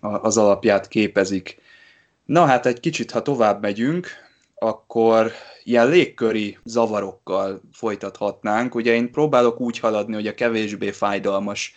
a, 0.00 0.08
az 0.08 0.36
alapját 0.36 0.88
képezik. 0.88 1.58
Na 2.24 2.44
hát 2.44 2.66
egy 2.66 2.80
kicsit, 2.80 3.10
ha 3.10 3.22
tovább 3.22 3.62
megyünk, 3.62 4.08
akkor 4.62 5.32
ilyen 5.62 5.88
légköri 5.88 6.58
zavarokkal 6.64 7.60
folytathatnánk. 7.72 8.74
Ugye 8.74 8.94
én 8.94 9.10
próbálok 9.10 9.60
úgy 9.60 9.78
haladni, 9.78 10.14
hogy 10.14 10.26
a 10.26 10.34
kevésbé 10.34 10.90
fájdalmas 10.90 11.74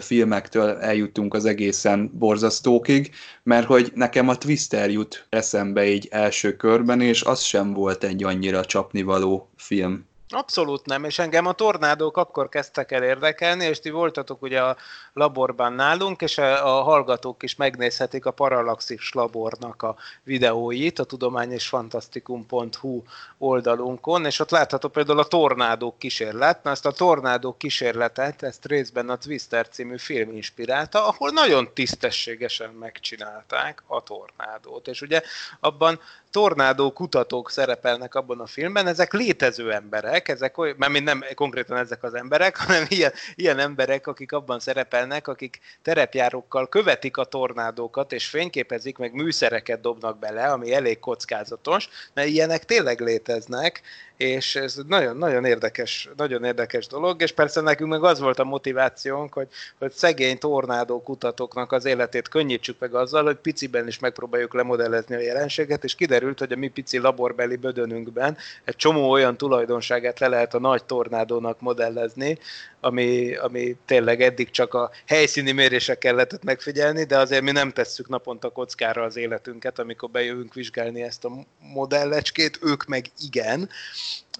filmektől 0.00 0.68
eljutunk 0.68 1.34
az 1.34 1.44
egészen 1.44 2.10
borzasztókig, 2.14 3.10
mert 3.42 3.66
hogy 3.66 3.92
nekem 3.94 4.28
a 4.28 4.36
Twister 4.36 4.90
jut 4.90 5.26
eszembe 5.28 5.86
így 5.86 6.08
első 6.10 6.56
körben, 6.56 7.00
és 7.00 7.22
az 7.22 7.40
sem 7.40 7.72
volt 7.72 8.04
egy 8.04 8.24
annyira 8.24 8.64
csapnivaló 8.64 9.50
film. 9.56 10.08
Abszolút 10.32 10.86
nem, 10.86 11.04
és 11.04 11.18
engem 11.18 11.46
a 11.46 11.52
tornádók 11.52 12.16
akkor 12.16 12.48
kezdtek 12.48 12.92
el 12.92 13.02
érdekelni, 13.02 13.64
és 13.64 13.80
ti 13.80 13.90
voltatok 13.90 14.42
ugye 14.42 14.62
a 14.62 14.76
laborban 15.12 15.72
nálunk, 15.72 16.20
és 16.20 16.38
a, 16.38 16.78
a 16.78 16.82
hallgatók 16.82 17.42
is 17.42 17.54
megnézhetik 17.54 18.26
a 18.26 18.30
Parallaxis 18.30 19.12
labornak 19.12 19.82
a 19.82 19.96
videóit 20.22 20.98
a 20.98 21.04
tudományosfantasztikum.hu 21.04 23.02
oldalunkon, 23.38 24.24
és 24.24 24.38
ott 24.38 24.50
látható 24.50 24.88
például 24.88 25.18
a 25.18 25.24
tornádók 25.24 25.98
kísérlet, 25.98 26.62
na 26.62 26.70
ezt 26.70 26.86
a 26.86 26.92
tornádók 26.92 27.58
kísérletet, 27.58 28.42
ezt 28.42 28.66
részben 28.66 29.08
a 29.08 29.16
Twister 29.16 29.68
című 29.68 29.98
film 29.98 30.32
inspirálta, 30.32 31.06
ahol 31.06 31.30
nagyon 31.30 31.70
tisztességesen 31.74 32.70
megcsinálták 32.70 33.82
a 33.86 34.02
tornádót, 34.02 34.88
és 34.88 35.00
ugye 35.00 35.22
abban 35.60 36.00
tornádó 36.30 36.92
kutatók 36.92 37.50
szerepelnek 37.50 38.14
abban 38.14 38.40
a 38.40 38.46
filmben, 38.46 38.86
ezek 38.86 39.12
létező 39.12 39.72
emberek, 39.72 40.28
ezek 40.28 40.58
olyan, 40.58 40.74
mert 40.78 41.04
nem 41.04 41.24
konkrétan 41.34 41.76
ezek 41.76 42.02
az 42.02 42.14
emberek, 42.14 42.56
hanem 42.66 42.84
ilyen, 42.88 43.12
ilyen 43.34 43.58
emberek, 43.58 44.06
akik 44.06 44.32
abban 44.32 44.60
szerepelnek, 44.60 45.28
akik 45.28 45.60
terepjárókkal 45.82 46.68
követik 46.68 47.16
a 47.16 47.24
tornádókat, 47.24 48.12
és 48.12 48.26
fényképezik, 48.26 48.98
meg 48.98 49.12
műszereket 49.12 49.80
dobnak 49.80 50.18
bele, 50.18 50.44
ami 50.46 50.74
elég 50.74 50.98
kockázatos, 50.98 51.88
mert 52.14 52.28
ilyenek 52.28 52.64
tényleg 52.64 53.00
léteznek, 53.00 53.82
és 54.20 54.56
ez 54.56 54.76
nagyon, 54.88 55.16
nagyon 55.16 55.44
érdekes, 55.44 56.08
nagyon 56.16 56.44
érdekes 56.44 56.86
dolog, 56.86 57.22
és 57.22 57.32
persze 57.32 57.60
nekünk 57.60 57.90
meg 57.90 58.04
az 58.04 58.20
volt 58.20 58.38
a 58.38 58.44
motivációnk, 58.44 59.32
hogy, 59.32 59.48
hogy 59.78 59.92
szegény 59.92 60.38
tornádó 60.38 61.02
kutatóknak 61.02 61.72
az 61.72 61.84
életét 61.84 62.28
könnyítsük 62.28 62.78
meg 62.78 62.94
azzal, 62.94 63.24
hogy 63.24 63.36
piciben 63.36 63.86
is 63.86 63.98
megpróbáljuk 63.98 64.54
lemodellezni 64.54 65.14
a 65.14 65.20
jelenséget, 65.20 65.84
és 65.84 65.94
kiderült, 65.94 66.38
hogy 66.38 66.52
a 66.52 66.56
mi 66.56 66.68
pici 66.68 66.98
laborbeli 66.98 67.56
bödönünkben 67.56 68.36
egy 68.64 68.76
csomó 68.76 69.10
olyan 69.10 69.36
tulajdonságát 69.36 70.18
le 70.18 70.28
lehet 70.28 70.54
a 70.54 70.58
nagy 70.58 70.84
tornádónak 70.84 71.60
modellezni, 71.60 72.38
ami, 72.80 73.34
ami 73.34 73.76
tényleg 73.86 74.22
eddig 74.22 74.50
csak 74.50 74.74
a 74.74 74.90
helyszíni 75.06 75.52
mérésekkel 75.52 76.14
lehetett 76.14 76.44
megfigyelni, 76.44 77.04
de 77.04 77.18
azért 77.18 77.42
mi 77.42 77.50
nem 77.50 77.70
tesszük 77.70 78.08
naponta 78.08 78.48
kockára 78.48 79.02
az 79.02 79.16
életünket, 79.16 79.78
amikor 79.78 80.10
bejövünk 80.10 80.54
vizsgálni 80.54 81.02
ezt 81.02 81.24
a 81.24 81.30
modellecskét, 81.58 82.58
ők 82.62 82.84
meg 82.84 83.06
igen. 83.18 83.68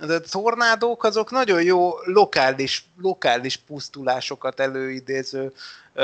De 0.06 0.14
a 0.14 0.20
tornádók 0.20 1.04
azok 1.04 1.30
nagyon 1.30 1.62
jó 1.62 1.92
lokális, 2.04 2.84
lokális 2.96 3.56
pusztulásokat 3.56 4.60
előidéző 4.60 5.52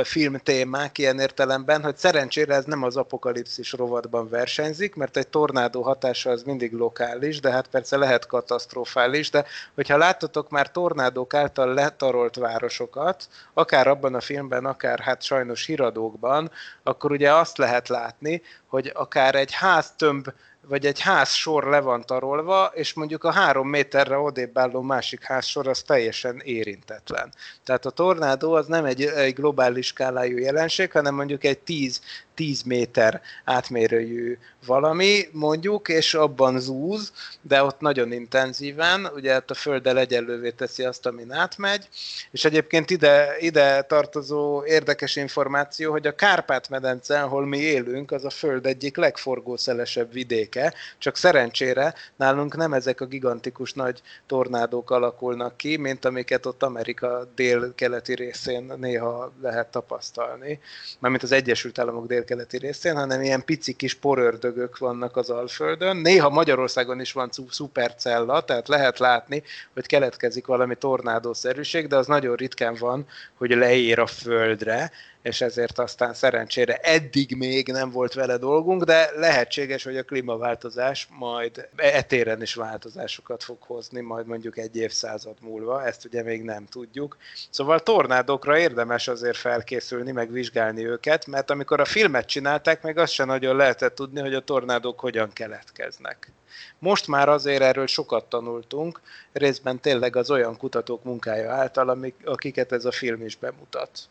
filmtémák 0.05 0.99
ilyen 0.99 1.19
értelemben, 1.19 1.83
hogy 1.83 1.97
szerencsére 1.97 2.55
ez 2.55 2.65
nem 2.65 2.83
az 2.83 2.97
apokalipszis 2.97 3.73
rovatban 3.73 4.29
versenyzik, 4.29 4.95
mert 4.95 5.17
egy 5.17 5.29
tornádó 5.29 5.83
hatása 5.83 6.31
az 6.31 6.43
mindig 6.43 6.73
lokális, 6.73 7.41
de 7.41 7.51
hát 7.51 7.67
persze 7.67 7.97
lehet 7.97 8.27
katasztrofális, 8.27 9.31
de 9.31 9.45
hogyha 9.75 9.97
láttatok 9.97 10.51
már 10.51 10.71
tornádók 10.71 11.35
által 11.35 11.75
letarolt 11.75 12.37
városokat, 12.37 13.29
akár 13.55 13.87
abban 13.87 14.15
a 14.15 14.21
filmben, 14.21 14.65
akár 14.65 14.99
hát 14.99 15.23
sajnos 15.23 15.67
híradókban, 15.67 16.51
akkor 16.83 17.11
ugye 17.11 17.35
azt 17.35 17.59
lehet 17.59 17.89
látni, 17.89 18.43
hogy 18.67 18.91
akár 18.95 19.35
egy 19.35 19.53
háztömb 19.53 20.29
vagy 20.69 20.87
egy 20.87 21.01
ház 21.01 21.31
sor 21.31 21.65
le 21.65 21.81
van 21.81 22.07
tarolva, 22.07 22.71
és 22.75 22.95
mondjuk 22.95 23.25
a 23.25 23.31
három 23.31 23.69
méterre 23.69 24.19
odébb 24.19 24.59
álló 24.59 24.81
másik 24.81 25.23
házsor 25.23 25.69
az 25.69 25.83
teljesen 25.83 26.41
érintetlen. 26.45 27.33
Tehát 27.65 27.87
a 27.87 27.91
tornádó 27.91 28.53
az 28.53 28.67
nem 28.67 28.85
egy, 28.85 29.03
egy 29.03 29.35
globális 29.35 29.87
skálájú 29.87 30.39
jelenség, 30.39 30.93
hanem 30.93 31.15
mondjuk 31.15 31.45
egy 31.45 31.59
10 31.59 32.01
10 32.37 32.63
méter 32.63 33.21
átmérőjű 33.45 34.39
valami, 34.67 35.29
mondjuk, 35.33 35.89
és 35.89 36.15
abban 36.15 36.61
zúz, 36.61 37.13
de 37.43 37.63
ott 37.63 37.81
nagyon 37.81 38.13
intenzíven, 38.13 39.11
ugye 39.15 39.37
ott 39.37 39.51
a 39.51 39.55
földdel 39.55 39.99
egyenlővé 39.99 40.51
teszi 40.51 40.85
azt, 40.85 41.07
amin 41.07 41.33
átmegy, 41.33 41.89
és 42.31 42.45
egyébként 42.45 42.91
ide, 42.91 43.37
ide 43.39 43.83
tartozó 43.83 44.65
érdekes 44.65 45.17
információ, 45.17 45.91
hogy 45.91 46.07
a 46.07 46.15
Kárpát-medence, 46.15 47.23
ahol 47.23 47.47
mi 47.47 47.59
élünk, 47.59 48.13
az 48.13 48.25
a 48.25 48.31
föld 48.31 48.67
egyik 48.67 48.97
legforgószelesebb 48.97 50.13
vidéke, 50.57 50.75
csak 50.99 51.17
szerencsére 51.17 51.95
nálunk 52.17 52.57
nem 52.57 52.73
ezek 52.73 53.01
a 53.01 53.07
gigantikus 53.07 53.73
nagy 53.73 54.03
tornádók 54.27 54.91
alakulnak 54.91 55.57
ki, 55.57 55.77
mint 55.77 56.05
amiket 56.05 56.47
ott 56.47 56.63
Amerika 56.63 57.29
dél-keleti 57.35 58.15
részén 58.15 58.73
néha 58.77 59.33
lehet 59.43 59.71
tapasztalni, 59.71 60.61
mármint 60.99 61.23
az 61.23 61.33
Egyesült 61.33 61.79
Államok 61.79 62.07
dél 62.07 62.15
délkeleti 62.17 62.59
részén, 62.59 62.97
hanem 62.97 63.23
ilyen 63.23 63.45
pici 63.45 63.73
kis 63.73 63.95
porördögök 63.95 64.79
vannak 64.79 65.17
az 65.17 65.31
Alföldön. 65.31 65.97
Néha 65.97 66.29
Magyarországon 66.29 67.01
is 67.01 67.13
van 67.13 67.31
szupercella, 67.51 68.41
tehát 68.41 68.69
lehet 68.69 68.99
látni, 68.99 69.43
hogy 69.75 69.87
keletkezik 69.87 70.47
valami 70.47 70.75
tornádószerűség, 70.75 71.87
de 71.87 71.97
az 71.97 72.07
nagyon 72.07 72.37
ritkán 72.37 72.77
van, 72.79 73.07
hogy 73.35 73.51
leér 73.51 73.99
a 73.99 74.07
földre, 74.07 74.91
és 75.27 75.41
ezért 75.41 75.79
aztán 75.79 76.15
szerencsére 76.15 76.77
eddig 76.77 77.37
még 77.37 77.69
nem 77.69 77.91
volt 77.91 78.15
vele 78.15 78.37
dolgunk, 78.37 78.83
de 78.85 79.11
lehetséges, 79.17 79.85
hogy 79.85 79.97
a 79.97 80.03
klímaváltozás 80.03 81.09
majd 81.11 81.69
etéren 81.77 82.43
is 82.43 82.55
változásokat 82.55 83.43
fog 83.43 83.63
hozni, 83.63 84.01
majd 84.01 84.27
mondjuk 84.27 84.59
egy 84.59 84.77
évszázad 84.77 85.37
múlva, 85.41 85.87
ezt 85.87 86.05
ugye 86.05 86.23
még 86.23 86.43
nem 86.43 86.67
tudjuk. 86.67 87.17
Szóval 87.51 87.81
tornádokra 87.81 88.59
érdemes 88.59 89.09
azért 89.09 89.37
felkészülni, 89.37 90.13
meg 90.13 90.33
vizsgálni 90.33 90.87
őket, 90.87 91.27
mert 91.27 91.51
amikor 91.51 91.81
a 91.81 91.85
filmet 91.85 92.27
csinálták, 92.27 92.83
még 92.83 92.99
azt 92.99 93.13
sem 93.13 93.27
nagyon 93.27 93.57
lehetett 93.57 93.95
tudni, 93.95 94.21
hogy 94.21 94.35
a 94.35 94.41
tornádok 94.41 95.01
hogyan 95.01 95.33
keletkeznek. 95.33 96.33
Most 96.79 97.07
már 97.07 97.29
azért 97.29 97.63
erről 97.63 97.87
sokat 97.87 98.25
tanultunk, 98.25 99.01
részben 99.33 99.81
tényleg 99.81 100.17
az 100.17 100.31
olyan 100.31 100.57
kutatók 100.57 101.05
munkája 101.05 101.53
által, 101.53 101.89
amik, 101.89 102.15
akiket 102.25 102.73
ez 102.73 102.85
a 102.85 102.93
film 102.93 103.25
is 103.25 103.37
bemutat. 103.37 104.09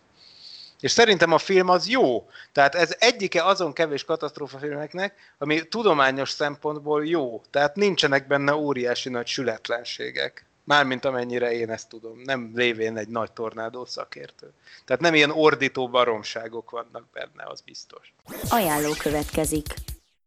És 0.85 0.91
szerintem 0.91 1.31
a 1.31 1.37
film 1.37 1.69
az 1.69 1.87
jó. 1.87 2.27
Tehát 2.51 2.75
ez 2.75 2.95
egyike 2.99 3.43
azon 3.43 3.73
kevés 3.73 4.03
katasztrófafilmeknek, 4.03 5.33
ami 5.37 5.67
tudományos 5.67 6.29
szempontból 6.29 7.05
jó. 7.05 7.41
Tehát 7.49 7.75
nincsenek 7.75 8.27
benne 8.27 8.55
óriási 8.55 9.09
nagy 9.09 9.27
sületlenségek. 9.27 10.45
Mármint 10.63 11.05
amennyire 11.05 11.51
én 11.51 11.69
ezt 11.69 11.89
tudom, 11.89 12.21
nem 12.23 12.51
lévén 12.55 12.97
egy 12.97 13.07
nagy 13.07 13.31
tornádó 13.31 13.85
szakértő. 13.85 14.51
Tehát 14.85 15.01
nem 15.01 15.13
ilyen 15.13 15.31
ordító 15.31 15.89
baromságok 15.89 16.69
vannak 16.69 17.05
benne, 17.13 17.43
az 17.45 17.61
biztos. 17.61 18.13
Ajánló 18.49 18.91
következik. 18.97 19.73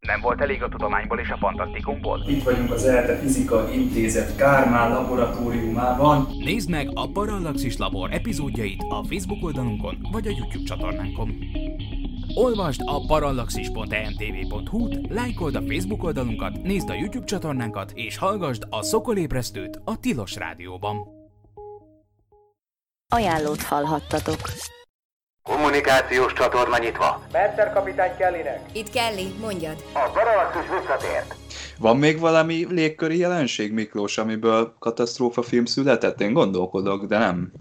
Nem 0.09 0.21
volt 0.21 0.41
elég 0.41 0.63
a 0.63 0.69
tudományból 0.69 1.19
és 1.19 1.29
a 1.29 1.37
fantasztikumból? 1.37 2.25
Itt 2.29 2.43
vagyunk 2.43 2.71
az 2.71 2.85
ELTE 2.85 3.19
Fizika 3.19 3.73
Intézet 3.73 4.37
Kármán 4.37 4.93
laboratóriumában. 4.93 6.29
Nézd 6.39 6.71
meg 6.71 6.91
a 6.95 7.11
Parallaxis 7.11 7.77
Labor 7.77 8.13
epizódjait 8.13 8.83
a 8.89 9.05
Facebook 9.09 9.45
oldalunkon 9.45 9.99
vagy 10.13 10.27
a 10.27 10.31
YouTube 10.31 10.65
csatornánkon. 10.65 11.39
Olvasd 12.35 12.81
a 12.85 13.07
parallaxis.emtv.hu-t, 13.07 14.99
lájkold 15.09 15.55
a 15.55 15.63
Facebook 15.69 16.05
oldalunkat, 16.05 16.63
nézd 16.63 16.91
a 16.91 16.95
YouTube 16.95 17.27
csatornánkat 17.27 17.93
és 17.95 18.17
hallgassd 18.17 18.67
a 18.71 18.83
Szokolébresztőt 18.83 19.81
a 19.85 20.01
Tilos 20.01 20.35
Rádióban. 20.35 20.97
Ajánlót 23.15 23.63
hallhattatok. 23.63 24.41
Kommunikációs 25.49 26.33
csatorna 26.33 26.79
nyitva. 26.79 27.23
Mercer 27.33 27.73
kapitány 27.73 28.17
Kellynek. 28.17 28.61
Itt 28.73 28.91
Kelly, 28.91 29.35
mondjad. 29.41 29.85
A 29.93 30.11
Parallaxis 30.11 30.63
visszatért. 30.79 31.35
Van 31.79 31.97
még 31.97 32.19
valami 32.19 32.67
légköri 32.71 33.19
jelenség, 33.19 33.73
Miklós, 33.73 34.19
amiből 34.19 34.75
katasztrófa 34.79 35.43
film 35.43 35.65
született? 35.65 36.21
Én 36.21 36.33
gondolkodok, 36.33 37.05
de 37.05 37.19
nem. 37.19 37.53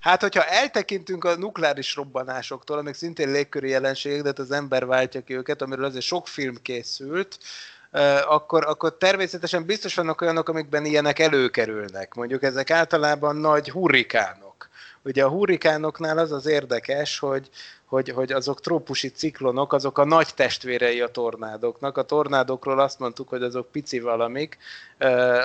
Hát, 0.00 0.20
hogyha 0.20 0.44
eltekintünk 0.44 1.24
a 1.24 1.36
nukleáris 1.36 1.94
robbanásoktól, 1.94 2.78
amik 2.78 2.94
szintén 2.94 3.30
légköri 3.30 3.68
jelenségek, 3.68 4.22
de 4.22 4.32
az 4.36 4.50
ember 4.50 4.86
váltja 4.86 5.20
ki 5.20 5.34
őket, 5.34 5.62
amiről 5.62 5.84
azért 5.84 6.04
sok 6.04 6.28
film 6.28 6.54
készült, 6.62 7.38
akkor, 8.28 8.64
akkor 8.66 8.96
természetesen 8.96 9.64
biztos 9.64 9.94
vannak 9.94 10.20
olyanok, 10.20 10.48
amikben 10.48 10.84
ilyenek 10.84 11.18
előkerülnek. 11.18 12.14
Mondjuk 12.14 12.42
ezek 12.42 12.70
általában 12.70 13.36
nagy 13.36 13.70
hurrikánok. 13.70 14.49
Ugye 15.04 15.24
a 15.24 15.28
hurrikánoknál 15.28 16.18
az 16.18 16.32
az 16.32 16.46
érdekes, 16.46 17.18
hogy, 17.18 17.50
hogy, 17.90 18.08
hogy 18.08 18.32
azok 18.32 18.60
trópusi 18.60 19.08
ciklonok, 19.08 19.72
azok 19.72 19.98
a 19.98 20.04
nagy 20.04 20.34
testvérei 20.34 21.00
a 21.00 21.08
tornádoknak. 21.08 21.96
A 21.96 22.02
tornádokról 22.02 22.80
azt 22.80 22.98
mondtuk, 22.98 23.28
hogy 23.28 23.42
azok 23.42 23.70
pici 23.70 24.00
valamik, 24.00 24.58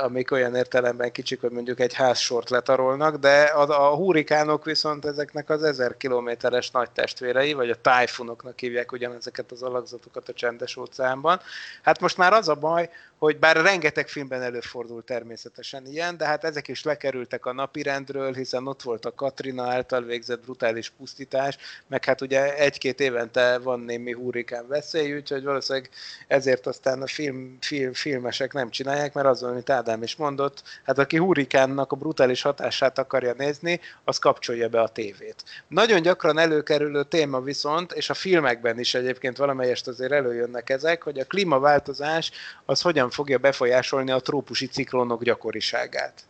amik 0.01 0.31
olyan 0.31 0.55
értelemben 0.55 1.11
kicsik, 1.11 1.41
hogy 1.41 1.51
mondjuk 1.51 1.79
egy 1.79 1.93
házsort 1.93 2.49
letarolnak, 2.49 3.15
de 3.15 3.41
a, 3.41 3.91
a 3.91 3.95
hurrikánok 3.95 4.65
viszont 4.65 5.05
ezeknek 5.05 5.49
az 5.49 5.63
ezer 5.63 5.97
kilométeres 5.97 6.71
nagy 6.71 6.91
testvérei, 6.91 7.53
vagy 7.53 7.69
a 7.69 7.81
tájfunoknak 7.81 8.59
hívják 8.59 8.91
ugyanezeket 8.91 9.51
az 9.51 9.61
alakzatokat 9.61 10.29
a 10.29 10.33
csendes 10.33 10.77
óceánban. 10.77 11.39
Hát 11.81 11.99
most 11.99 12.17
már 12.17 12.33
az 12.33 12.47
a 12.47 12.55
baj, 12.55 12.89
hogy 13.17 13.37
bár 13.37 13.55
rengeteg 13.55 14.07
filmben 14.07 14.41
előfordul 14.41 15.03
természetesen 15.03 15.85
ilyen, 15.85 16.17
de 16.17 16.25
hát 16.25 16.43
ezek 16.43 16.67
is 16.67 16.83
lekerültek 16.83 17.45
a 17.45 17.53
napirendről, 17.53 18.33
hiszen 18.33 18.67
ott 18.67 18.81
volt 18.81 19.05
a 19.05 19.13
Katrina 19.13 19.63
által 19.63 20.01
végzett 20.01 20.43
brutális 20.43 20.89
pusztítás, 20.89 21.57
meg 21.87 22.05
hát 22.05 22.21
ugye 22.21 22.34
egy-két 22.43 22.99
évente 22.99 23.57
van 23.57 23.79
némi 23.79 24.11
hurrikán 24.11 24.67
veszély, 24.67 25.15
úgyhogy 25.15 25.43
valószínűleg 25.43 25.89
ezért 26.27 26.67
aztán 26.67 27.01
a 27.01 27.07
film, 27.07 27.57
film, 27.61 27.93
filmesek 27.93 28.53
nem 28.53 28.69
csinálják, 28.69 29.13
mert 29.13 29.27
az, 29.27 29.43
amit 29.43 29.69
Ádám 29.69 30.03
is 30.03 30.15
mondott, 30.15 30.63
hát 30.83 30.97
aki 30.97 31.17
hurrikánnak 31.17 31.91
a 31.91 31.95
brutális 31.95 32.41
hatását 32.41 32.97
akarja 32.97 33.33
nézni, 33.37 33.79
az 34.03 34.17
kapcsolja 34.17 34.69
be 34.69 34.81
a 34.81 34.87
tévét. 34.87 35.43
Nagyon 35.67 36.01
gyakran 36.01 36.37
előkerülő 36.37 37.03
téma 37.03 37.41
viszont, 37.41 37.91
és 37.91 38.09
a 38.09 38.13
filmekben 38.13 38.79
is 38.79 38.93
egyébként 38.93 39.37
valamelyest 39.37 39.87
azért 39.87 40.11
előjönnek 40.11 40.69
ezek, 40.69 41.03
hogy 41.03 41.19
a 41.19 41.25
klímaváltozás 41.25 42.31
az 42.65 42.81
hogyan 42.81 43.09
fogja 43.09 43.37
befolyásolni 43.37 44.11
a 44.11 44.19
trópusi 44.19 44.67
ciklonok 44.67 45.23
gyakoriságát. 45.23 46.23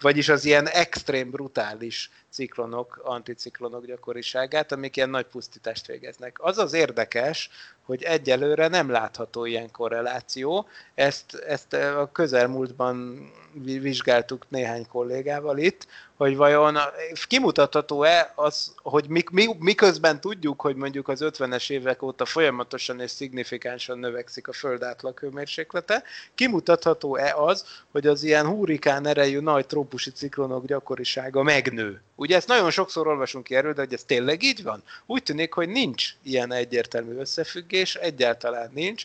Vagyis 0.00 0.28
az 0.28 0.44
ilyen 0.44 0.68
extrém 0.68 1.30
brutális 1.30 2.10
ciklonok, 2.36 3.00
anticiklonok 3.04 3.86
gyakoriságát, 3.86 4.72
amik 4.72 4.96
ilyen 4.96 5.10
nagy 5.10 5.26
pusztítást 5.26 5.86
végeznek. 5.86 6.36
Az 6.40 6.58
az 6.58 6.72
érdekes, 6.72 7.50
hogy 7.86 8.02
egyelőre 8.02 8.68
nem 8.68 8.90
látható 8.90 9.44
ilyen 9.44 9.70
korreláció. 9.70 10.66
Ezt, 10.94 11.34
ezt 11.34 11.72
a 11.72 12.08
közelmúltban 12.12 13.28
vizsgáltuk 13.62 14.44
néhány 14.48 14.86
kollégával 14.86 15.58
itt, 15.58 15.86
hogy 16.16 16.36
vajon 16.36 16.76
kimutatható-e 17.26 18.32
az, 18.34 18.74
hogy 18.82 19.08
mi, 19.08 19.22
mi, 19.30 19.46
miközben 19.58 20.20
tudjuk, 20.20 20.60
hogy 20.60 20.76
mondjuk 20.76 21.08
az 21.08 21.20
50-es 21.22 21.70
évek 21.70 22.02
óta 22.02 22.24
folyamatosan 22.24 23.00
és 23.00 23.10
szignifikánsan 23.10 23.98
növekszik 23.98 24.48
a 24.48 24.52
föld 24.52 24.82
átlaghőmérséklete, 24.82 26.02
kimutatható-e 26.34 27.34
az, 27.34 27.64
hogy 27.92 28.06
az 28.06 28.22
ilyen 28.22 28.46
hurikán 28.46 29.06
erejű 29.06 29.40
nagy 29.40 29.66
trópusi 29.66 30.10
ciklonok 30.10 30.64
gyakorisága 30.64 31.42
megnő. 31.42 32.00
Ugye 32.26 32.36
ezt 32.36 32.48
nagyon 32.48 32.70
sokszor 32.70 33.06
olvasunk 33.06 33.44
ki 33.44 33.54
erről, 33.54 33.72
de 33.72 33.80
hogy 33.80 33.92
ez 33.92 34.02
tényleg 34.06 34.42
így 34.42 34.62
van? 34.62 34.82
Úgy 35.06 35.22
tűnik, 35.22 35.52
hogy 35.52 35.68
nincs 35.68 36.08
ilyen 36.22 36.52
egyértelmű 36.52 37.18
összefüggés, 37.18 37.94
egyáltalán 37.94 38.70
nincs. 38.74 39.04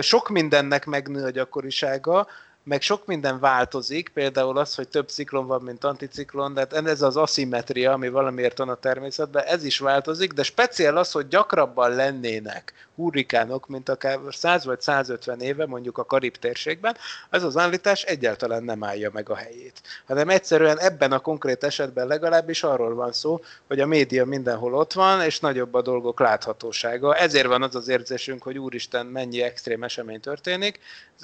Sok 0.00 0.28
mindennek 0.28 0.84
megnő 0.86 1.24
a 1.24 1.30
gyakorisága, 1.30 2.26
meg 2.62 2.82
sok 2.82 3.06
minden 3.06 3.40
változik, 3.40 4.08
például 4.08 4.58
az, 4.58 4.74
hogy 4.74 4.88
több 4.88 5.08
ciklon 5.08 5.46
van, 5.46 5.62
mint 5.62 5.84
anticiklon, 5.84 6.54
de 6.54 6.60
hát 6.60 6.86
ez 6.86 7.02
az 7.02 7.16
aszimetria, 7.16 7.92
ami 7.92 8.08
valamiért 8.08 8.58
van 8.58 8.68
a 8.68 8.74
természetben, 8.74 9.44
ez 9.44 9.64
is 9.64 9.78
változik, 9.78 10.32
de 10.32 10.42
speciál 10.42 10.96
az, 10.96 11.12
hogy 11.12 11.28
gyakrabban 11.28 11.94
lennének 11.94 12.72
hurrikánok, 12.96 13.68
mint 13.68 13.88
akár 13.88 14.18
100 14.28 14.64
vagy 14.64 14.80
150 14.80 15.40
éve, 15.40 15.66
mondjuk 15.66 15.98
a 15.98 16.04
Karib 16.04 16.36
térségben, 16.36 16.96
ez 17.30 17.42
az 17.42 17.56
állítás 17.56 18.02
egyáltalán 18.02 18.62
nem 18.62 18.84
állja 18.84 19.10
meg 19.12 19.30
a 19.30 19.34
helyét. 19.34 19.80
Hanem 20.06 20.28
egyszerűen 20.28 20.78
ebben 20.78 21.12
a 21.12 21.18
konkrét 21.18 21.64
esetben 21.64 22.06
legalábbis 22.06 22.62
arról 22.62 22.94
van 22.94 23.12
szó, 23.12 23.40
hogy 23.66 23.80
a 23.80 23.86
média 23.86 24.24
mindenhol 24.24 24.74
ott 24.74 24.92
van, 24.92 25.22
és 25.22 25.40
nagyobb 25.40 25.74
a 25.74 25.82
dolgok 25.82 26.20
láthatósága. 26.20 27.14
Ezért 27.14 27.46
van 27.46 27.62
az 27.62 27.74
az 27.74 27.88
érzésünk, 27.88 28.42
hogy 28.42 28.58
úristen, 28.58 29.06
mennyi 29.06 29.42
extrém 29.42 29.82
esemény 29.82 30.20
történik. 30.20 30.78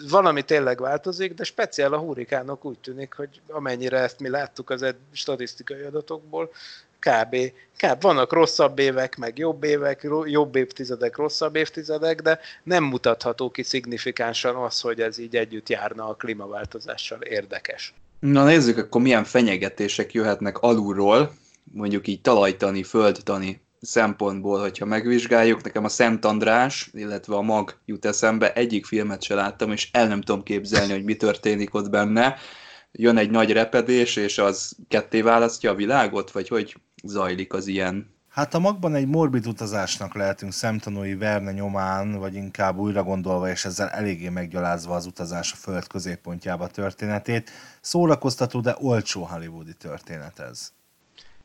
Valami 0.08 0.42
tényleg 0.42 0.80
változik, 0.80 1.34
de 1.34 1.44
speciál 1.44 1.92
a 1.92 1.98
hurrikánok 1.98 2.64
úgy 2.64 2.78
tűnik, 2.78 3.14
hogy 3.14 3.40
amennyire 3.48 3.98
ezt 3.98 4.20
mi 4.20 4.28
láttuk 4.28 4.70
az 4.70 4.94
statisztikai 5.12 5.82
adatokból, 5.82 6.50
kb. 7.00 7.36
kb. 7.76 8.00
Vannak 8.00 8.32
rosszabb 8.32 8.78
évek, 8.78 9.16
meg 9.16 9.38
jobb 9.38 9.64
évek, 9.64 10.06
jobb 10.24 10.56
évtizedek, 10.56 11.16
rosszabb 11.16 11.56
évtizedek, 11.56 12.22
de 12.22 12.40
nem 12.62 12.84
mutatható 12.84 13.50
ki 13.50 13.62
szignifikánsan 13.62 14.56
az, 14.56 14.80
hogy 14.80 15.00
ez 15.00 15.18
így 15.18 15.36
együtt 15.36 15.68
járna 15.68 16.08
a 16.08 16.14
klímaváltozással. 16.14 17.20
Érdekes. 17.20 17.94
Na 18.20 18.44
nézzük, 18.44 18.78
akkor 18.78 19.00
milyen 19.00 19.24
fenyegetések 19.24 20.12
jöhetnek 20.12 20.58
alulról, 20.58 21.34
mondjuk 21.72 22.06
így 22.06 22.20
talajtani, 22.20 22.82
földtani 22.82 23.60
szempontból, 23.80 24.60
hogyha 24.60 24.84
megvizsgáljuk. 24.84 25.62
Nekem 25.62 25.84
a 25.84 25.88
Szent 25.88 26.24
András, 26.24 26.90
illetve 26.92 27.34
a 27.34 27.40
Mag 27.40 27.78
jut 27.84 28.04
eszembe, 28.04 28.52
egyik 28.52 28.86
filmet 28.86 29.22
se 29.22 29.34
láttam, 29.34 29.72
és 29.72 29.88
el 29.92 30.08
nem 30.08 30.20
tudom 30.20 30.42
képzelni, 30.42 30.92
hogy 30.92 31.04
mi 31.04 31.16
történik 31.16 31.74
ott 31.74 31.90
benne. 31.90 32.36
Jön 32.92 33.16
egy 33.16 33.30
nagy 33.30 33.52
repedés, 33.52 34.16
és 34.16 34.38
az 34.38 34.76
ketté 34.88 35.20
választja 35.20 35.70
a 35.70 35.74
világot, 35.74 36.30
vagy 36.30 36.48
hogy 36.48 36.76
zajlik 37.02 37.52
az 37.52 37.66
ilyen 37.66 38.16
Hát 38.38 38.54
a 38.54 38.58
magban 38.58 38.94
egy 38.94 39.06
morbid 39.06 39.46
utazásnak 39.46 40.14
lehetünk 40.14 40.52
szemtanúi 40.52 41.14
Verne 41.14 41.52
nyomán, 41.52 42.18
vagy 42.18 42.34
inkább 42.34 42.76
újra 42.76 43.02
gondolva, 43.02 43.50
és 43.50 43.64
ezzel 43.64 43.88
eléggé 43.88 44.28
meggyalázva 44.28 44.94
az 44.94 45.06
utazás 45.06 45.52
a 45.52 45.56
föld 45.56 45.86
középpontjába 45.86 46.66
történetét. 46.66 47.50
Szórakoztató, 47.80 48.60
de 48.60 48.76
olcsó 48.78 49.22
hollywoodi 49.22 49.74
történet 49.74 50.38
ez. 50.38 50.72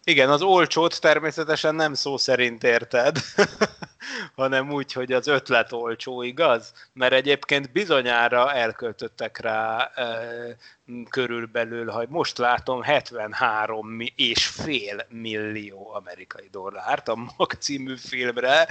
Igen, 0.04 0.30
az 0.30 0.42
olcsót 0.42 1.02
természetesen 1.02 1.76
nem 1.76 1.94
szó 1.94 2.18
szerint 2.18 2.64
érted, 2.64 3.18
hanem 4.36 4.72
úgy, 4.72 4.94
hogy 4.94 5.12
az 5.12 5.28
ötlet 5.28 5.72
olcsó, 5.72 6.22
igaz? 6.22 6.74
Mert 6.94 7.14
egyébként 7.14 7.72
bizonyára 7.72 8.54
elköltöttek 8.54 9.38
rá 9.38 9.92
e, 9.96 10.20
körülbelül, 11.10 11.90
ha 11.90 12.04
most 12.08 12.38
látom, 12.38 12.82
73 12.82 14.00
és 14.16 14.46
fél 14.46 15.06
millió 15.10 15.92
amerikai 15.94 16.48
dollárt 16.52 17.08
a 17.08 17.16
Mag 17.38 17.52
című 17.52 17.96
filmre, 17.98 18.68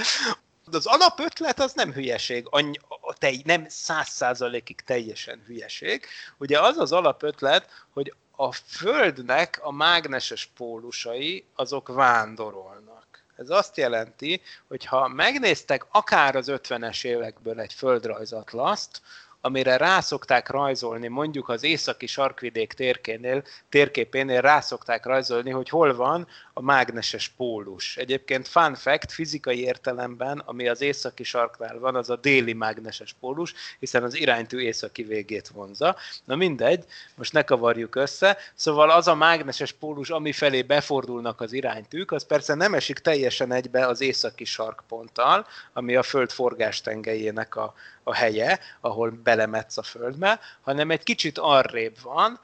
az 0.64 0.86
alapötlet 0.86 1.60
az 1.60 1.72
nem 1.72 1.92
hülyeség, 1.92 2.46
any, 2.50 2.78
te, 3.18 3.32
nem 3.44 3.68
száz 3.68 4.08
százalékig 4.08 4.80
teljesen 4.80 5.42
hülyeség. 5.46 6.06
Ugye 6.38 6.60
az 6.60 6.78
az 6.78 6.92
alapötlet, 6.92 7.68
hogy 7.92 8.14
a 8.36 8.52
Földnek 8.52 9.58
a 9.62 9.72
mágneses 9.72 10.50
pólusai 10.56 11.44
azok 11.54 11.88
vándorolnak. 11.88 12.91
Ez 13.36 13.50
azt 13.50 13.76
jelenti, 13.76 14.42
hogy 14.68 14.84
ha 14.84 15.08
megnéztek 15.08 15.86
akár 15.90 16.36
az 16.36 16.46
50-es 16.50 17.04
évekből 17.04 17.60
egy 17.60 17.72
földrajzatlaszt, 17.72 19.02
amire 19.44 19.76
rászokták 19.76 20.48
rajzolni, 20.48 21.08
mondjuk 21.08 21.48
az 21.48 21.62
északi 21.62 22.06
sarkvidék 22.06 22.72
térkénél, 22.72 23.42
térképénél 23.68 24.40
rászokták 24.40 25.06
rajzolni, 25.06 25.50
hogy 25.50 25.68
hol 25.68 25.94
van 25.94 26.26
a 26.52 26.62
mágneses 26.62 27.28
pólus. 27.28 27.96
Egyébként 27.96 28.48
fun 28.48 28.74
fact, 28.74 29.12
fizikai 29.12 29.62
értelemben, 29.62 30.38
ami 30.38 30.68
az 30.68 30.80
északi 30.80 31.22
sarknál 31.24 31.78
van, 31.78 31.96
az 31.96 32.10
a 32.10 32.16
déli 32.16 32.52
mágneses 32.52 33.14
pólus, 33.20 33.54
hiszen 33.78 34.02
az 34.02 34.14
iránytű 34.14 34.58
északi 34.58 35.02
végét 35.02 35.48
vonza. 35.48 35.96
Na 36.24 36.36
mindegy, 36.36 36.84
most 37.14 37.32
ne 37.32 37.42
kavarjuk 37.42 37.94
össze. 37.94 38.38
Szóval 38.54 38.90
az 38.90 39.08
a 39.08 39.14
mágneses 39.14 39.72
pólus, 39.72 40.10
ami 40.10 40.32
felé 40.32 40.62
befordulnak 40.62 41.40
az 41.40 41.52
iránytűk, 41.52 42.12
az 42.12 42.26
persze 42.26 42.54
nem 42.54 42.74
esik 42.74 42.98
teljesen 42.98 43.52
egybe 43.52 43.86
az 43.86 44.00
északi 44.00 44.44
sarkponttal, 44.44 45.46
ami 45.72 45.96
a 45.96 46.02
Föld 46.02 46.30
forgástengelyének 46.30 47.56
a, 47.56 47.74
a 48.02 48.14
helye, 48.14 48.58
ahol 48.80 49.10
belemetsz 49.34 49.76
a 49.76 49.82
földbe, 49.82 50.40
hanem 50.60 50.90
egy 50.90 51.02
kicsit 51.02 51.38
arrébb 51.38 51.96
van. 52.02 52.40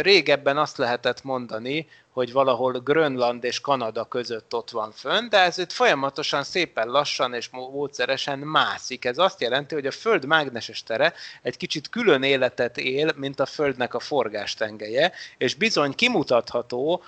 Régebben 0.00 0.58
azt 0.58 0.76
lehetett 0.76 1.22
mondani, 1.22 1.88
hogy 2.12 2.32
valahol 2.32 2.72
Grönland 2.72 3.44
és 3.44 3.60
Kanada 3.60 4.04
között 4.04 4.54
ott 4.54 4.70
van 4.70 4.92
fönn, 4.92 5.28
de 5.28 5.38
ez 5.38 5.58
itt 5.58 5.72
folyamatosan 5.72 6.42
szépen 6.42 6.88
lassan 6.88 7.34
és 7.34 7.48
módszeresen 7.50 8.38
mászik. 8.38 9.04
Ez 9.04 9.18
azt 9.18 9.40
jelenti, 9.40 9.74
hogy 9.74 9.86
a 9.86 9.90
Föld 9.90 10.24
mágneses 10.24 10.82
tere 10.82 11.12
egy 11.42 11.56
kicsit 11.56 11.88
külön 11.88 12.22
életet 12.22 12.78
él, 12.78 13.12
mint 13.16 13.40
a 13.40 13.46
Földnek 13.46 13.94
a 13.94 14.00
forgástengelye, 14.00 15.12
és 15.38 15.54
bizony 15.54 15.94
kimutatható, 15.94 17.02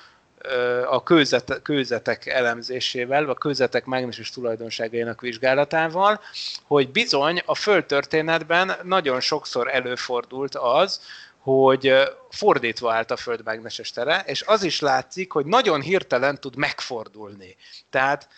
a 0.89 1.03
kőzet, 1.03 1.61
kőzetek 1.63 2.27
elemzésével, 2.27 3.29
a 3.29 3.35
kőzetek 3.35 3.85
mágneses 3.85 4.31
tulajdonságainak 4.31 5.21
vizsgálatával, 5.21 6.21
hogy 6.67 6.91
bizony 6.91 7.43
a 7.45 7.55
földtörténetben 7.55 8.73
nagyon 8.83 9.21
sokszor 9.21 9.69
előfordult 9.75 10.55
az, 10.55 11.01
hogy 11.39 11.93
fordítva 12.31 12.93
állt 12.93 13.11
a 13.11 13.17
Föld 13.17 13.45
mágneses 13.45 13.91
tere, 13.91 14.23
és 14.27 14.43
az 14.43 14.63
is 14.63 14.81
látszik, 14.81 15.33
hogy 15.33 15.47
nagyon 15.47 15.81
hirtelen 15.81 16.41
tud 16.41 16.57
megfordulni. 16.57 17.57
Tehát 17.91 18.29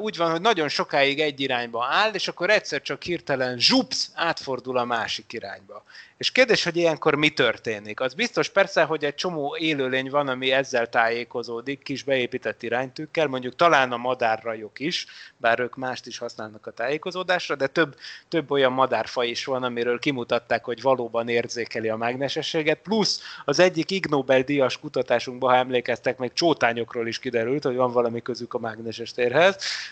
úgy 0.00 0.16
van, 0.16 0.30
hogy 0.30 0.40
nagyon 0.40 0.68
sokáig 0.68 1.20
egy 1.20 1.40
irányba 1.40 1.86
áll, 1.90 2.12
és 2.12 2.28
akkor 2.28 2.50
egyszer 2.50 2.82
csak 2.82 3.02
hirtelen 3.02 3.58
zsupsz, 3.58 4.10
átfordul 4.14 4.78
a 4.78 4.84
másik 4.84 5.32
irányba. 5.32 5.84
És 6.18 6.32
kérdés, 6.32 6.64
hogy 6.64 6.76
ilyenkor 6.76 7.14
mi 7.14 7.28
történik? 7.28 8.00
Az 8.00 8.14
biztos 8.14 8.48
persze, 8.48 8.82
hogy 8.82 9.04
egy 9.04 9.14
csomó 9.14 9.56
élőlény 9.56 10.10
van, 10.10 10.28
ami 10.28 10.50
ezzel 10.50 10.88
tájékozódik, 10.88 11.82
kis 11.82 12.02
beépített 12.02 12.62
iránytűkkel, 12.62 13.26
mondjuk 13.26 13.56
talán 13.56 13.92
a 13.92 13.96
madárrajok 13.96 14.80
is, 14.80 15.06
bár 15.36 15.60
ők 15.60 15.76
mást 15.76 16.06
is 16.06 16.18
használnak 16.18 16.66
a 16.66 16.70
tájékozódásra, 16.70 17.54
de 17.54 17.66
több, 17.66 17.96
több 18.28 18.50
olyan 18.50 18.72
madárfaj 18.72 19.28
is 19.28 19.44
van, 19.44 19.62
amiről 19.62 19.98
kimutatták, 19.98 20.64
hogy 20.64 20.82
valóban 20.82 21.28
érzékeli 21.28 21.88
a 21.88 21.96
mágnesességet, 21.96 22.78
plusz 22.78 23.20
az 23.44 23.58
egyik 23.58 23.90
Ig 23.90 24.06
Nobel-díjas 24.06 24.78
kutatásunkban, 24.78 25.50
ha 25.50 25.56
emlékeztek, 25.56 26.18
meg 26.18 26.32
csótányokról 26.32 27.06
is 27.08 27.18
kiderült, 27.18 27.64
hogy 27.64 27.76
van 27.76 27.92
valami 27.92 28.22
közük 28.22 28.54
a 28.54 28.58
mágneses 28.58 29.12
térhez, 29.12 29.47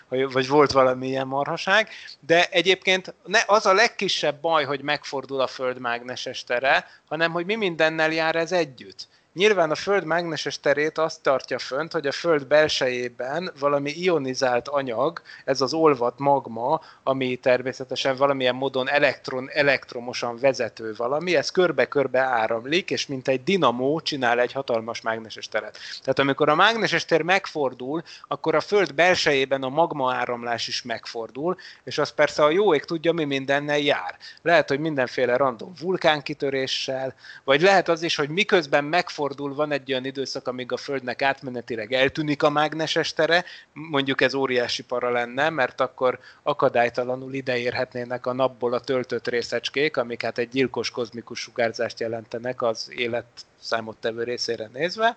vagy 0.08 0.48
volt 0.48 0.72
valami 0.72 1.06
ilyen 1.06 1.26
marhaság, 1.26 1.88
de 2.20 2.44
egyébként 2.50 3.14
ne, 3.24 3.40
az 3.46 3.66
a 3.66 3.72
legkisebb 3.72 4.40
baj, 4.40 4.64
hogy 4.64 4.80
megfordul 4.80 5.40
a 5.40 5.46
Föld 5.46 5.78
mágnes 5.78 6.16
mágneses 6.16 6.44
tere, 6.44 6.86
hanem 7.08 7.32
hogy 7.32 7.46
mi 7.46 7.54
mindennel 7.54 8.12
jár 8.12 8.36
ez 8.36 8.52
együtt. 8.52 9.08
Nyilván 9.36 9.70
a 9.70 9.74
Föld 9.74 10.04
mágneses 10.04 10.60
terét 10.60 10.98
azt 10.98 11.22
tartja 11.22 11.58
fönt, 11.58 11.92
hogy 11.92 12.06
a 12.06 12.12
Föld 12.12 12.46
belsejében 12.46 13.52
valami 13.58 13.90
ionizált 13.90 14.68
anyag, 14.68 15.22
ez 15.44 15.60
az 15.60 15.74
olvat 15.74 16.18
magma, 16.18 16.80
ami 17.02 17.36
természetesen 17.36 18.16
valamilyen 18.16 18.54
módon 18.54 18.88
elektron, 18.88 19.50
elektromosan 19.50 20.38
vezető 20.38 20.94
valami, 20.96 21.36
ez 21.36 21.50
körbe-körbe 21.50 22.20
áramlik, 22.20 22.90
és 22.90 23.06
mint 23.06 23.28
egy 23.28 23.42
dinamó 23.42 24.00
csinál 24.00 24.40
egy 24.40 24.52
hatalmas 24.52 25.00
mágneses 25.00 25.48
teret. 25.48 25.78
Tehát 26.00 26.18
amikor 26.18 26.48
a 26.48 26.54
mágneses 26.54 27.04
tér 27.04 27.22
megfordul, 27.22 28.02
akkor 28.28 28.54
a 28.54 28.60
Föld 28.60 28.94
belsejében 28.94 29.62
a 29.62 29.68
magma 29.68 30.14
áramlás 30.14 30.68
is 30.68 30.82
megfordul, 30.82 31.56
és 31.84 31.98
az 31.98 32.10
persze 32.10 32.44
a 32.44 32.50
jó 32.50 32.74
ég 32.74 32.84
tudja, 32.84 33.12
mi 33.12 33.24
mindennel 33.24 33.78
jár. 33.78 34.16
Lehet, 34.42 34.68
hogy 34.68 34.80
mindenféle 34.80 35.36
random 35.36 35.72
vulkánkitöréssel, 35.80 37.14
vagy 37.44 37.60
lehet 37.60 37.88
az 37.88 38.02
is, 38.02 38.16
hogy 38.16 38.28
miközben 38.28 38.84
megfordul 38.84 39.24
megfordul, 39.26 39.54
van 39.54 39.72
egy 39.72 39.90
olyan 39.90 40.04
időszak, 40.04 40.48
amíg 40.48 40.72
a 40.72 40.76
Földnek 40.76 41.22
átmenetileg 41.22 41.92
eltűnik 41.92 42.42
a 42.42 42.50
mágneses 42.50 43.12
tere, 43.12 43.44
mondjuk 43.72 44.20
ez 44.20 44.34
óriási 44.34 44.82
para 44.82 45.10
lenne, 45.10 45.50
mert 45.50 45.80
akkor 45.80 46.18
akadálytalanul 46.42 47.34
ideérhetnének 47.34 48.26
a 48.26 48.32
napból 48.32 48.72
a 48.72 48.80
töltött 48.80 49.28
részecskék, 49.28 49.96
amik 49.96 50.22
hát 50.22 50.38
egy 50.38 50.48
gyilkos 50.48 50.90
kozmikus 50.90 51.40
sugárzást 51.40 52.00
jelentenek 52.00 52.62
az 52.62 52.92
élet 52.94 53.26
számottevő 53.60 54.22
részére 54.22 54.70
nézve, 54.72 55.16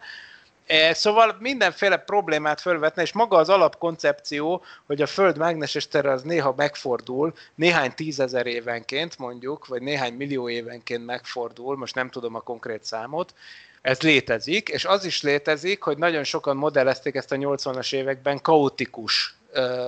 E, 0.70 0.93
szóval 0.93 1.36
mindenféle 1.39 1.97
problémát 1.97 2.62
fölvetne, 2.62 3.01
és 3.01 3.14
maga 3.14 3.38
az 3.38 3.49
alapkoncepció, 3.49 4.64
hogy 4.86 5.01
a 5.01 5.05
Föld 5.05 5.38
mágneses 5.38 5.88
tere 5.88 6.12
az 6.12 6.22
néha 6.22 6.53
megfordul, 6.57 7.34
néhány 7.55 7.93
tízezer 7.93 8.47
évenként 8.47 9.18
mondjuk, 9.18 9.68
vagy 9.68 9.82
néhány 9.82 10.14
millió 10.14 10.49
évenként 10.49 11.05
megfordul, 11.05 11.78
most 11.78 11.95
nem 11.95 12.10
tudom 12.10 12.36
a 12.36 12.39
konkrét 12.39 12.84
számot, 12.84 13.34
ez 13.82 14.02
létezik, 14.02 14.70
és 14.70 14.86
az 14.86 15.06
is 15.06 15.22
létezik, 15.22 15.82
hogy 15.82 15.98
nagyon 15.98 16.24
sokan 16.24 16.58
modellezték 16.58 17.16
ezt 17.16 17.32
a 17.32 17.36
80-as 17.36 17.94
években 17.94 18.42
kaotikus 18.42 19.39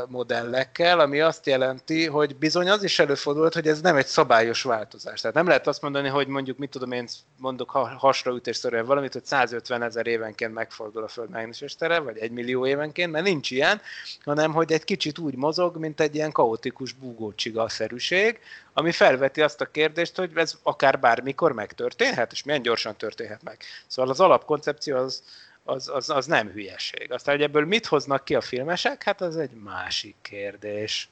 modellekkel, 0.08 1.00
ami 1.00 1.20
azt 1.20 1.46
jelenti, 1.46 2.08
hogy 2.08 2.36
bizony 2.36 2.70
az 2.70 2.84
is 2.84 3.00
előfordult, 3.00 3.54
hogy 3.54 3.68
ez 3.68 3.82
nem 3.82 3.96
egy 3.96 4.06
szabályos 4.06 4.64
változás. 4.64 5.22
Tehát 5.22 5.36
nem 5.36 5.48
lehet 5.48 5.68
azt 5.68 5.82
mondani, 5.82 6.08
hogy 6.08 6.28
mondjuk, 6.28 6.58
mit 6.58 6.70
tudom 6.70 6.92
én, 6.92 7.08
mondok 7.38 7.70
hasraütésszerűen 7.98 8.86
valamit, 8.86 9.14
hogy 9.14 9.26
150 9.26 9.84
ezer 9.84 10.08
évenként 10.08 10.54
megfordul 10.54 11.04
a 11.04 11.08
Föld 11.08 11.30
mágneses 11.30 11.76
tere, 11.76 12.00
vagy 12.00 12.18
egy 12.18 12.32
millió 12.32 12.66
évenként, 12.66 13.12
mert 13.12 13.26
nincs 13.26 13.52
ilyen, 13.52 13.82
hanem 14.24 14.54
hogy 14.54 14.72
egy 14.72 14.84
kicsit 14.84 15.18
úgy 15.18 15.36
mozog, 15.36 15.78
mint 15.78 16.02
egy 16.02 16.16
ilyen 16.16 16.32
kaotikus 16.32 16.94
búgócsiga-szerűség, 16.94 18.40
ami 18.74 18.92
felveti 18.92 19.42
azt 19.42 19.62
a 19.62 19.66
kérdést, 19.66 20.18
hogy 20.18 20.32
ez 20.36 20.54
akár 20.64 21.00
bármikor 21.00 21.52
megtörténhet, 21.52 22.32
és 22.32 22.44
milyen 22.44 22.62
gyorsan 22.62 22.96
történhet 22.96 23.44
meg. 23.44 23.58
Szóval 23.88 24.12
az 24.12 24.20
alapkoncepció 24.20 24.98
az, 24.98 25.24
az, 25.64 25.90
az, 25.94 26.10
az 26.10 26.26
nem 26.26 26.50
hülyeség. 26.50 27.12
Aztán, 27.12 27.36
hogy 27.36 27.44
ebből 27.44 27.66
mit 27.66 27.86
hoznak 27.86 28.24
ki 28.24 28.36
a 28.36 28.42
filmesek, 28.42 29.04
hát 29.04 29.22
az 29.22 29.38
egy 29.38 29.52
másik 29.52 30.16
kérdés. 30.22 31.10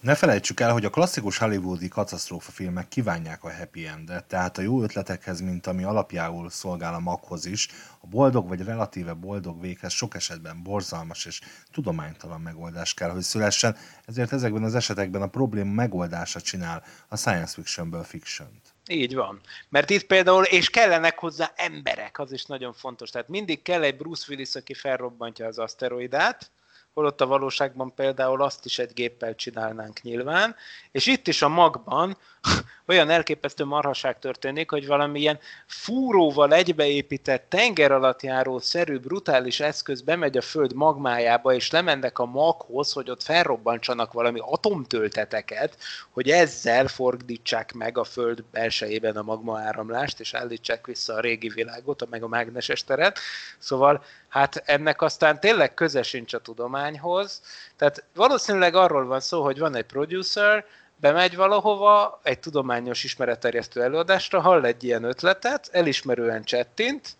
Ne 0.00 0.14
felejtsük 0.14 0.60
el, 0.60 0.72
hogy 0.72 0.84
a 0.84 0.90
klasszikus 0.90 1.38
hollywoodi 1.38 1.88
katasztrófa 1.88 2.50
filmek 2.50 2.88
kívánják 2.88 3.44
a 3.44 3.54
happy 3.54 3.86
endet, 3.86 4.24
tehát 4.24 4.58
a 4.58 4.62
jó 4.62 4.82
ötletekhez, 4.82 5.40
mint 5.40 5.66
ami 5.66 5.84
alapjául 5.84 6.50
szolgál 6.50 6.94
a 6.94 6.98
maghoz 6.98 7.46
is, 7.46 7.68
a 8.00 8.06
boldog 8.06 8.48
vagy 8.48 8.64
relatíve 8.64 9.12
boldog 9.12 9.60
véghez 9.60 9.92
sok 9.92 10.14
esetben 10.14 10.62
borzalmas 10.62 11.24
és 11.24 11.40
tudománytalan 11.72 12.40
megoldás 12.40 12.94
kell, 12.94 13.10
hogy 13.10 13.22
szülessen, 13.22 13.76
ezért 14.04 14.32
ezekben 14.32 14.62
az 14.62 14.74
esetekben 14.74 15.22
a 15.22 15.26
probléma 15.26 15.72
megoldása 15.72 16.40
csinál 16.40 16.82
a 17.08 17.16
science 17.16 17.52
fictionből 17.52 18.04
fiction-t. 18.04 18.77
Így 18.88 19.14
van. 19.14 19.40
Mert 19.68 19.90
itt 19.90 20.06
például, 20.06 20.44
és 20.44 20.70
kellenek 20.70 21.18
hozzá 21.18 21.52
emberek, 21.56 22.18
az 22.18 22.32
is 22.32 22.44
nagyon 22.44 22.72
fontos. 22.72 23.10
Tehát 23.10 23.28
mindig 23.28 23.62
kell 23.62 23.82
egy 23.82 23.96
Bruce 23.96 24.24
Willis, 24.28 24.54
aki 24.54 24.74
felrobbantja 24.74 25.46
az 25.46 25.58
aszteroidát, 25.58 26.50
holott 26.98 27.20
a 27.20 27.26
valóságban 27.26 27.94
például 27.94 28.42
azt 28.42 28.64
is 28.64 28.78
egy 28.78 28.92
géppel 28.92 29.34
csinálnánk 29.34 30.02
nyilván, 30.02 30.56
és 30.90 31.06
itt 31.06 31.28
is 31.28 31.42
a 31.42 31.48
magban 31.48 32.16
olyan 32.86 33.10
elképesztő 33.10 33.64
marhaság 33.64 34.18
történik, 34.18 34.70
hogy 34.70 34.86
valamilyen 34.86 35.38
fúróval 35.66 36.52
egybeépített 36.52 37.44
tenger 37.48 37.92
alatt 37.92 38.22
járó 38.22 38.58
szerű 38.58 38.98
brutális 38.98 39.60
eszköz 39.60 40.00
bemegy 40.00 40.36
a 40.36 40.40
föld 40.40 40.74
magmájába, 40.74 41.54
és 41.54 41.70
lemennek 41.70 42.18
a 42.18 42.24
maghoz, 42.24 42.92
hogy 42.92 43.10
ott 43.10 43.22
felrobbantsanak 43.22 44.12
valami 44.12 44.40
atomtölteteket, 44.42 45.76
hogy 46.10 46.30
ezzel 46.30 46.86
fordítsák 46.86 47.72
meg 47.72 47.98
a 47.98 48.04
föld 48.04 48.44
belsejében 48.50 49.16
a 49.16 49.22
magma 49.22 49.58
áramlást, 49.58 50.20
és 50.20 50.34
állítsák 50.34 50.86
vissza 50.86 51.14
a 51.14 51.20
régi 51.20 51.48
világot, 51.48 52.08
meg 52.10 52.22
a 52.22 52.28
mágneses 52.28 52.84
teret. 52.84 53.18
Szóval 53.58 54.04
hát 54.28 54.62
ennek 54.64 55.02
aztán 55.02 55.40
tényleg 55.40 55.74
köze 55.74 56.02
sincs 56.02 56.34
a 56.34 56.40
tudományhoz. 56.88 57.40
Tehát 57.76 58.04
valószínűleg 58.14 58.74
arról 58.74 59.06
van 59.06 59.20
szó, 59.20 59.42
hogy 59.42 59.58
van 59.58 59.76
egy 59.76 59.84
producer, 59.84 60.64
bemegy 60.96 61.36
valahova 61.36 62.20
egy 62.22 62.38
tudományos 62.38 63.04
ismeretterjesztő 63.04 63.82
előadásra, 63.82 64.40
hall 64.40 64.64
egy 64.64 64.84
ilyen 64.84 65.04
ötletet, 65.04 65.68
elismerően 65.72 66.44
csettint, 66.44 67.16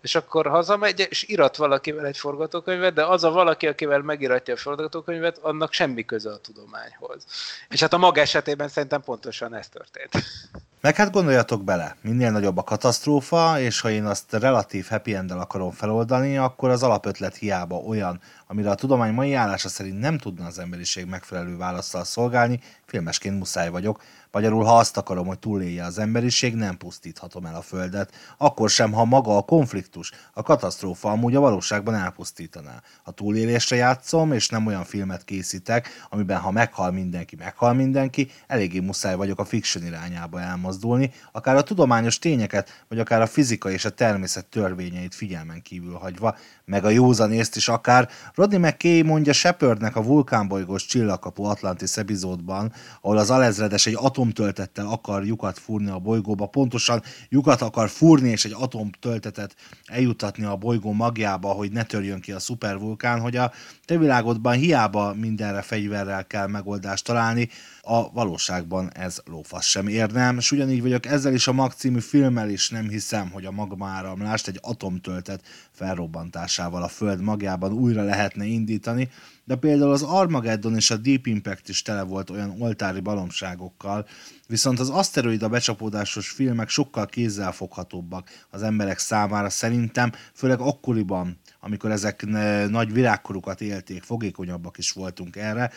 és 0.00 0.14
akkor 0.14 0.46
hazamegy, 0.46 1.06
és 1.10 1.22
irat 1.22 1.56
valakivel 1.56 2.06
egy 2.06 2.18
forgatókönyvet, 2.18 2.94
de 2.94 3.04
az 3.04 3.24
a 3.24 3.30
valaki, 3.30 3.66
akivel 3.66 4.00
megiratja 4.00 4.54
a 4.54 4.56
forgatókönyvet, 4.56 5.38
annak 5.38 5.72
semmi 5.72 6.04
köze 6.04 6.30
a 6.30 6.38
tudományhoz. 6.38 7.24
És 7.68 7.80
hát 7.80 7.92
a 7.92 7.98
maga 7.98 8.20
esetében 8.20 8.68
szerintem 8.68 9.00
pontosan 9.02 9.54
ez 9.54 9.68
történt. 9.68 10.10
Meg 10.80 10.96
hát 10.96 11.10
gondoljatok 11.10 11.64
bele, 11.64 11.96
minél 12.00 12.30
nagyobb 12.30 12.56
a 12.56 12.62
katasztrófa, 12.62 13.60
és 13.60 13.80
ha 13.80 13.90
én 13.90 14.04
azt 14.04 14.32
relatív 14.32 14.86
happy 14.88 15.14
end 15.14 15.30
akarom 15.30 15.70
feloldani, 15.70 16.36
akkor 16.36 16.70
az 16.70 16.82
alapötlet 16.82 17.36
hiába 17.36 17.76
olyan, 17.76 18.20
amire 18.48 18.70
a 18.70 18.74
tudomány 18.74 19.12
mai 19.12 19.34
állása 19.34 19.68
szerint 19.68 19.98
nem 19.98 20.18
tudna 20.18 20.46
az 20.46 20.58
emberiség 20.58 21.06
megfelelő 21.06 21.56
válaszsal 21.56 22.04
szolgálni, 22.04 22.60
filmesként 22.86 23.38
muszáj 23.38 23.70
vagyok, 23.70 24.02
Magyarul, 24.38 24.64
ha 24.64 24.76
azt 24.76 24.96
akarom, 24.96 25.26
hogy 25.26 25.38
túlélje 25.38 25.84
az 25.84 25.98
emberiség, 25.98 26.54
nem 26.54 26.76
pusztíthatom 26.76 27.46
el 27.46 27.54
a 27.54 27.62
Földet, 27.62 28.12
akkor 28.36 28.70
sem, 28.70 28.92
ha 28.92 29.04
maga 29.04 29.36
a 29.36 29.42
konfliktus, 29.42 30.12
a 30.32 30.42
katasztrófa 30.42 31.10
amúgy 31.10 31.34
a 31.34 31.40
valóságban 31.40 31.94
elpusztítaná. 31.94 32.82
Ha 33.02 33.10
túlélésre 33.10 33.76
játszom, 33.76 34.32
és 34.32 34.48
nem 34.48 34.66
olyan 34.66 34.84
filmet 34.84 35.24
készítek, 35.24 35.88
amiben 36.10 36.38
ha 36.38 36.50
meghal 36.50 36.90
mindenki, 36.90 37.36
meghal 37.36 37.72
mindenki, 37.72 38.30
eléggé 38.46 38.78
muszáj 38.78 39.16
vagyok 39.16 39.38
a 39.38 39.44
fiction 39.44 39.84
irányába 39.84 40.40
elmozdulni, 40.40 41.12
akár 41.32 41.56
a 41.56 41.62
tudományos 41.62 42.18
tényeket, 42.18 42.84
vagy 42.88 42.98
akár 42.98 43.20
a 43.20 43.26
fizika 43.26 43.70
és 43.70 43.84
a 43.84 43.90
természet 43.90 44.46
törvényeit 44.46 45.14
figyelmen 45.14 45.62
kívül 45.62 45.94
hagyva, 45.94 46.36
meg 46.68 46.84
a 46.84 46.88
józanészt 46.88 47.56
is 47.56 47.68
akár. 47.68 48.08
Rodney 48.34 48.58
McKay 48.58 49.02
mondja 49.02 49.32
Shepardnek 49.32 49.96
a 49.96 50.02
vulkánbolygós 50.02 50.86
csillagkapu 50.86 51.42
Atlantis 51.42 51.96
epizódban, 51.96 52.72
ahol 53.00 53.18
az 53.18 53.30
alezredes 53.30 53.86
egy 53.86 53.96
atomtöltettel 53.96 54.86
akar 54.86 55.24
lyukat 55.24 55.58
fúrni 55.58 55.90
a 55.90 55.98
bolygóba, 55.98 56.46
pontosan 56.46 57.02
lyukat 57.28 57.62
akar 57.62 57.88
fúrni 57.88 58.28
és 58.28 58.44
egy 58.44 58.54
atomtöltetet 58.58 59.54
eljutatni 59.86 60.44
a 60.44 60.56
bolygó 60.56 60.92
magjába, 60.92 61.48
hogy 61.48 61.72
ne 61.72 61.82
törjön 61.82 62.20
ki 62.20 62.32
a 62.32 62.38
szupervulkán, 62.38 63.20
hogy 63.20 63.36
a 63.36 63.52
te 63.84 63.98
világodban 63.98 64.54
hiába 64.54 65.14
mindenre 65.14 65.62
fegyverrel 65.62 66.26
kell 66.26 66.46
megoldást 66.46 67.04
találni, 67.04 67.48
a 67.90 68.10
valóságban 68.12 68.92
ez 68.92 69.20
lófasz 69.24 69.66
sem 69.66 69.86
érnem, 69.86 70.36
és 70.36 70.52
ugyanígy 70.52 70.82
vagyok 70.82 71.06
ezzel 71.06 71.34
is 71.34 71.46
a 71.46 71.52
Mag 71.52 71.72
című 71.72 72.00
filmmel 72.00 72.48
is 72.48 72.70
nem 72.70 72.88
hiszem, 72.88 73.30
hogy 73.30 73.44
a 73.44 73.50
magmaáramlást 73.50 74.48
egy 74.48 74.58
atomtöltet 74.62 75.44
felrobbantásával 75.70 76.82
a 76.82 76.88
Föld 76.88 77.20
magjában 77.20 77.72
újra 77.72 78.02
lehetne 78.02 78.44
indítani, 78.44 79.08
de 79.44 79.56
például 79.56 79.90
az 79.90 80.02
Armageddon 80.02 80.74
és 80.74 80.90
a 80.90 80.96
Deep 80.96 81.26
Impact 81.26 81.68
is 81.68 81.82
tele 81.82 82.02
volt 82.02 82.30
olyan 82.30 82.54
oltári 82.60 83.00
balomságokkal, 83.00 84.06
viszont 84.46 84.78
az 84.78 84.90
aszteroida 84.90 85.48
becsapódásos 85.48 86.28
filmek 86.28 86.68
sokkal 86.68 87.06
kézzelfoghatóbbak 87.06 88.46
az 88.50 88.62
emberek 88.62 88.98
számára 88.98 89.50
szerintem, 89.50 90.12
főleg 90.34 90.60
akkoriban, 90.60 91.38
amikor 91.60 91.90
ezek 91.90 92.26
nagy 92.68 92.92
virágkorukat 92.92 93.60
élték, 93.60 94.02
fogékonyabbak 94.02 94.78
is 94.78 94.90
voltunk 94.90 95.36
erre, 95.36 95.70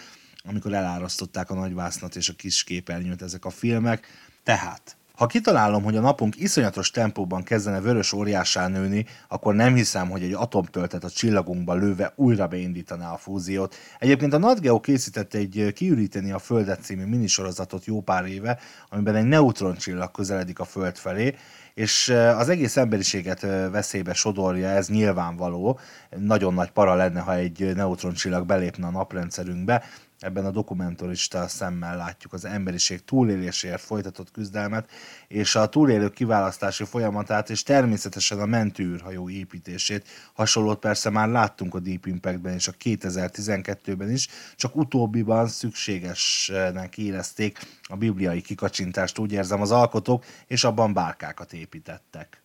amikor 0.46 0.74
elárasztották 0.74 1.50
a 1.50 1.54
nagyvásznat 1.54 2.16
és 2.16 2.30
a 2.30 2.34
kis 2.34 2.64
képernyőt 2.64 3.22
ezek 3.22 3.46
a 3.46 3.50
filmek. 3.50 4.08
Tehát, 4.44 4.96
ha 5.16 5.28
kitalálom, 5.28 5.84
hogy 5.84 5.96
a 5.96 6.02
napunk 6.02 6.40
iszonyatos 6.40 6.92
tempóban 6.92 7.44
kezdene 7.44 7.80
vörös 7.80 8.14
óriásá 8.14 8.68
nőni, 8.68 9.06
akkor 9.28 9.56
nem 9.56 9.76
hiszem, 9.76 10.10
hogy 10.10 10.24
egy 10.24 10.34
atomtöltet 10.34 11.04
a 11.04 11.10
csillagunkba 11.10 11.74
lőve 11.74 12.14
újra 12.16 12.48
beindítaná 12.48 13.12
a 13.12 13.18
fúziót. 13.18 13.76
Egyébként 14.00 14.34
a 14.34 14.38
NatGeo 14.38 14.80
készített 14.80 15.34
egy 15.34 15.72
Kiüríteni 15.76 16.32
a 16.32 16.40
Földet 16.40 16.84
című 16.84 17.06
minisorozatot 17.06 17.86
jó 17.86 18.02
pár 18.02 18.26
éve, 18.26 18.60
amiben 18.90 19.16
egy 19.16 19.26
neutroncsillag 19.26 20.12
közeledik 20.12 20.60
a 20.60 20.66
Föld 20.66 20.98
felé, 20.98 21.36
és 21.74 22.10
az 22.38 22.50
egész 22.50 22.78
emberiséget 22.78 23.42
veszélybe 23.72 24.14
sodorja, 24.14 24.68
ez 24.68 24.88
nyilvánvaló. 24.88 25.80
Nagyon 26.18 26.54
nagy 26.54 26.72
para 26.72 26.96
lenne, 26.96 27.20
ha 27.20 27.36
egy 27.36 27.76
neutroncsillag 27.76 28.46
belépne 28.46 28.88
a 28.88 28.92
naprendszerünkbe, 28.92 29.84
ebben 30.22 30.46
a 30.46 30.52
dokumentarista 30.52 31.48
szemmel 31.48 31.98
látjuk 31.98 32.34
az 32.34 32.46
emberiség 32.46 33.04
túléléséért 33.04 33.82
folytatott 33.82 34.32
küzdelmet, 34.32 34.90
és 35.28 35.56
a 35.56 35.70
túlélők 35.70 36.14
kiválasztási 36.14 36.84
folyamatát, 36.84 37.50
és 37.50 37.64
természetesen 37.64 38.40
a 38.40 38.46
mentőűrhajó 38.46 39.30
építését. 39.30 40.08
Hasonlót 40.34 40.80
persze 40.80 41.10
már 41.10 41.28
láttunk 41.28 41.76
a 41.76 41.80
Deep 41.80 42.06
Impact-ben 42.06 42.54
és 42.54 42.68
a 42.68 42.72
2012-ben 42.84 44.12
is, 44.12 44.28
csak 44.56 44.76
utóbbiban 44.76 45.48
szükségesnek 45.48 46.98
érezték 46.98 47.60
a 47.84 47.96
bibliai 47.96 48.42
kikacsintást, 48.42 49.18
úgy 49.18 49.32
érzem 49.32 49.62
az 49.62 49.72
alkotók, 49.72 50.26
és 50.48 50.64
abban 50.64 50.94
bárkákat 50.94 51.54
építettek. 51.54 52.42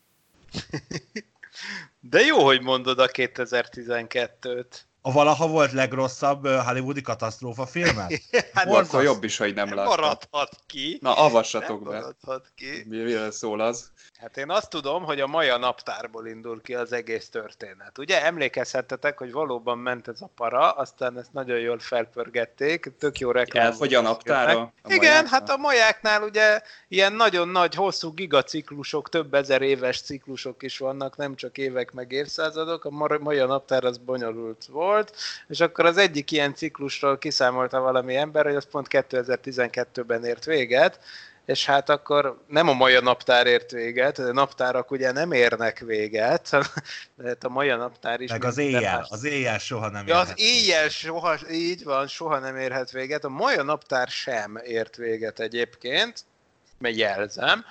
De 2.00 2.20
jó, 2.20 2.44
hogy 2.44 2.62
mondod 2.62 2.98
a 2.98 3.06
2012-t. 3.06 4.66
A 5.06 5.12
valaha 5.12 5.48
volt 5.48 5.72
legrosszabb 5.72 6.46
hollywoodi 6.46 7.00
katasztrófa 7.00 7.66
filmet? 7.66 8.20
hát 8.54 8.66
akkor 8.66 9.02
jobb 9.02 9.24
is, 9.24 9.36
hogy 9.36 9.54
nem 9.54 9.74
láttam. 9.74 9.84
Maradhat 9.84 10.50
ki. 10.66 10.98
Na, 11.00 11.16
avassatok 11.16 11.82
nem 11.82 11.92
be. 11.92 11.98
Maradhat 11.98 12.52
ki. 12.54 12.84
Mire 12.88 13.30
szól 13.30 13.60
az? 13.60 13.90
Hát 14.18 14.36
én 14.36 14.50
azt 14.50 14.70
tudom, 14.70 15.04
hogy 15.04 15.20
a 15.20 15.26
Maja 15.26 15.56
naptárból 15.56 16.26
indul 16.26 16.60
ki 16.62 16.74
az 16.74 16.92
egész 16.92 17.28
történet. 17.28 17.98
Ugye 17.98 18.24
emlékezhettetek, 18.24 19.18
hogy 19.18 19.32
valóban 19.32 19.78
ment 19.78 20.08
ez 20.08 20.20
a 20.20 20.30
para, 20.36 20.70
aztán 20.70 21.18
ezt 21.18 21.32
nagyon 21.32 21.58
jól 21.58 21.78
felpörgették, 21.78 22.92
tök 22.98 23.18
jó 23.18 23.30
reklám. 23.30 23.66
Elfogy 23.66 23.94
a 23.94 24.00
naptára? 24.00 24.60
A 24.60 24.72
Igen, 24.84 24.98
majáknál? 24.98 25.30
hát 25.30 25.50
a 25.50 25.56
majáknál 25.56 26.22
ugye 26.22 26.60
ilyen 26.88 27.12
nagyon 27.12 27.48
nagy, 27.48 27.74
hosszú 27.74 28.12
gigaciklusok, 28.12 29.08
több 29.08 29.34
ezer 29.34 29.62
éves 29.62 30.00
ciklusok 30.00 30.62
is 30.62 30.78
vannak, 30.78 31.16
nem 31.16 31.34
csak 31.34 31.58
évek 31.58 31.92
meg 31.92 32.12
évszázadok, 32.12 32.84
a 32.84 32.90
ma- 32.90 33.18
maja 33.18 33.46
naptár 33.46 33.84
az 33.84 33.98
bonyolult 33.98 34.64
volt, 34.64 34.95
és 35.48 35.60
akkor 35.60 35.86
az 35.86 35.96
egyik 35.96 36.30
ilyen 36.30 36.54
ciklusról 36.54 37.18
kiszámolta 37.18 37.80
valami 37.80 38.16
ember, 38.16 38.44
hogy 38.44 38.54
az 38.54 38.66
pont 38.70 38.86
2012-ben 38.90 40.24
ért 40.24 40.44
véget, 40.44 41.00
és 41.46 41.66
hát 41.66 41.88
akkor 41.88 42.38
nem 42.46 42.68
a 42.68 42.72
maja 42.72 43.00
naptár 43.00 43.46
ért 43.46 43.70
véget, 43.70 44.18
a 44.18 44.32
naptárak 44.32 44.90
ugye 44.90 45.12
nem 45.12 45.32
érnek 45.32 45.78
véget, 45.78 46.50
de 47.16 47.28
hát 47.28 47.44
a 47.44 47.48
maja 47.48 47.76
naptár 47.76 48.20
is... 48.20 48.30
Meg 48.30 48.44
az 48.44 48.58
éjjel, 48.58 48.96
más- 48.96 49.10
az 49.10 49.24
éjjel 49.24 49.58
soha 49.58 49.88
nem 49.88 50.06
Ja, 50.06 50.18
az 50.18 50.22
érhet. 50.28 50.38
éjjel 50.38 50.88
soha, 50.88 51.36
így 51.50 51.84
van, 51.84 52.06
soha 52.06 52.38
nem 52.38 52.56
érhet 52.56 52.90
véget. 52.90 53.24
A 53.24 53.28
maja 53.28 53.62
naptár 53.62 54.08
sem 54.08 54.60
ért 54.64 54.96
véget 54.96 55.40
egyébként, 55.40 56.24
mert 56.78 56.96
jelzem, 56.96 57.64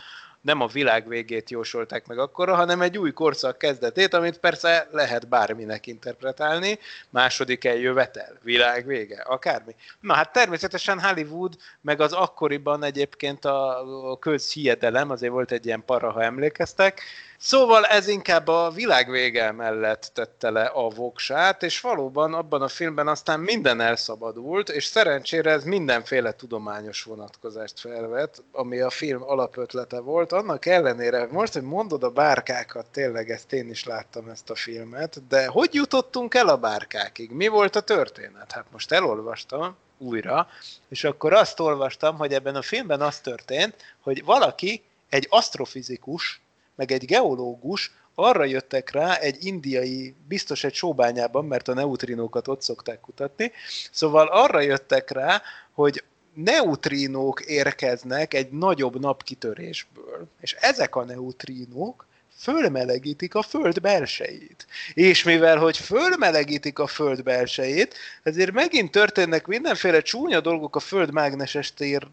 nem 0.45 0.61
a 0.61 0.67
világ 0.67 1.07
végét 1.07 1.49
jósolták 1.49 2.07
meg 2.07 2.17
akkora, 2.17 2.55
hanem 2.55 2.81
egy 2.81 2.97
új 2.97 3.11
korszak 3.11 3.57
kezdetét, 3.57 4.13
amit 4.13 4.37
persze 4.37 4.87
lehet 4.91 5.27
bárminek 5.27 5.87
interpretálni. 5.87 6.79
Második 7.09 7.65
eljövetel, 7.65 8.37
világ 8.41 8.85
vége, 8.85 9.21
akármi. 9.21 9.75
Na 9.99 10.13
hát 10.13 10.31
természetesen 10.31 11.01
Hollywood, 11.01 11.55
meg 11.81 12.01
az 12.01 12.13
akkoriban 12.13 12.83
egyébként 12.83 13.45
a, 13.45 14.11
a 14.11 14.19
közhiedelem, 14.19 15.09
azért 15.09 15.31
volt 15.31 15.51
egy 15.51 15.65
ilyen 15.65 15.85
para, 15.85 16.11
ha 16.11 16.23
emlékeztek, 16.23 17.01
Szóval 17.37 17.85
ez 17.85 18.07
inkább 18.07 18.47
a 18.47 18.71
világ 18.71 19.09
vége 19.09 19.51
mellett 19.51 20.11
tette 20.13 20.49
le 20.49 20.63
a 20.63 20.89
voksát, 20.89 21.63
és 21.63 21.81
valóban 21.81 22.33
abban 22.33 22.61
a 22.61 22.67
filmben 22.67 23.07
aztán 23.07 23.39
minden 23.39 23.81
elszabadult, 23.81 24.69
és 24.69 24.85
szerencsére 24.85 25.51
ez 25.51 25.63
mindenféle 25.63 26.31
tudományos 26.31 27.03
vonatkozást 27.03 27.79
felvett, 27.79 28.43
ami 28.51 28.79
a 28.79 28.89
film 28.89 29.23
alapötlete 29.23 29.99
volt. 29.99 30.31
Annak 30.31 30.65
ellenére, 30.65 31.27
most, 31.31 31.53
hogy 31.53 31.61
mondod 31.61 32.03
a 32.03 32.09
bárkákat, 32.09 32.85
tényleg 32.85 33.29
ezt 33.29 33.53
én 33.53 33.69
is 33.69 33.83
láttam 33.83 34.29
ezt 34.29 34.49
a 34.49 34.55
filmet, 34.55 35.27
de 35.27 35.47
hogy 35.47 35.73
jutottunk 35.73 36.33
el 36.33 36.47
a 36.47 36.57
bárkákig? 36.57 37.31
Mi 37.31 37.47
volt 37.47 37.75
a 37.75 37.81
történet? 37.81 38.51
Hát 38.51 38.65
most 38.71 38.91
elolvastam 38.91 39.75
újra, 39.97 40.47
és 40.89 41.03
akkor 41.03 41.33
azt 41.33 41.59
olvastam, 41.59 42.17
hogy 42.17 42.33
ebben 42.33 42.55
a 42.55 42.61
filmben 42.61 43.01
az 43.01 43.19
történt, 43.19 43.75
hogy 44.01 44.23
valaki, 44.23 44.83
egy 45.09 45.27
asztrofizikus, 45.29 46.41
meg 46.75 46.91
egy 46.91 47.05
geológus 47.05 47.91
arra 48.15 48.43
jöttek 48.43 48.91
rá 48.91 49.15
egy 49.15 49.45
indiai, 49.45 50.15
biztos 50.27 50.63
egy 50.63 50.73
sóbányában, 50.73 51.45
mert 51.45 51.67
a 51.67 51.73
neutrinókat 51.73 52.47
ott 52.47 52.61
szokták 52.61 52.99
kutatni, 52.99 53.51
szóval 53.91 54.27
arra 54.27 54.59
jöttek 54.59 55.11
rá, 55.11 55.41
hogy 55.71 56.03
neutrinók 56.33 57.41
érkeznek 57.41 58.33
egy 58.33 58.51
nagyobb 58.51 58.99
napkitörésből. 58.99 60.27
És 60.39 60.53
ezek 60.53 60.95
a 60.95 61.03
neutrinók 61.03 62.05
fölmelegítik 62.37 63.35
a 63.35 63.41
Föld 63.41 63.81
belsejét. 63.81 64.65
És 64.93 65.23
mivel, 65.23 65.57
hogy 65.57 65.77
fölmelegítik 65.77 66.79
a 66.79 66.87
Föld 66.87 67.23
belsejét, 67.23 67.95
ezért 68.23 68.51
megint 68.51 68.91
történnek 68.91 69.47
mindenféle 69.47 70.01
csúnya 70.01 70.39
dolgok 70.39 70.75
a 70.75 70.79
Föld 70.79 71.11
mágneses 71.11 71.73
tér- 71.73 72.03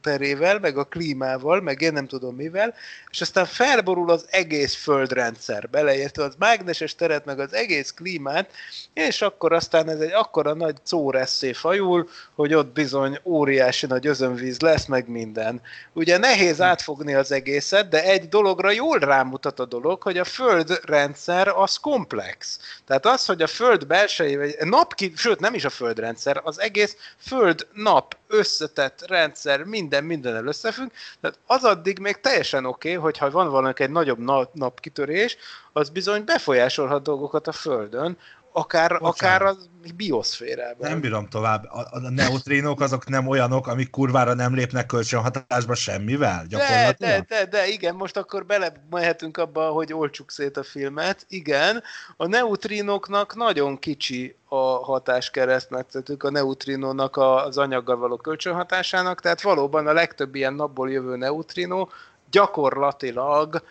meg 0.61 0.79
a 0.79 0.85
klímával, 0.85 1.61
meg 1.61 1.81
én 1.81 1.93
nem 1.93 2.07
tudom 2.07 2.35
mivel, 2.35 2.75
és 3.11 3.21
aztán 3.21 3.47
felborul 3.47 4.11
az 4.11 4.27
egész 4.31 4.75
Földrendszer, 4.75 5.69
beleértve 5.71 6.25
az 6.25 6.35
mágneses 6.39 6.95
teret, 6.95 7.25
meg 7.25 7.41
az 7.41 7.55
egész 7.55 7.91
klímát, 7.91 8.51
és 8.93 9.23
akkor 9.23 9.53
aztán 9.53 9.89
ez 9.89 10.01
egy 10.01 10.13
akkora 10.13 10.55
nagy 10.55 10.77
szóresszé 10.83 11.53
fajul, 11.53 12.09
hogy 12.35 12.55
ott 12.55 12.73
bizony 12.73 13.19
óriási 13.25 13.87
nagy 13.87 14.07
özönvíz 14.07 14.61
lesz, 14.61 14.87
meg 14.87 15.09
minden. 15.09 15.61
Ugye 15.93 16.19
nehéz 16.19 16.61
átfogni 16.61 17.15
az 17.15 17.33
egészet, 17.33 17.89
de 17.89 18.05
egy 18.05 18.29
dologra 18.29 18.71
jól 18.71 18.99
rámutat 18.99 19.61
a 19.61 19.65
dolog, 19.65 20.03
hogy 20.03 20.12
a 20.19 20.25
földrendszer 20.25 21.49
az 21.49 21.77
komplex. 21.77 22.59
Tehát 22.87 23.07
az, 23.07 23.27
hogy 23.27 23.43
a 23.43 23.47
föld 23.47 23.87
belsejével, 23.87 24.51
nap 24.61 24.95
ki, 24.95 25.13
sőt 25.17 25.41
nem 25.41 25.55
is 25.55 25.65
a 25.65 25.71
földrendszer, 25.71 26.41
az 26.45 26.61
egész 26.61 26.97
föld-nap 27.19 28.17
összetett 28.27 29.05
rendszer, 29.07 29.65
minden 29.65 30.05
mindennel 30.05 30.47
összefügg, 30.47 30.91
tehát 31.21 31.39
az 31.47 31.65
addig 31.65 31.99
még 31.99 32.21
teljesen 32.21 32.65
oké, 32.65 32.89
okay, 32.89 33.03
hogyha 33.03 33.31
van 33.31 33.51
valami 33.51 33.73
egy 33.77 33.91
nagyobb 33.91 34.19
na- 34.19 34.51
napkitörés, 34.53 35.37
az 35.73 35.89
bizony 35.89 36.25
befolyásolhat 36.25 37.03
dolgokat 37.03 37.47
a 37.47 37.53
Földön, 37.53 38.19
akár, 38.53 38.99
Bocsánat. 38.99 39.41
akár 39.41 39.43
a 39.43 39.57
bioszférában. 39.97 40.91
Nem 40.91 41.01
bírom 41.01 41.29
tovább. 41.29 41.65
A, 41.65 41.87
a 41.91 41.99
neutrinok 42.11 42.81
azok 42.81 43.09
nem 43.09 43.27
olyanok, 43.27 43.67
amik 43.67 43.91
kurvára 43.91 44.35
nem 44.35 44.55
lépnek 44.55 44.87
kölcsönhatásba 44.87 45.75
semmivel, 45.75 46.45
De, 46.49 46.95
de, 46.99 47.25
de, 47.29 47.47
de, 47.47 47.67
igen, 47.67 47.95
most 47.95 48.17
akkor 48.17 48.47
belemehetünk 48.47 49.37
abba, 49.37 49.71
hogy 49.71 49.93
olcsuk 49.93 50.31
szét 50.31 50.57
a 50.57 50.63
filmet. 50.63 51.25
Igen, 51.29 51.83
a 52.17 52.27
neutrinoknak 52.27 53.35
nagyon 53.35 53.79
kicsi 53.79 54.37
a 54.49 54.85
hatáskeresztmetszetük, 54.85 56.23
a 56.23 56.31
neutrinónak 56.31 57.17
az 57.17 57.59
anyaggal 57.59 57.97
való 57.97 58.17
kölcsönhatásának, 58.17 59.21
tehát 59.21 59.43
valóban 59.43 59.87
a 59.87 59.93
legtöbb 59.93 60.35
ilyen 60.35 60.55
napból 60.55 60.91
jövő 60.91 61.17
neutrinó 61.17 61.91
gyakorlatilag 62.31 63.63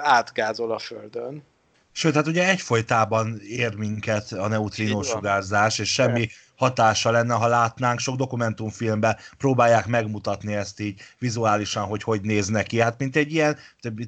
átgázol 0.00 0.72
a 0.72 0.78
Földön. 0.78 1.42
Sőt, 2.00 2.14
hát 2.14 2.26
ugye 2.26 2.48
egyfolytában 2.48 3.40
ér 3.48 3.74
minket 3.74 4.32
a 4.32 4.48
van. 4.92 5.02
sugárzás, 5.02 5.78
és 5.78 5.92
semmi 5.92 6.28
hatása 6.60 7.10
lenne, 7.10 7.34
ha 7.34 7.46
látnánk, 7.46 7.98
sok 7.98 8.16
dokumentumfilmben 8.16 9.16
próbálják 9.38 9.86
megmutatni 9.86 10.54
ezt 10.54 10.80
így 10.80 11.00
vizuálisan, 11.18 11.84
hogy 11.84 12.02
hogy 12.02 12.20
néz 12.20 12.46
neki. 12.48 12.80
Hát 12.80 12.98
mint 12.98 13.16
egy 13.16 13.32
ilyen, 13.32 13.58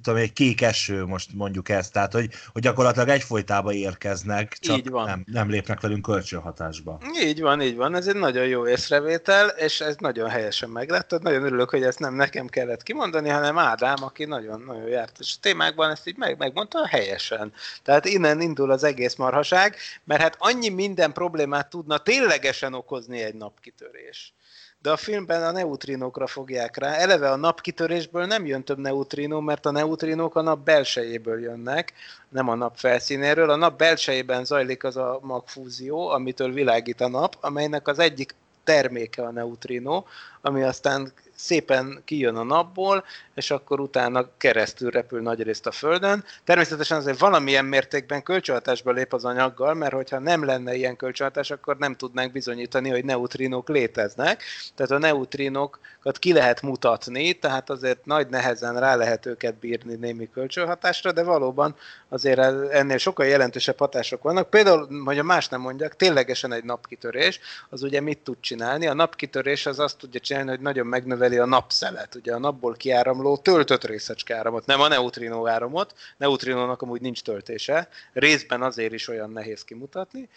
tudom, 0.03 0.17
egy 0.17 0.33
kék 0.33 0.61
eső, 0.61 1.05
most 1.05 1.31
mondjuk 1.35 1.69
ezt, 1.69 1.93
tehát 1.93 2.13
hogy, 2.13 2.31
hogy 2.53 2.63
gyakorlatilag 2.63 3.09
egyfolytában 3.09 3.73
érkeznek, 3.73 4.57
csak 4.61 4.77
Így 4.77 4.91
van. 4.91 5.05
Nem, 5.05 5.25
nem 5.27 5.51
lépnek 5.51 5.81
velünk 5.81 6.03
kölcsönhatásba. 6.03 6.99
Így 7.23 7.41
van, 7.41 7.63
így 7.63 7.77
van, 7.77 7.95
ez 7.95 8.07
egy 8.07 8.17
nagyon 8.17 8.47
jó 8.47 8.69
észrevétel, 8.69 9.49
és 9.49 9.81
ez 9.81 9.97
nagyon 9.99 10.29
helyesen 10.29 10.69
megláttad. 10.69 11.23
Nagyon 11.23 11.45
örülök, 11.45 11.71
hogy 11.71 11.83
ezt 11.83 11.99
nem 11.99 12.15
nekem 12.15 12.47
kellett 12.47 12.83
kimondani, 12.83 13.29
hanem 13.29 13.59
Ádám, 13.59 14.03
aki 14.03 14.25
nagyon-nagyon 14.25 14.89
járt 14.89 15.17
és 15.19 15.35
a 15.37 15.41
témákban, 15.41 15.91
ezt 15.91 16.09
így 16.09 16.17
meg, 16.17 16.39
megmondta 16.39 16.87
helyesen. 16.87 17.53
Tehát 17.83 18.05
innen 18.05 18.41
indul 18.41 18.71
az 18.71 18.85
egész 18.85 19.15
marhaság, 19.15 19.77
mert 20.05 20.21
hát 20.21 20.37
annyi 20.39 20.69
minden 20.69 21.13
problémát 21.13 21.71
tudna 21.71 21.99
ténylegesen 22.43 22.75
okozni 22.75 23.23
egy 23.23 23.35
napkitörés. 23.35 24.35
De 24.79 24.91
a 24.91 24.97
filmben 24.97 25.43
a 25.43 25.51
neutrinókra 25.51 26.27
fogják 26.27 26.77
rá. 26.77 26.93
Eleve 26.93 27.31
a 27.31 27.37
napkitörésből 27.37 28.27
nem 28.27 28.47
jön 28.47 28.65
több 28.65 28.79
neutrinó, 28.79 29.41
mert 29.41 29.67
a 29.67 29.71
neutrinók 29.71 30.37
a 30.37 30.41
nap 30.41 30.65
belsejéből 30.65 31.41
jönnek, 31.41 31.93
nem 32.29 32.49
a 32.49 32.55
nap 32.55 32.77
felszínéről. 32.77 33.51
A 33.51 33.57
nap 33.57 33.79
belsejében 33.79 34.45
zajlik 34.45 34.85
az 34.85 34.97
a 34.97 35.19
magfúzió, 35.23 36.09
amitől 36.09 36.53
világít 36.53 37.01
a 37.01 37.09
nap, 37.09 37.37
amelynek 37.41 37.89
az 37.89 37.99
egyik 37.99 38.35
terméke 38.65 39.23
a 39.23 39.31
neutrinó, 39.31 40.07
ami 40.41 40.63
aztán 40.63 41.13
szépen 41.43 42.03
kijön 42.05 42.37
a 42.37 42.43
napból, 42.43 43.05
és 43.35 43.51
akkor 43.51 43.81
utána 43.81 44.29
keresztül 44.37 44.91
repül 44.91 45.21
nagyrészt 45.23 45.67
a 45.67 45.73
Földön. 45.73 46.25
Természetesen 46.45 46.99
azért 46.99 47.19
valamilyen 47.19 47.65
mértékben 47.65 48.23
kölcsönhatásba 48.23 48.91
lép 48.91 49.13
az 49.13 49.25
anyaggal, 49.25 49.75
mert 49.75 49.93
hogyha 49.93 50.19
nem 50.19 50.45
lenne 50.45 50.75
ilyen 50.75 50.97
kölcsönhatás, 50.97 51.51
akkor 51.51 51.77
nem 51.77 51.95
tudnánk 51.95 52.33
bizonyítani, 52.33 52.91
hogy 52.91 53.05
neutrinók 53.05 53.69
léteznek. 53.69 54.43
Tehát 54.75 54.93
a 54.93 54.99
neutrinokat 54.99 55.81
ki 56.19 56.33
lehet 56.33 56.63
mutatni, 56.63 57.33
tehát 57.33 57.71
azért 57.71 58.05
nagy 58.05 58.29
nehezen 58.29 58.81
rá 58.81 58.95
lehet 58.95 59.27
őket 59.27 59.55
bírni 59.55 59.95
némi 59.95 60.31
kölcsönhatásra, 60.31 61.13
de 61.13 61.23
valóban 61.23 61.75
azért 62.09 62.39
ennél 62.71 62.99
sokkal 62.99 63.27
jelentősebb 63.27 63.79
hatások 63.79 64.23
vannak. 64.23 64.51
Például, 64.51 65.03
hogy 65.05 65.19
a 65.19 65.23
más 65.23 65.49
nem 65.49 65.61
mondjak, 65.61 65.97
ténylegesen 65.97 66.53
egy 66.53 66.65
napkitörés, 66.65 67.41
az 67.69 67.83
ugye 67.83 68.01
mit 68.01 68.19
tud 68.19 68.37
csinálni? 68.41 68.87
A 68.87 68.95
napkitörés 68.95 69.67
az 69.67 69.79
azt 69.79 69.99
tudja 69.99 70.21
csinálni, 70.21 70.51
hogy 70.51 70.61
nagyon 70.61 70.87
megnöveli 70.87 71.39
a 71.39 71.47
napszelet, 71.47 72.15
ugye 72.15 72.35
a 72.35 72.39
napból 72.39 72.75
kiáramló 72.75 73.37
töltött 73.37 73.85
részecske 73.85 74.37
áramot, 74.37 74.67
nem 74.67 74.81
a 74.81 74.89
neutrinó 74.89 75.49
áramot, 75.49 75.95
neutrinónak 76.17 76.83
amúgy 76.83 77.01
nincs 77.01 77.23
töltése, 77.23 77.89
részben 78.13 78.63
azért 78.63 78.93
is 78.93 79.09
olyan 79.09 79.31
nehéz 79.31 79.65
kimutatni. 79.65 80.29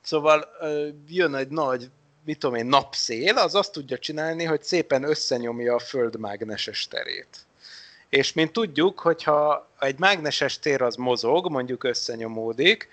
Szóval 0.00 0.48
jön 1.08 1.34
egy 1.34 1.48
nagy 1.48 1.90
mit 2.24 2.38
tudom 2.38 2.56
én, 2.56 2.66
napszél, 2.66 3.36
az 3.36 3.54
azt 3.54 3.72
tudja 3.72 3.98
csinálni, 3.98 4.44
hogy 4.44 4.62
szépen 4.62 5.02
összenyomja 5.02 5.74
a 5.74 5.78
föld 5.78 6.18
mágneses 6.18 6.88
terét. 6.88 7.46
És 8.08 8.32
mint 8.32 8.52
tudjuk, 8.52 9.00
hogyha 9.00 9.68
egy 9.78 9.98
mágneses 9.98 10.58
tér 10.58 10.82
az 10.82 10.94
mozog, 10.94 11.50
mondjuk 11.50 11.84
összenyomódik, 11.84 12.88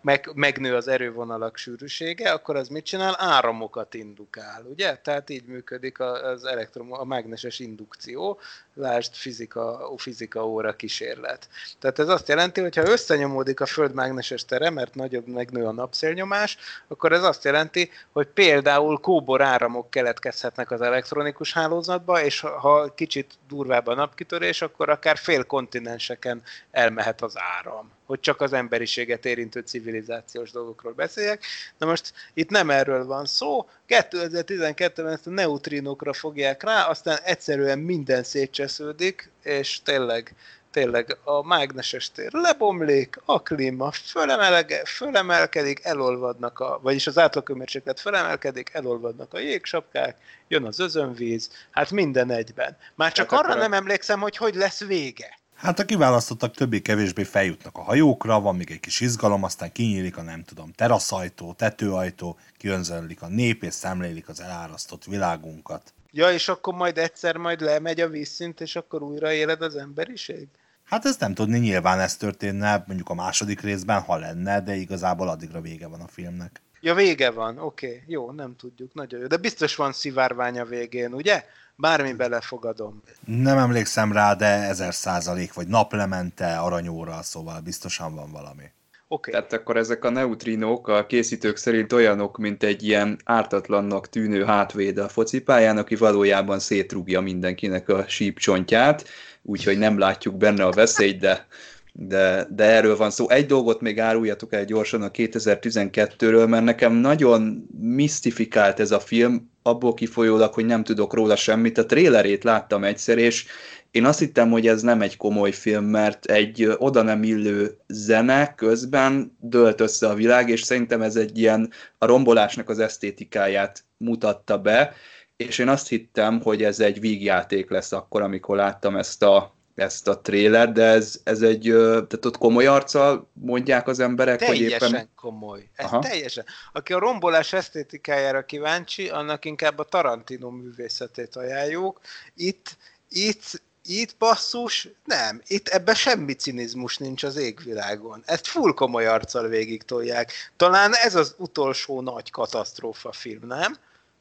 meg, 0.00 0.30
megnő 0.34 0.74
az 0.74 0.88
erővonalak 0.88 1.56
sűrűsége, 1.56 2.32
akkor 2.32 2.56
az 2.56 2.68
mit 2.68 2.84
csinál? 2.84 3.14
Áramokat 3.18 3.94
indukál, 3.94 4.62
ugye? 4.70 4.96
Tehát 4.96 5.30
így 5.30 5.44
működik 5.44 6.00
az 6.00 6.44
elektrom, 6.44 6.92
a 6.92 7.04
mágneses 7.04 7.58
indukció, 7.58 8.40
lásd 8.78 9.14
fizika, 9.14 9.92
fizika 9.96 10.46
óra 10.46 10.76
kísérlet. 10.76 11.48
Tehát 11.78 11.98
ez 11.98 12.08
azt 12.08 12.28
jelenti, 12.28 12.60
hogy 12.60 12.76
ha 12.76 12.88
összenyomódik 12.88 13.60
a 13.60 13.66
Föld 13.66 13.94
mágneses 13.94 14.44
tere, 14.44 14.70
mert 14.70 14.94
nagyobb 14.94 15.26
megnő 15.26 15.64
a 15.64 15.72
napszélnyomás, 15.72 16.56
akkor 16.88 17.12
ez 17.12 17.22
azt 17.22 17.44
jelenti, 17.44 17.90
hogy 18.12 18.26
például 18.26 18.98
kóbor 18.98 19.42
áramok 19.42 19.90
keletkezhetnek 19.90 20.70
az 20.70 20.80
elektronikus 20.80 21.52
hálózatba, 21.52 22.22
és 22.22 22.40
ha 22.40 22.94
kicsit 22.94 23.34
durvább 23.48 23.86
a 23.86 23.94
napkitörés, 23.94 24.62
akkor 24.62 24.88
akár 24.88 25.16
fél 25.16 25.44
kontinenseken 25.44 26.42
elmehet 26.70 27.22
az 27.22 27.34
áram 27.36 27.96
hogy 28.08 28.20
csak 28.20 28.40
az 28.40 28.52
emberiséget 28.52 29.24
érintő 29.24 29.60
civilizációs 29.60 30.50
dolgokról 30.50 30.92
beszéljek. 30.92 31.44
Na 31.78 31.86
most 31.86 32.12
itt 32.34 32.50
nem 32.50 32.70
erről 32.70 33.06
van 33.06 33.24
szó, 33.24 33.68
2012-ben 33.88 35.08
ezt 35.08 35.26
a 35.26 35.30
neutrinokra 35.30 36.12
fogják 36.12 36.62
rá, 36.62 36.84
aztán 36.84 37.18
egyszerűen 37.22 37.78
minden 37.78 38.22
szétcsesződik, 38.68 39.30
és 39.42 39.82
tényleg 39.82 40.34
tényleg 40.70 41.18
a 41.24 41.46
mágneses 41.46 42.10
tér 42.10 42.32
lebomlik, 42.32 43.20
a 43.24 43.42
klíma 43.42 43.90
fölemelge, 43.90 44.84
fölemelkedik, 44.84 45.84
elolvadnak 45.84 46.60
a, 46.60 46.78
vagyis 46.82 47.06
az 47.06 47.18
átlagkömérséklet 47.18 48.00
fölemelkedik, 48.00 48.70
elolvadnak 48.72 49.34
a 49.34 49.38
jégsapkák, 49.38 50.16
jön 50.48 50.64
az 50.64 50.80
özönvíz, 50.80 51.50
hát 51.70 51.90
minden 51.90 52.30
egyben. 52.30 52.76
Már 52.94 53.12
csak 53.12 53.30
hát 53.30 53.40
arra 53.40 53.54
nem 53.54 53.72
emlékszem, 53.72 54.20
hogy 54.20 54.36
hogy 54.36 54.54
lesz 54.54 54.84
vége. 54.84 55.38
Hát 55.54 55.78
a 55.78 55.84
kiválasztottak 55.84 56.54
többé-kevésbé 56.54 57.22
feljutnak 57.22 57.76
a 57.76 57.82
hajókra, 57.82 58.40
van 58.40 58.56
még 58.56 58.70
egy 58.70 58.80
kis 58.80 59.00
izgalom, 59.00 59.44
aztán 59.44 59.72
kinyílik 59.72 60.16
a 60.16 60.22
nem 60.22 60.44
tudom, 60.44 60.72
teraszajtó, 60.72 61.52
tetőajtó, 61.52 62.38
kiönzölik 62.56 63.22
a 63.22 63.28
nép 63.28 63.62
és 63.62 63.74
szemlélik 63.74 64.28
az 64.28 64.40
elárasztott 64.40 65.04
világunkat. 65.04 65.92
Ja, 66.10 66.32
és 66.32 66.48
akkor 66.48 66.74
majd 66.74 66.98
egyszer 66.98 67.36
majd 67.36 67.60
lemegy 67.60 68.00
a 68.00 68.08
vízszint, 68.08 68.60
és 68.60 68.76
akkor 68.76 69.02
újra 69.02 69.32
éled 69.32 69.62
az 69.62 69.76
emberiség? 69.76 70.48
Hát 70.84 71.04
ezt 71.04 71.20
nem 71.20 71.34
tudni, 71.34 71.58
nyilván 71.58 72.00
ez 72.00 72.16
történne 72.16 72.84
mondjuk 72.86 73.08
a 73.08 73.14
második 73.14 73.60
részben, 73.60 74.00
ha 74.00 74.16
lenne, 74.16 74.60
de 74.60 74.74
igazából 74.74 75.28
addigra 75.28 75.60
vége 75.60 75.86
van 75.86 76.00
a 76.00 76.08
filmnek. 76.08 76.62
Ja, 76.80 76.94
vége 76.94 77.30
van, 77.30 77.58
oké, 77.58 77.86
okay. 77.86 78.02
jó, 78.06 78.30
nem 78.30 78.56
tudjuk, 78.56 78.94
nagyon 78.94 79.20
jó. 79.20 79.26
De 79.26 79.36
biztos 79.36 79.76
van 79.76 79.92
szivárvány 79.92 80.58
a 80.58 80.64
végén, 80.64 81.14
ugye? 81.14 81.44
Bármi 81.76 82.12
belefogadom. 82.12 83.02
Nem 83.24 83.58
emlékszem 83.58 84.12
rá, 84.12 84.34
de 84.34 84.46
ezer 84.46 84.94
százalék, 84.94 85.52
vagy 85.52 85.66
naplemente, 85.66 86.58
aranyóra, 86.58 87.22
szóval 87.22 87.60
biztosan 87.60 88.14
van 88.14 88.30
valami. 88.30 88.70
Okay. 89.10 89.32
Tehát 89.32 89.52
akkor 89.52 89.76
ezek 89.76 90.04
a 90.04 90.10
neutrinók 90.10 90.88
a 90.88 91.06
készítők 91.06 91.56
szerint 91.56 91.92
olyanok, 91.92 92.38
mint 92.38 92.62
egy 92.62 92.82
ilyen 92.82 93.18
ártatlannak 93.24 94.08
tűnő 94.08 94.44
hátvéd 94.44 94.98
a 94.98 95.08
focipályán, 95.08 95.78
aki 95.78 95.96
valójában 95.96 96.58
szétrúgja 96.58 97.20
mindenkinek 97.20 97.88
a 97.88 98.04
sípcsontját, 98.08 99.08
úgyhogy 99.42 99.78
nem 99.78 99.98
látjuk 99.98 100.36
benne 100.36 100.64
a 100.64 100.70
veszélyt, 100.70 101.18
de, 101.18 101.46
de, 101.92 102.46
de 102.50 102.64
erről 102.64 102.96
van 102.96 103.10
szó. 103.10 103.28
Egy 103.30 103.46
dolgot 103.46 103.80
még 103.80 104.00
áruljatok 104.00 104.52
el 104.52 104.64
gyorsan 104.64 105.02
a 105.02 105.10
2012-ről, 105.10 106.48
mert 106.48 106.64
nekem 106.64 106.92
nagyon 106.92 107.68
misztifikált 107.80 108.80
ez 108.80 108.90
a 108.90 109.00
film, 109.00 109.50
abból 109.62 109.94
kifolyólag, 109.94 110.54
hogy 110.54 110.66
nem 110.66 110.84
tudok 110.84 111.14
róla 111.14 111.36
semmit. 111.36 111.78
A 111.78 111.86
trélerét 111.86 112.44
láttam 112.44 112.84
egyszer, 112.84 113.18
és 113.18 113.46
én 113.90 114.04
azt 114.04 114.18
hittem, 114.18 114.50
hogy 114.50 114.66
ez 114.66 114.82
nem 114.82 115.02
egy 115.02 115.16
komoly 115.16 115.52
film, 115.52 115.84
mert 115.84 116.24
egy 116.24 116.74
oda 116.78 117.02
nem 117.02 117.22
illő 117.22 117.78
zene 117.86 118.54
közben 118.54 119.36
dölt 119.40 119.80
össze 119.80 120.08
a 120.08 120.14
világ, 120.14 120.48
és 120.48 120.62
szerintem 120.62 121.02
ez 121.02 121.16
egy 121.16 121.38
ilyen 121.38 121.72
a 121.98 122.06
rombolásnak 122.06 122.68
az 122.68 122.78
esztétikáját 122.78 123.84
mutatta 123.96 124.58
be, 124.58 124.94
és 125.36 125.58
én 125.58 125.68
azt 125.68 125.88
hittem, 125.88 126.40
hogy 126.40 126.62
ez 126.62 126.80
egy 126.80 127.00
vígjáték 127.00 127.70
lesz 127.70 127.92
akkor, 127.92 128.22
amikor 128.22 128.56
láttam 128.56 128.96
ezt 128.96 129.22
a, 129.22 129.54
ezt 129.74 130.08
a 130.08 130.20
tréler, 130.20 130.72
de 130.72 130.84
ez, 130.84 131.20
ez 131.24 131.42
egy, 131.42 131.62
tehát 131.72 132.24
ott 132.24 132.38
komoly 132.38 132.66
arccal 132.66 133.28
mondják 133.32 133.88
az 133.88 134.00
emberek, 134.00 134.38
teljesen 134.38 134.80
hogy 134.80 134.90
éppen... 134.90 135.10
komoly. 135.16 135.68
Ez 135.74 135.84
Aha. 135.84 135.98
teljesen. 135.98 136.44
Aki 136.72 136.92
a 136.92 136.98
rombolás 136.98 137.52
esztétikájára 137.52 138.44
kíváncsi, 138.44 139.08
annak 139.08 139.44
inkább 139.44 139.78
a 139.78 139.84
Tarantino 139.84 140.50
művészetét 140.50 141.36
ajánljuk. 141.36 142.00
Itt, 142.34 142.76
itt 143.08 143.62
itt 143.88 144.16
basszus, 144.18 144.88
nem, 145.04 145.42
itt 145.46 145.68
ebben 145.68 145.94
semmi 145.94 146.32
cinizmus 146.32 146.96
nincs 146.96 147.22
az 147.22 147.36
égvilágon. 147.36 148.22
Ezt 148.26 148.46
full 148.46 148.72
komoly 148.72 149.06
arccal 149.06 149.48
végig 149.48 149.82
tolják. 149.82 150.32
Talán 150.56 150.94
ez 150.94 151.14
az 151.14 151.34
utolsó 151.38 152.00
nagy 152.00 152.30
katasztrófa 152.30 153.12
film, 153.12 153.46
nem? 153.46 153.76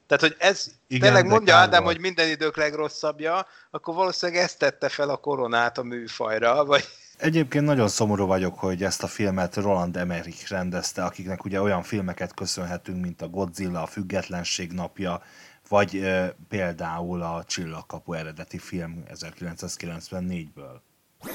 Tehát, 0.08 0.24
hogy 0.24 0.36
ez 0.40 0.72
Igen, 0.88 1.02
tényleg 1.02 1.26
mondja 1.26 1.56
Ádám, 1.56 1.84
hogy 1.84 2.00
minden 2.00 2.30
idők 2.30 2.58
legrosszabbja, 2.58 3.48
akkor 3.72 3.96
valószínűleg 3.96 4.42
ezt 4.42 4.58
tette 4.58 4.90
fel 4.90 5.10
a 5.10 5.18
koronát 5.18 5.78
a 5.78 5.84
műfajra, 5.84 6.66
vagy... 6.66 6.86
Egyébként 7.18 7.66
nagyon 7.66 7.88
szomorú 7.88 8.26
vagyok, 8.26 8.60
hogy 8.60 8.84
ezt 8.84 9.04
a 9.04 9.08
filmet 9.08 9.56
Roland 9.56 9.98
Emmerich 9.98 10.50
rendezte, 10.50 11.04
akiknek 11.04 11.46
ugye 11.46 11.62
olyan 11.62 11.84
filmeket 11.84 12.34
köszönhetünk, 12.34 13.02
mint 13.02 13.22
a 13.22 13.28
Godzilla, 13.28 13.82
a 13.82 13.88
Függetlenség 13.88 14.72
napja, 14.72 15.22
vagy 15.70 15.96
e, 15.96 16.36
például 16.50 17.22
a 17.22 17.44
Csillagkapu 17.48 18.14
eredeti 18.14 18.58
film 18.58 19.04
1994-ből. 19.14 20.80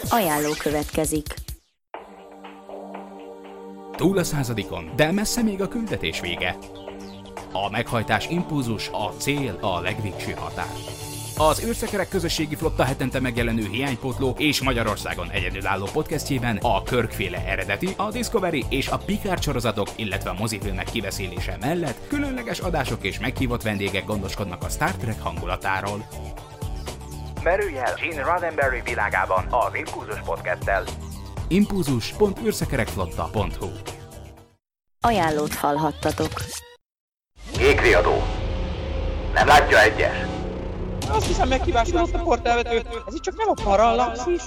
Ajánló 0.09 0.53
következik. 0.59 1.35
Túl 3.97 4.19
a 4.19 4.25
századikon, 4.25 4.93
de 4.97 5.13
messze 5.13 5.43
még 5.43 5.61
a 5.61 5.69
küldetés 5.69 6.21
vége. 6.21 6.57
A 7.53 7.71
meghajtás 7.71 8.29
impulzus, 8.29 8.89
a 8.89 9.13
cél, 9.19 9.59
a 9.61 9.81
legvégső 9.81 10.33
határ. 10.33 11.12
Az 11.37 11.65
űrszekerek 11.65 12.09
közösségi 12.09 12.55
flotta 12.55 12.85
hetente 12.85 13.21
megjelenő 13.21 13.69
hiánypótló 13.69 14.35
és 14.39 14.63
Magyarországon 14.63 15.31
egyedülálló 15.31 15.89
podcastjében 15.93 16.57
a 16.57 16.83
Körkféle 16.83 17.45
eredeti, 17.47 17.95
a 17.97 18.11
Discovery 18.11 18.65
és 18.69 18.89
a 18.89 18.99
Picard 18.99 19.43
sorozatok, 19.43 19.89
illetve 19.97 20.31
a 20.31 20.35
mozifilmek 20.39 20.85
kiveszélése 20.85 21.57
mellett 21.61 22.07
különleges 22.09 22.59
adások 22.59 23.05
és 23.05 23.19
meghívott 23.19 23.63
vendégek 23.63 24.05
gondoskodnak 24.05 24.63
a 24.63 24.69
Star 24.69 24.91
Trek 24.91 25.21
hangulatáról. 25.21 26.07
Merülj 27.43 27.79
el 27.79 27.95
Gene 27.95 28.23
Roddenberry 28.23 28.81
világában 28.85 29.47
az 29.51 29.75
Impulzus 29.75 30.21
podcasttel. 30.25 30.85
impulzus.űrszekerekflotta.hu 31.49 33.69
Ajánlót 35.01 35.55
hallhattatok. 35.55 36.33
Égriadó. 37.61 38.23
Nem 39.35 39.47
látja 39.47 39.81
egyes? 39.81 40.17
Azt 41.09 41.27
hiszem 41.27 41.49
meghibásodott 41.49 42.15
a 42.15 42.23
portálvető. 42.23 42.83
Ez 43.07 43.15
itt 43.15 43.23
csak 43.23 43.37
nem 43.37 43.49
a 43.49 43.63
parallaxis? 43.63 44.43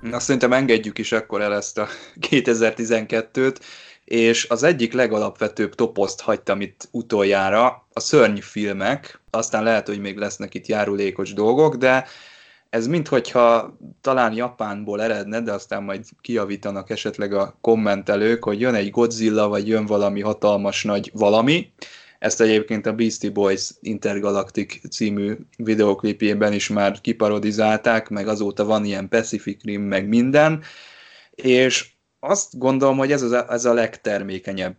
Na 0.00 0.20
szerintem 0.20 0.52
engedjük 0.52 0.98
is 0.98 1.12
akkor 1.12 1.40
el 1.40 1.54
ezt 1.54 1.78
a 1.78 1.88
2012-t, 2.30 3.56
és 4.04 4.48
az 4.48 4.62
egyik 4.62 4.92
legalapvetőbb 4.92 5.74
toposzt 5.74 6.20
hagytam 6.20 6.60
itt 6.60 6.88
utoljára, 6.90 7.86
a 7.92 8.00
szörny 8.00 8.38
filmek, 8.40 9.20
aztán 9.30 9.62
lehet, 9.62 9.86
hogy 9.86 10.00
még 10.00 10.16
lesznek 10.16 10.54
itt 10.54 10.66
járulékos 10.66 11.32
dolgok, 11.32 11.74
de 11.76 12.06
ez 12.70 12.86
minthogyha 12.86 13.76
talán 14.00 14.32
Japánból 14.32 15.02
eredne, 15.02 15.40
de 15.40 15.52
aztán 15.52 15.82
majd 15.82 16.04
kiavítanak 16.20 16.90
esetleg 16.90 17.32
a 17.32 17.56
kommentelők, 17.60 18.44
hogy 18.44 18.60
jön 18.60 18.74
egy 18.74 18.90
Godzilla, 18.90 19.48
vagy 19.48 19.68
jön 19.68 19.86
valami 19.86 20.20
hatalmas 20.20 20.84
nagy 20.84 21.10
valami, 21.14 21.72
ezt 22.24 22.40
egyébként 22.40 22.86
a 22.86 22.92
Beastie 22.92 23.30
Boys 23.30 23.70
Intergalactic 23.80 24.88
című 24.88 25.36
videoklipjében 25.56 26.52
is 26.52 26.68
már 26.68 27.00
kiparodizálták, 27.00 28.08
meg 28.08 28.28
azóta 28.28 28.64
van 28.64 28.84
ilyen 28.84 29.08
Pacific 29.08 29.62
Rim, 29.62 29.82
meg 29.82 30.08
minden, 30.08 30.62
és 31.34 31.92
azt 32.20 32.58
gondolom, 32.58 32.96
hogy 32.96 33.12
ez, 33.12 33.22
az, 33.22 33.32
ez 33.32 33.64
a 33.64 33.72
legtermékenyebb 33.72 34.76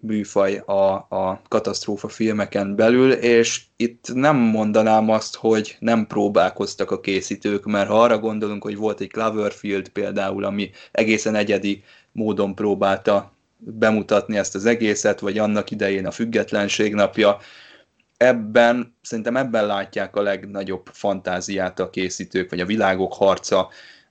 műfaj 0.00 0.56
a, 0.56 0.92
a 0.94 1.42
katasztrófa 1.48 2.08
filmeken 2.08 2.76
belül, 2.76 3.12
és 3.12 3.62
itt 3.76 4.14
nem 4.14 4.36
mondanám 4.36 5.10
azt, 5.10 5.36
hogy 5.36 5.76
nem 5.78 6.06
próbálkoztak 6.06 6.90
a 6.90 7.00
készítők, 7.00 7.64
mert 7.64 7.88
ha 7.88 8.02
arra 8.02 8.18
gondolunk, 8.18 8.62
hogy 8.62 8.76
volt 8.76 9.00
egy 9.00 9.10
Cloverfield 9.10 9.88
például, 9.88 10.44
ami 10.44 10.70
egészen 10.90 11.34
egyedi 11.34 11.84
módon 12.12 12.54
próbálta 12.54 13.32
bemutatni 13.64 14.38
ezt 14.38 14.54
az 14.54 14.66
egészet, 14.66 15.20
vagy 15.20 15.38
annak 15.38 15.70
idején 15.70 16.06
a 16.06 16.10
függetlenség 16.10 16.94
napja. 16.94 17.38
Ebben, 18.16 18.96
szerintem 19.02 19.36
ebben 19.36 19.66
látják 19.66 20.16
a 20.16 20.22
legnagyobb 20.22 20.86
fantáziát 20.92 21.78
a 21.78 21.90
készítők, 21.90 22.50
vagy 22.50 22.60
a 22.60 22.66
világok 22.66 23.14
harca. 23.14 23.68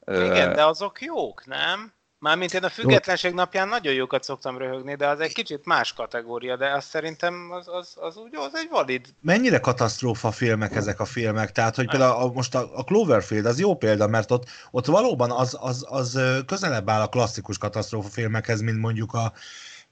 Igen, 0.07 0.53
de 0.53 0.65
azok 0.65 1.01
jók, 1.01 1.45
nem? 1.45 1.93
Mármint 2.21 2.53
én 2.53 2.63
a 2.63 2.69
függetlenség 2.69 3.33
napján 3.33 3.67
nagyon 3.67 3.93
jókat 3.93 4.23
szoktam 4.23 4.57
röhögni, 4.57 4.95
de 4.95 5.07
az 5.07 5.19
egy 5.19 5.33
kicsit 5.33 5.65
más 5.65 5.93
kategória, 5.93 6.55
de 6.55 6.71
azt 6.71 6.87
szerintem 6.87 7.51
az, 7.51 7.67
az, 7.67 7.93
az 7.95 8.17
úgy 8.17 8.35
az 8.35 8.51
egy 8.53 8.67
valid. 8.69 9.05
Mennyire 9.21 9.59
katasztrófa 9.59 10.31
filmek 10.31 10.75
ezek 10.75 10.99
a 10.99 11.05
filmek? 11.05 11.51
Tehát, 11.51 11.75
hogy 11.75 11.87
például 11.87 12.23
a, 12.23 12.31
most 12.31 12.55
a, 12.55 12.69
a 12.73 12.83
Cloverfield 12.83 13.45
az 13.45 13.59
jó 13.59 13.75
példa, 13.75 14.07
mert 14.07 14.31
ott, 14.31 14.49
ott 14.71 14.85
valóban 14.85 15.31
az, 15.31 15.57
az, 15.59 15.85
az 15.89 16.19
közelebb 16.45 16.89
áll 16.89 17.01
a 17.01 17.09
klasszikus 17.09 17.57
katasztrófa 17.57 18.09
filmekhez, 18.09 18.61
mint 18.61 18.79
mondjuk 18.79 19.13
a, 19.13 19.33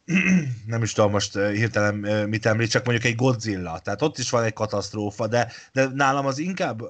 nem 0.66 0.84
is 0.84 0.94
tudom 0.94 1.12
most 1.12 1.34
hirtelen 1.34 1.96
mit 2.30 2.46
említ, 2.46 2.70
csak 2.70 2.86
mondjuk 2.86 3.06
egy 3.06 3.16
Godzilla. 3.16 3.80
Tehát 3.80 4.02
ott 4.02 4.18
is 4.18 4.30
van 4.30 4.44
egy 4.44 4.54
katasztrófa, 4.54 5.28
de, 5.28 5.52
de 5.72 5.88
nálam 5.94 6.26
az 6.26 6.38
inkább 6.38 6.82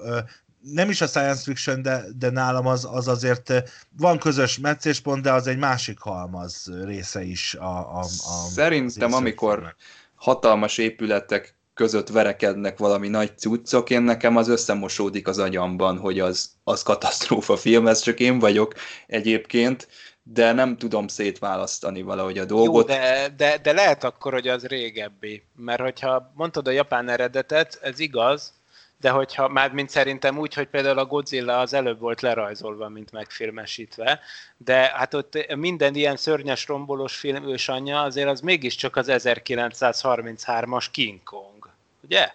nem 0.60 0.90
is 0.90 1.00
a 1.00 1.06
science 1.06 1.42
fiction, 1.42 1.82
de, 1.82 2.04
de 2.18 2.30
nálam 2.30 2.66
az, 2.66 2.88
az 2.92 3.08
azért 3.08 3.52
van 3.98 4.18
közös 4.18 4.58
meccéspont, 4.58 5.22
de 5.22 5.32
az 5.32 5.46
egy 5.46 5.58
másik 5.58 5.98
halmaz 5.98 6.70
része 6.84 7.22
is. 7.22 7.54
A, 7.54 7.78
a, 7.78 7.98
a, 7.98 8.04
Szerintem, 8.52 9.12
amikor 9.12 9.74
hatalmas 10.14 10.78
épületek 10.78 11.54
között 11.74 12.08
verekednek 12.08 12.78
valami 12.78 13.08
nagy 13.08 13.38
cuccok, 13.38 13.90
én 13.90 14.02
nekem 14.02 14.36
az 14.36 14.48
összemosódik 14.48 15.28
az 15.28 15.38
agyamban, 15.38 15.98
hogy 15.98 16.20
az, 16.20 16.50
az 16.64 16.82
katasztrófa 16.82 17.56
film, 17.56 17.86
ez 17.86 18.00
csak 18.00 18.20
én 18.20 18.38
vagyok 18.38 18.74
egyébként, 19.06 19.88
de 20.22 20.52
nem 20.52 20.76
tudom 20.76 21.08
szétválasztani 21.08 22.02
valahogy 22.02 22.38
a 22.38 22.44
dolgot. 22.44 22.88
Jó, 22.88 22.96
de, 22.96 23.28
de, 23.36 23.58
de 23.58 23.72
lehet 23.72 24.04
akkor, 24.04 24.32
hogy 24.32 24.48
az 24.48 24.66
régebbi, 24.66 25.42
mert 25.56 25.80
hogyha 25.80 26.32
mondtad 26.34 26.68
a 26.68 26.70
japán 26.70 27.08
eredetet, 27.08 27.78
ez 27.82 27.98
igaz, 27.98 28.52
de 29.00 29.10
hogyha 29.10 29.48
már 29.48 29.72
mint 29.72 29.90
szerintem 29.90 30.38
úgy, 30.38 30.54
hogy 30.54 30.68
például 30.68 30.98
a 30.98 31.06
Godzilla 31.06 31.58
az 31.58 31.72
előbb 31.72 31.98
volt 31.98 32.20
lerajzolva, 32.20 32.88
mint 32.88 33.12
megfilmesítve, 33.12 34.20
de 34.56 34.92
hát 34.94 35.14
ott 35.14 35.54
minden 35.56 35.94
ilyen 35.94 36.16
szörnyes 36.16 36.66
rombolós 36.66 37.16
film 37.16 37.48
ősanyja 37.48 38.02
azért 38.02 38.28
az 38.28 38.40
mégiscsak 38.40 38.96
az 38.96 39.06
1933-as 39.10 40.86
King 40.90 41.22
Kong, 41.22 41.68
ugye? 42.04 42.30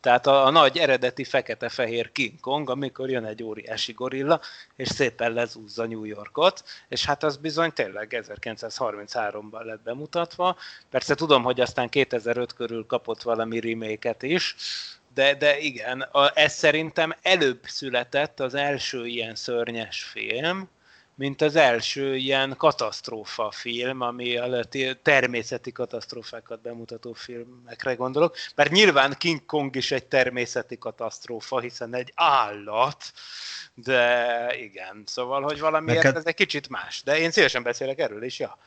Tehát 0.00 0.26
a, 0.26 0.46
a 0.46 0.50
nagy 0.50 0.78
eredeti 0.78 1.24
fekete-fehér 1.24 2.12
King 2.12 2.40
Kong, 2.40 2.70
amikor 2.70 3.10
jön 3.10 3.24
egy 3.24 3.42
óriási 3.42 3.92
gorilla, 3.92 4.40
és 4.76 4.88
szépen 4.88 5.32
lezúzza 5.32 5.86
New 5.86 6.04
Yorkot, 6.04 6.64
és 6.88 7.04
hát 7.04 7.22
az 7.22 7.36
bizony 7.36 7.72
tényleg 7.72 8.24
1933-ban 8.26 9.64
lett 9.64 9.82
bemutatva. 9.82 10.56
Persze 10.90 11.14
tudom, 11.14 11.42
hogy 11.42 11.60
aztán 11.60 11.88
2005 11.88 12.52
körül 12.52 12.86
kapott 12.86 13.22
valami 13.22 13.60
remake 13.60 14.16
is, 14.20 14.56
de, 15.18 15.34
de 15.34 15.58
igen, 15.58 16.00
a, 16.00 16.30
ez 16.34 16.52
szerintem 16.52 17.14
előbb 17.22 17.60
született 17.62 18.40
az 18.40 18.54
első 18.54 19.06
ilyen 19.06 19.34
szörnyes 19.34 20.02
film, 20.02 20.68
mint 21.14 21.42
az 21.42 21.56
első 21.56 22.16
ilyen 22.16 22.54
katasztrófa 22.56 23.50
film, 23.50 24.00
ami 24.00 24.36
a 24.36 24.64
természeti 25.02 25.72
katasztrófákat 25.72 26.60
bemutató 26.60 27.12
filmekre 27.12 27.94
gondolok, 27.94 28.36
mert 28.54 28.70
nyilván 28.70 29.14
King 29.18 29.46
Kong 29.46 29.76
is 29.76 29.90
egy 29.90 30.06
természeti 30.06 30.78
katasztrófa, 30.78 31.60
hiszen 31.60 31.94
egy 31.94 32.12
állat, 32.14 33.12
de 33.74 34.24
igen, 34.60 35.02
szóval, 35.06 35.42
hogy 35.42 35.60
valamiért 35.60 36.02
Neked... 36.02 36.16
ez 36.16 36.26
egy 36.26 36.34
kicsit 36.34 36.68
más, 36.68 37.02
de 37.04 37.18
én 37.18 37.30
szívesen 37.30 37.62
beszélek 37.62 37.98
erről 37.98 38.22
is, 38.22 38.38
ja. 38.38 38.58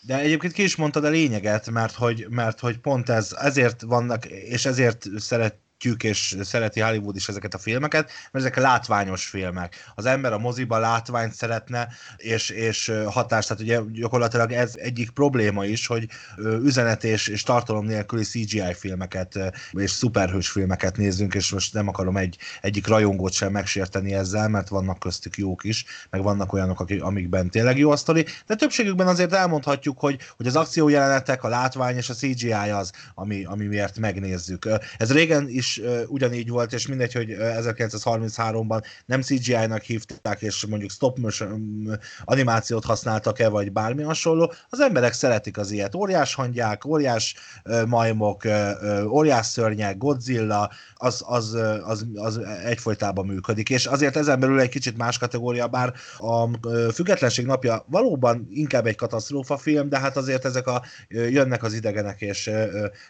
De 0.00 0.18
egyébként 0.18 0.52
ki 0.52 0.62
is 0.62 0.76
mondtad 0.76 1.04
a 1.04 1.08
lényeget, 1.08 1.70
mert 1.70 1.94
hogy, 1.94 2.26
mert 2.28 2.60
hogy 2.60 2.78
pont 2.78 3.08
ez, 3.08 3.36
ezért 3.40 3.82
vannak, 3.82 4.24
és 4.26 4.64
ezért 4.64 5.06
szeret, 5.16 5.56
szeretjük, 5.84 6.02
és 6.02 6.36
szereti 6.42 6.80
Hollywood 6.80 7.16
is 7.16 7.28
ezeket 7.28 7.54
a 7.54 7.58
filmeket, 7.58 8.10
mert 8.30 8.44
ezek 8.44 8.56
látványos 8.56 9.26
filmek. 9.26 9.92
Az 9.94 10.06
ember 10.06 10.32
a 10.32 10.38
moziba 10.38 10.78
látványt 10.78 11.34
szeretne, 11.34 11.88
és, 12.16 12.50
és 12.50 12.92
hatást, 13.06 13.48
tehát 13.48 13.62
ugye 13.62 13.80
gyakorlatilag 14.00 14.52
ez 14.52 14.74
egyik 14.76 15.10
probléma 15.10 15.64
is, 15.64 15.86
hogy 15.86 16.08
üzenet 16.62 17.04
és, 17.04 17.28
és 17.28 17.42
tartalom 17.42 17.86
nélküli 17.86 18.22
CGI 18.22 18.74
filmeket 18.74 19.38
és 19.72 19.90
szuperhős 19.90 20.48
filmeket 20.48 20.96
nézzünk, 20.96 21.34
és 21.34 21.52
most 21.52 21.74
nem 21.74 21.88
akarom 21.88 22.16
egy, 22.16 22.36
egyik 22.60 22.86
rajongót 22.86 23.32
sem 23.32 23.52
megsérteni 23.52 24.14
ezzel, 24.14 24.48
mert 24.48 24.68
vannak 24.68 24.98
köztük 24.98 25.36
jók 25.36 25.64
is, 25.64 25.84
meg 26.10 26.22
vannak 26.22 26.52
olyanok, 26.52 26.80
akik, 26.80 27.02
amikben 27.02 27.50
tényleg 27.50 27.78
jó 27.78 27.90
a 27.90 27.96
sztori, 27.96 28.26
de 28.46 28.54
többségükben 28.54 29.06
azért 29.06 29.32
elmondhatjuk, 29.32 29.98
hogy, 29.98 30.18
hogy 30.36 30.46
az 30.46 30.56
akciójelenetek, 30.56 31.42
a 31.42 31.48
látvány 31.48 31.96
és 31.96 32.08
a 32.08 32.14
CGI 32.14 32.52
az, 32.52 32.92
ami, 33.14 33.44
ami 33.44 33.66
miért 33.66 33.98
megnézzük. 33.98 34.68
Ez 34.98 35.12
régen 35.12 35.48
is 35.48 35.73
ugyanígy 36.06 36.48
volt, 36.48 36.72
és 36.72 36.86
mindegy, 36.86 37.12
hogy 37.12 37.36
1933-ban 37.38 38.82
nem 39.06 39.20
CGI-nak 39.20 39.82
hívták, 39.82 40.42
és 40.42 40.66
mondjuk 40.66 40.90
stop 40.90 41.18
motion 41.18 41.98
animációt 42.24 42.84
használtak-e, 42.84 43.48
vagy 43.48 43.72
bármi 43.72 44.02
hasonló, 44.02 44.52
az 44.68 44.80
emberek 44.80 45.12
szeretik 45.12 45.58
az 45.58 45.70
ilyet. 45.70 45.94
Óriás 45.94 46.34
hangyák, 46.34 46.84
óriás 46.84 47.34
majmok, 47.86 48.42
óriás 49.06 49.46
szörnyek, 49.46 49.98
Godzilla, 49.98 50.70
az, 51.04 51.24
az, 51.26 51.54
az, 51.84 52.06
az 52.14 52.38
egyfolytában 52.64 53.26
működik, 53.26 53.70
és 53.70 53.86
azért 53.86 54.16
ezen 54.16 54.40
belül 54.40 54.60
egy 54.60 54.68
kicsit 54.68 54.96
más 54.96 55.18
kategória, 55.18 55.66
bár 55.68 55.92
a 56.18 56.48
Függetlenség 56.92 57.46
napja 57.46 57.84
valóban 57.86 58.48
inkább 58.50 58.86
egy 58.86 58.96
katasztrófa 58.96 59.56
film, 59.56 59.88
de 59.88 59.98
hát 59.98 60.16
azért 60.16 60.44
ezek 60.44 60.66
a 60.66 60.82
jönnek 61.08 61.62
az 61.62 61.72
idegenek 61.72 62.20
és 62.20 62.50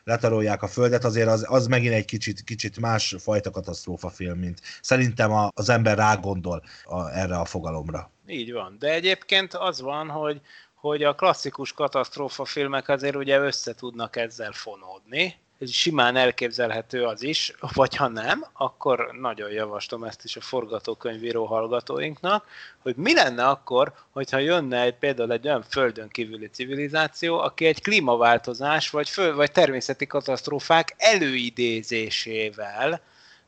letarolják 0.05 0.63
a 0.63 0.67
földet, 0.67 1.05
azért 1.05 1.29
az, 1.29 1.47
az 1.49 1.67
megint 1.67 1.95
egy 1.95 2.05
kicsit, 2.05 2.45
kicsit 2.45 2.81
más 2.81 3.15
fajta 3.19 3.51
katasztrófa 3.51 4.09
film, 4.09 4.39
mint 4.39 4.61
szerintem 4.81 5.33
a, 5.33 5.49
az 5.55 5.69
ember 5.69 5.97
rágondol 5.97 6.63
a, 6.85 7.11
erre 7.11 7.37
a 7.37 7.45
fogalomra. 7.45 8.11
Így 8.27 8.53
van, 8.53 8.77
de 8.79 8.93
egyébként 8.93 9.55
az 9.55 9.81
van, 9.81 10.09
hogy 10.09 10.41
hogy 10.75 11.03
a 11.03 11.15
klasszikus 11.15 11.73
katasztrófa 11.73 12.45
filmek 12.45 12.89
azért 12.89 13.17
ugye 13.17 13.39
össze 13.39 13.75
tudnak 13.75 14.17
ezzel 14.17 14.53
fonódni, 14.53 15.35
simán 15.67 16.17
elképzelhető 16.17 17.05
az 17.05 17.23
is, 17.23 17.53
vagy 17.75 17.97
ha 17.97 18.09
nem, 18.09 18.45
akkor 18.53 19.11
nagyon 19.21 19.51
javaslom 19.51 20.05
ezt 20.05 20.25
is 20.25 20.37
a 20.37 20.41
forgatókönyvíró 20.41 21.45
hallgatóinknak, 21.45 22.47
hogy 22.79 22.97
mi 22.97 23.15
lenne 23.15 23.49
akkor, 23.49 23.93
hogyha 24.11 24.39
jönne 24.39 24.81
egy, 24.81 24.95
például 24.95 25.33
egy 25.33 25.47
olyan 25.47 25.63
földön 25.63 26.09
kívüli 26.09 26.47
civilizáció, 26.47 27.39
aki 27.39 27.67
egy 27.67 27.83
klímaváltozás 27.83 28.91
vagy, 28.91 29.09
föl, 29.09 29.35
vagy 29.35 29.53
természeti 29.53 30.07
katasztrófák 30.07 30.95
előidézésével 30.97 33.01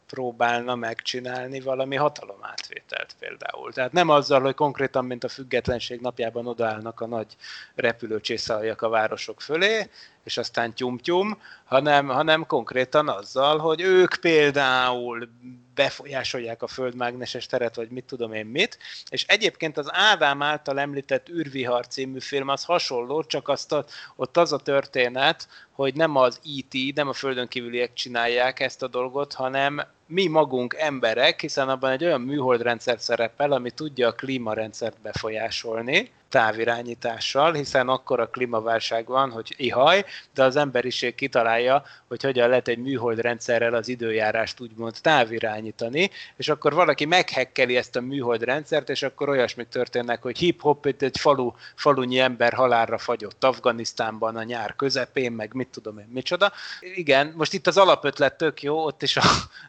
próbálna 0.07 0.74
megcsinálni 0.74 1.61
valami 1.61 1.96
hatalomátvételt 1.96 3.16
például. 3.18 3.72
Tehát 3.72 3.92
nem 3.92 4.09
azzal, 4.09 4.40
hogy 4.40 4.54
konkrétan, 4.54 5.04
mint 5.04 5.24
a 5.24 5.28
függetlenség 5.28 6.00
napjában 6.00 6.46
odaállnak 6.46 7.00
a 7.00 7.07
nagy 7.07 7.36
repülőcsészaljak 7.74 8.82
a 8.82 8.88
városok 8.88 9.40
fölé, 9.40 9.88
és 10.26 10.36
aztán 10.38 10.74
tyum-tyum, 10.74 11.38
hanem, 11.64 12.06
hanem 12.06 12.46
konkrétan 12.46 13.08
azzal, 13.08 13.58
hogy 13.58 13.80
ők 13.80 14.14
például 14.14 15.28
befolyásolják 15.74 16.62
a 16.62 16.66
földmágneses 16.66 17.46
teret, 17.46 17.74
vagy 17.74 17.90
mit 17.90 18.04
tudom 18.04 18.32
én 18.32 18.46
mit, 18.46 18.78
és 19.08 19.24
egyébként 19.28 19.78
az 19.78 19.88
Ádám 19.92 20.42
által 20.42 20.80
említett 20.80 21.28
űrvihar 21.28 21.86
című 21.86 22.20
film 22.20 22.48
az 22.48 22.64
hasonló, 22.64 23.22
csak 23.22 23.48
azt 23.48 23.72
a, 23.72 23.84
ott 24.16 24.36
az 24.36 24.52
a 24.52 24.58
történet, 24.58 25.48
hogy 25.72 25.94
nem 25.94 26.16
az 26.16 26.40
IT, 26.42 26.94
nem 26.94 27.08
a 27.08 27.12
földön 27.12 27.48
kívüliek 27.48 27.92
csinálják 27.92 28.60
ezt 28.60 28.82
a 28.82 28.88
dolgot, 28.88 29.32
hanem 29.32 29.82
mi 30.06 30.26
magunk 30.26 30.74
emberek, 30.78 31.40
hiszen 31.40 31.68
abban 31.68 31.90
egy 31.90 32.04
olyan 32.04 32.20
műholdrendszer 32.20 33.00
szerepel, 33.00 33.52
ami 33.52 33.70
tudja 33.70 34.08
a 34.08 34.12
klímarendszert 34.12 35.00
befolyásolni, 35.00 36.10
távirányítással, 36.37 37.53
hiszen 37.53 37.89
akkor 37.89 38.20
a 38.20 38.28
klímaválság 38.28 39.07
van, 39.07 39.30
hogy 39.30 39.55
ihaj, 39.57 40.05
de 40.34 40.43
az 40.45 40.57
emberiség 40.57 41.14
kitalálja, 41.14 41.82
hogy 42.09 42.22
hogyan 42.22 42.49
lehet 42.49 42.68
egy 42.68 42.78
műhold 42.78 43.18
rendszerrel 43.18 43.74
az 43.74 43.89
időjárást 43.89 44.61
úgymond 44.61 44.95
távirányítani, 45.01 46.11
és 46.37 46.49
akkor 46.49 46.74
valaki 46.74 47.05
meghekkeli 47.05 47.76
ezt 47.76 47.97
a 47.97 48.01
műhold 48.01 48.43
rendszert, 48.43 48.89
és 48.89 49.03
akkor 49.03 49.28
olyasmik 49.28 49.68
történnek, 49.68 50.22
hogy 50.22 50.39
hip-hop, 50.39 50.87
itt 50.87 51.03
egy 51.03 51.18
falu, 51.18 51.53
falunyi 51.74 52.18
ember 52.18 52.53
halálra 52.53 52.99
fagyott 52.99 53.45
Afganisztánban 53.45 54.37
a 54.37 54.43
nyár 54.43 54.76
közepén, 54.76 55.32
meg 55.32 55.55
mit 55.55 55.68
tudom 55.68 55.99
én, 55.99 56.09
micsoda. 56.12 56.53
Igen, 56.80 57.32
most 57.37 57.53
itt 57.53 57.66
az 57.66 57.76
alapötlet 57.76 58.37
tök 58.37 58.62
jó, 58.62 58.84
ott 58.84 59.03
is 59.03 59.16
a 59.16 59.24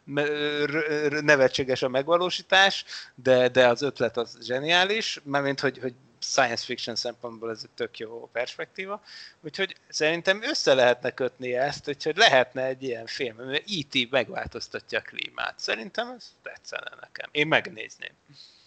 nevetséges 1.22 1.82
a 1.82 1.90
megvalósítás, 1.90 2.86
de, 3.16 3.48
de 3.48 3.68
az 3.68 3.82
ötlet 3.82 4.18
az 4.18 4.38
zseniális, 4.42 5.22
mert 5.24 5.60
hogy, 5.60 5.80
hogy 5.82 5.94
science 6.32 6.66
fiction 6.66 6.96
szempontból 6.96 7.50
ez 7.50 7.62
egy 7.64 7.70
tök 7.76 7.98
jó 7.98 8.30
perspektíva, 8.32 9.02
úgyhogy 9.42 9.76
szerintem 9.90 10.44
össze 10.44 10.74
lehetne 10.74 11.12
kötni 11.12 11.54
ezt, 11.54 11.88
úgyhogy 11.88 12.18
lehetne 12.18 12.64
egy 12.64 12.84
ilyen 12.84 13.06
film, 13.06 13.36
mert 13.36 13.64
E.T. 13.68 14.10
megváltoztatja 14.10 15.00
a 15.00 15.02
klímát. 15.02 15.54
Szerintem 15.58 16.14
ez 16.18 16.26
tetszene 16.44 16.92
nekem. 17.02 17.30
Én 17.32 17.48
megnézném. 17.48 18.12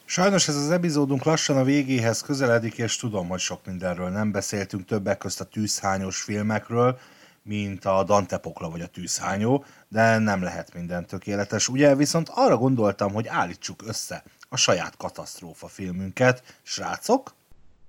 Sajnos 0.05 0.49
ez 0.49 0.57
az 0.57 0.71
epizódunk 0.71 1.25
lassan 1.25 1.57
a 1.57 1.65
végéhez 1.65 2.21
közeledik, 2.21 2.79
és 2.79 2.97
tudom, 2.97 3.29
hogy 3.29 3.41
sok 3.41 3.67
mindenről 3.67 4.09
nem 4.09 4.33
beszéltünk, 4.33 4.85
többek 4.85 5.19
közt 5.19 5.41
a 5.41 5.45
tűzhányos 5.45 6.23
filmekről, 6.23 6.99
mint 7.43 7.85
a 7.85 8.05
Dante 8.05 8.39
Pokla 8.39 8.71
vagy 8.71 8.81
a 8.81 8.87
tűzhányó, 8.87 9.65
de 9.89 10.19
nem 10.19 10.43
lehet 10.43 10.75
minden 10.75 11.07
tökéletes. 11.07 11.69
Ugye 11.69 11.95
viszont 11.95 12.29
arra 12.29 12.57
gondoltam, 12.57 13.13
hogy 13.13 13.27
állítsuk 13.27 13.83
össze 13.87 14.23
a 14.49 14.57
saját 14.57 14.97
katasztrófa 14.97 15.69
filmünket. 15.69 16.43
Srácok, 16.63 17.35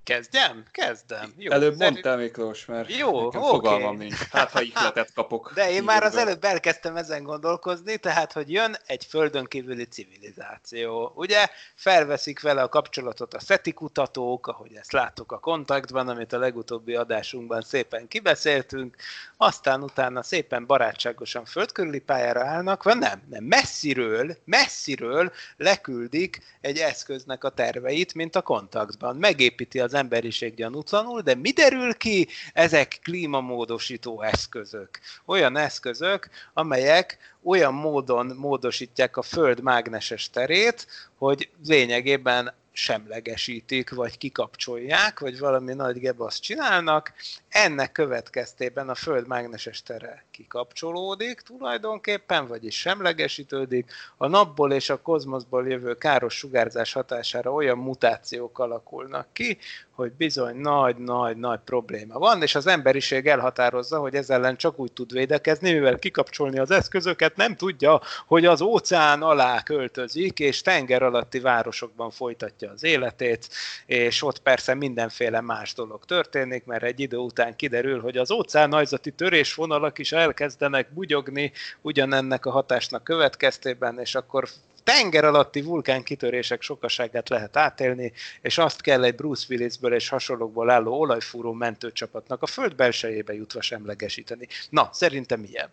Kezdjem? 0.04 0.64
Kezdem. 0.70 1.32
Jó, 1.36 1.52
Előbb 1.52 1.72
szerint... 1.72 1.92
mondtál 1.92 2.16
Miklós, 2.16 2.64
mert 2.64 2.96
Jó, 2.96 3.26
okay. 3.26 3.40
fogalmam 3.40 3.96
nincs. 3.96 4.28
Hát, 4.30 4.50
ha 4.50 4.60
ihletet 4.60 5.12
kapok. 5.14 5.52
De 5.54 5.70
én 5.70 5.82
már 5.82 6.02
az 6.02 6.16
előbb 6.16 6.44
elkezdtem 6.44 6.96
ezen 6.96 7.22
gondolkozni, 7.22 7.96
tehát, 7.96 8.32
hogy 8.32 8.52
jön 8.52 8.76
egy 8.86 9.04
földön 9.04 9.44
kívüli 9.44 9.84
civilizáció. 9.84 11.12
Ugye 11.14 11.48
felveszik 11.74 12.40
vele 12.40 12.62
a 12.62 12.68
kapcsolatot 12.68 13.34
a 13.34 13.40
SETI 13.40 13.72
kutatók, 13.72 14.46
ahogy 14.46 14.74
ezt 14.74 14.92
láttuk 14.92 15.32
a 15.32 15.38
kontaktban, 15.38 16.08
amit 16.08 16.32
a 16.32 16.38
legutóbbi 16.38 16.94
adásunkban 16.94 17.60
szépen 17.60 18.08
kibeszéltünk, 18.08 18.96
aztán 19.36 19.82
utána 19.82 20.22
szépen 20.22 20.66
barátságosan 20.66 21.44
földkörüli 21.44 22.00
pályára 22.00 22.44
állnak, 22.44 22.82
vagy 22.82 22.98
nem, 22.98 23.22
nem, 23.30 23.44
messziről, 23.44 24.36
messziről 24.44 25.32
leküldik 25.56 26.42
egy 26.60 26.78
eszköznek 26.78 27.44
a 27.44 27.48
terveit, 27.50 28.14
mint 28.14 28.36
a 28.36 28.42
kontaktban. 28.42 29.16
Megépíti 29.16 29.80
az 29.80 29.91
emberiség 29.94 30.54
gyanútlanul, 30.54 31.20
de 31.20 31.34
mi 31.34 31.50
derül 31.50 31.94
ki? 31.94 32.28
Ezek 32.52 32.98
klímamódosító 33.02 34.22
eszközök. 34.22 35.00
Olyan 35.24 35.56
eszközök, 35.56 36.28
amelyek 36.52 37.18
olyan 37.42 37.74
módon 37.74 38.26
módosítják 38.26 39.16
a 39.16 39.22
Föld 39.22 39.60
mágneses 39.62 40.30
terét, 40.30 40.86
hogy 41.18 41.50
lényegében 41.66 42.54
semlegesítik, 42.72 43.90
vagy 43.90 44.18
kikapcsolják, 44.18 45.20
vagy 45.20 45.38
valami 45.38 45.74
nagy 45.74 45.98
gebaszt 45.98 46.42
csinálnak. 46.42 47.12
Ennek 47.48 47.92
következtében 47.92 48.88
a 48.88 48.94
Föld 48.94 49.26
mágneses 49.26 49.82
tere 49.82 50.24
kikapcsolódik 50.30 51.40
tulajdonképpen, 51.40 52.46
vagyis 52.46 52.78
semlegesítődik. 52.78 53.92
A 54.16 54.26
napból 54.26 54.72
és 54.72 54.90
a 54.90 55.02
kozmoszból 55.02 55.68
jövő 55.68 55.94
káros 55.94 56.34
sugárzás 56.34 56.92
hatására 56.92 57.52
olyan 57.52 57.78
mutációk 57.78 58.58
alakulnak 58.58 59.26
ki, 59.32 59.58
hogy 59.90 60.12
bizony 60.12 60.56
nagy-nagy-nagy 60.56 61.60
probléma 61.64 62.18
van, 62.18 62.42
és 62.42 62.54
az 62.54 62.66
emberiség 62.66 63.26
elhatározza, 63.26 63.98
hogy 63.98 64.14
ezzel 64.14 64.40
ellen 64.42 64.56
csak 64.56 64.78
úgy 64.78 64.92
tud 64.92 65.12
védekezni, 65.12 65.72
mivel 65.72 65.98
kikapcsolni 65.98 66.58
az 66.58 66.70
eszközöket 66.70 67.36
nem 67.36 67.56
tudja, 67.56 68.00
hogy 68.26 68.46
az 68.46 68.60
óceán 68.60 69.22
alá 69.22 69.62
költözik, 69.62 70.38
és 70.38 70.62
tenger 70.62 71.02
alatti 71.02 71.40
városokban 71.40 72.10
folytatja 72.10 72.61
az 72.68 72.82
életét, 72.84 73.48
és 73.86 74.22
ott 74.22 74.38
persze 74.38 74.74
mindenféle 74.74 75.40
más 75.40 75.74
dolog 75.74 76.04
történik, 76.04 76.64
mert 76.64 76.82
egy 76.82 77.00
idő 77.00 77.16
után 77.16 77.56
kiderül, 77.56 78.00
hogy 78.00 78.16
az 78.16 78.30
óceánajzati 78.30 79.10
törésvonalak 79.10 79.98
is 79.98 80.12
elkezdenek 80.12 80.92
bugyogni 80.92 81.52
ugyanennek 81.80 82.46
a 82.46 82.50
hatásnak 82.50 83.04
következtében, 83.04 83.98
és 83.98 84.14
akkor 84.14 84.48
tenger 84.84 85.24
alatti 85.24 85.62
vulkán 85.62 86.02
kitörések 86.02 86.62
sokaságát 86.62 87.28
lehet 87.28 87.56
átélni, 87.56 88.12
és 88.40 88.58
azt 88.58 88.80
kell 88.80 89.04
egy 89.04 89.14
Bruce 89.14 89.46
Willisből 89.48 89.94
és 89.94 90.08
hasonlókból 90.08 90.70
álló 90.70 91.00
olajfúró 91.00 91.52
mentőcsapatnak 91.52 92.42
a 92.42 92.46
föld 92.46 92.74
belsejébe 92.74 93.34
jutva 93.34 93.60
semlegesíteni. 93.60 94.48
Na, 94.70 94.88
szerintem 94.92 95.44
ilyen. 95.44 95.70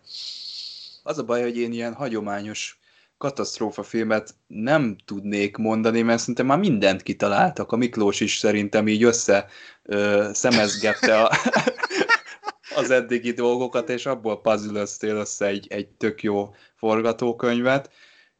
Az 1.02 1.18
a 1.18 1.24
baj, 1.24 1.42
hogy 1.42 1.56
én 1.56 1.72
ilyen 1.72 1.94
hagyományos 1.94 2.79
katasztrófa 3.20 3.82
filmet 3.82 4.34
nem 4.46 4.96
tudnék 5.04 5.56
mondani, 5.56 6.02
mert 6.02 6.18
szerintem 6.20 6.46
már 6.46 6.58
mindent 6.58 7.02
kitaláltak. 7.02 7.72
A 7.72 7.76
Miklós 7.76 8.20
is 8.20 8.38
szerintem 8.38 8.88
így 8.88 9.02
össze 9.02 9.46
ö, 9.82 10.28
szemezgette 10.32 11.22
a, 11.22 11.30
az 12.80 12.90
eddigi 12.90 13.32
dolgokat, 13.32 13.88
és 13.88 14.06
abból 14.06 14.40
puzzle 14.40 14.84
össze 15.00 15.46
egy, 15.46 15.66
egy 15.70 15.88
tök 15.88 16.22
jó 16.22 16.54
forgatókönyvet. 16.74 17.90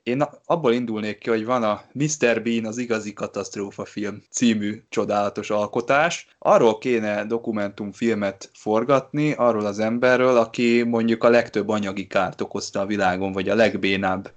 Én 0.02 0.24
abból 0.46 0.72
indulnék 0.72 1.18
ki, 1.18 1.30
hogy 1.30 1.44
van 1.44 1.62
a 1.62 1.82
Mr. 1.92 2.42
Bean 2.42 2.64
az 2.64 2.78
igazi 2.78 3.12
katasztrófa 3.12 3.84
film 3.84 4.22
című 4.30 4.82
csodálatos 4.88 5.50
alkotás. 5.50 6.28
Arról 6.38 6.78
kéne 6.78 7.24
dokumentumfilmet 7.24 8.50
forgatni, 8.54 9.32
arról 9.32 9.66
az 9.66 9.78
emberről, 9.78 10.36
aki 10.36 10.82
mondjuk 10.82 11.24
a 11.24 11.30
legtöbb 11.30 11.68
anyagi 11.68 12.06
kárt 12.06 12.40
okozta 12.40 12.80
a 12.80 12.86
világon, 12.86 13.32
vagy 13.32 13.48
a 13.48 13.54
legbénább. 13.54 14.32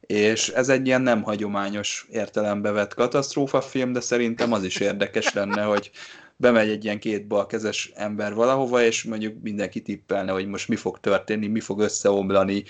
És 0.00 0.48
ez 0.48 0.68
egy 0.68 0.86
ilyen 0.86 1.02
nem 1.02 1.22
hagyományos 1.22 2.06
értelembe 2.10 2.70
vett 2.70 2.94
katasztrófa 2.94 3.60
film, 3.60 3.92
de 3.92 4.00
szerintem 4.00 4.52
az 4.52 4.64
is 4.64 4.76
érdekes 4.76 5.32
lenne, 5.32 5.62
hogy 5.62 5.90
bemegy 6.36 6.68
egy 6.68 6.84
ilyen 6.84 6.98
két 6.98 7.26
balkezes 7.26 7.90
ember 7.94 8.34
valahova, 8.34 8.82
és 8.82 9.04
mondjuk 9.04 9.42
mindenki 9.42 9.82
tippelne, 9.82 10.32
hogy 10.32 10.46
most 10.46 10.68
mi 10.68 10.76
fog 10.76 11.00
történni, 11.00 11.46
mi 11.46 11.60
fog 11.60 11.80
összeomlani, 11.80 12.64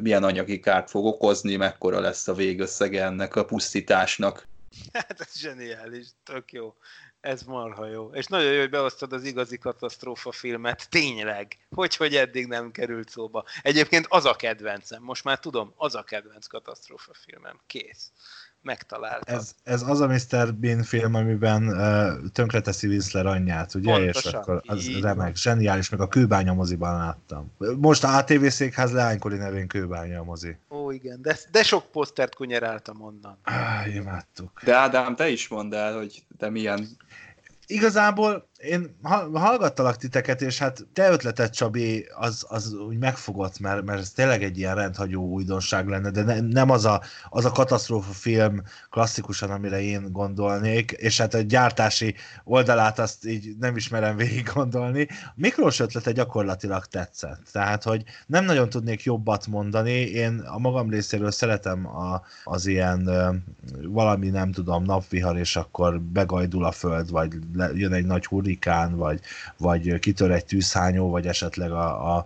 milyen 0.00 0.24
anyagi 0.24 0.60
kárt 0.60 0.90
fog 0.90 1.04
okozni, 1.04 1.56
mekkora 1.56 2.00
lesz 2.00 2.28
a 2.28 2.34
végösszege 2.34 3.04
ennek 3.04 3.36
a 3.36 3.44
pusztításnak. 3.44 4.46
Hát 4.92 5.20
ez 5.20 5.38
zseniális, 5.38 6.06
tök 6.24 6.52
jó. 6.52 6.74
Ez 7.20 7.42
marha 7.42 7.86
jó. 7.86 8.10
És 8.12 8.26
nagyon 8.26 8.52
jó, 8.52 8.60
hogy 8.60 8.70
beosztod 8.70 9.12
az 9.12 9.24
igazi 9.24 9.58
katasztrófa 9.58 10.32
filmet. 10.32 10.86
Tényleg. 10.90 11.58
Hogy, 11.70 11.96
hogy 11.96 12.16
eddig 12.16 12.46
nem 12.46 12.70
került 12.70 13.08
szóba. 13.08 13.44
Egyébként 13.62 14.06
az 14.08 14.24
a 14.24 14.34
kedvencem. 14.34 15.02
Most 15.02 15.24
már 15.24 15.38
tudom, 15.38 15.72
az 15.76 15.94
a 15.94 16.02
kedvenc 16.02 16.46
katasztrófa 16.46 17.12
filmem. 17.14 17.60
Kész 17.66 18.12
megtalálta. 18.62 19.32
Ez, 19.32 19.54
ez 19.62 19.82
az 19.82 20.00
a 20.00 20.06
Mr. 20.06 20.54
Bean 20.54 20.82
film, 20.82 21.14
amiben 21.14 21.68
uh, 21.68 22.30
tönkreteszi 22.32 22.86
Winsler 22.86 23.26
anyját, 23.26 23.74
ugye? 23.74 23.92
Pontosan, 23.92 24.32
és 24.32 24.36
akkor 24.36 24.62
az 24.66 25.00
remek, 25.00 25.36
zseniális, 25.36 25.88
meg 25.88 26.00
a 26.00 26.08
Kőbánya 26.08 26.54
moziban 26.54 26.96
láttam. 26.96 27.52
Most 27.76 28.04
a 28.04 28.16
ATV 28.16 28.46
székház 28.46 28.92
leánykori 28.92 29.36
nevén 29.36 29.66
Kőbánya 29.66 30.22
mozi. 30.22 30.56
Ó, 30.70 30.90
igen, 30.90 31.22
de, 31.22 31.36
de 31.50 31.62
sok 31.62 31.90
posztert 31.90 32.34
kunyeráltam 32.34 33.02
onnan. 33.02 33.38
Ah, 33.42 33.94
imádtuk. 33.94 34.60
De 34.64 34.74
Ádám, 34.74 35.16
te 35.16 35.28
is 35.28 35.48
mondd 35.48 35.74
el, 35.74 35.96
hogy 35.96 36.24
te 36.38 36.50
milyen 36.50 36.88
igazából 37.68 38.47
én 38.58 38.96
hallgattalak 39.32 39.96
titeket, 39.96 40.42
és 40.42 40.58
hát 40.58 40.86
te 40.92 41.10
ötleted, 41.10 41.50
Csabi, 41.50 42.06
az, 42.16 42.46
az 42.48 42.72
úgy 42.72 42.98
megfogott, 42.98 43.58
mert, 43.58 43.84
mert 43.84 44.00
ez 44.00 44.10
tényleg 44.10 44.42
egy 44.42 44.58
ilyen 44.58 44.74
rendhagyó 44.74 45.26
újdonság 45.26 45.88
lenne, 45.88 46.10
de 46.10 46.22
ne, 46.22 46.40
nem 46.40 46.70
az 46.70 46.84
a, 46.84 47.02
az 47.28 47.44
a 47.44 47.50
katasztrófa 47.50 48.12
film 48.12 48.62
klasszikusan, 48.90 49.50
amire 49.50 49.80
én 49.80 50.12
gondolnék, 50.12 50.90
és 50.90 51.18
hát 51.18 51.34
a 51.34 51.40
gyártási 51.40 52.14
oldalát 52.44 52.98
azt 52.98 53.26
így 53.26 53.56
nem 53.58 53.76
ismerem 53.76 54.16
végig 54.16 54.50
gondolni. 54.54 55.08
Miklós 55.34 55.80
ötlete 55.80 56.12
gyakorlatilag 56.12 56.84
tetszett, 56.84 57.42
tehát, 57.52 57.82
hogy 57.82 58.04
nem 58.26 58.44
nagyon 58.44 58.68
tudnék 58.68 59.02
jobbat 59.02 59.46
mondani, 59.46 60.00
én 60.00 60.38
a 60.38 60.58
magam 60.58 60.90
részéről 60.90 61.30
szeretem 61.30 61.86
a, 61.86 62.22
az 62.44 62.66
ilyen 62.66 63.10
valami, 63.82 64.28
nem 64.28 64.52
tudom, 64.52 64.84
napvihar, 64.84 65.38
és 65.38 65.56
akkor 65.56 66.00
begajdul 66.00 66.64
a 66.64 66.72
föld, 66.72 67.10
vagy 67.10 67.32
jön 67.74 67.92
egy 67.92 68.06
nagy 68.06 68.26
hurrikán, 68.26 68.46
hurikán, 68.48 68.96
vagy, 68.96 69.20
vagy 69.56 69.98
kitör 69.98 70.30
egy 70.30 70.44
tűzhányó, 70.44 71.10
vagy 71.10 71.26
esetleg 71.26 71.70
a, 71.70 72.16
a 72.16 72.24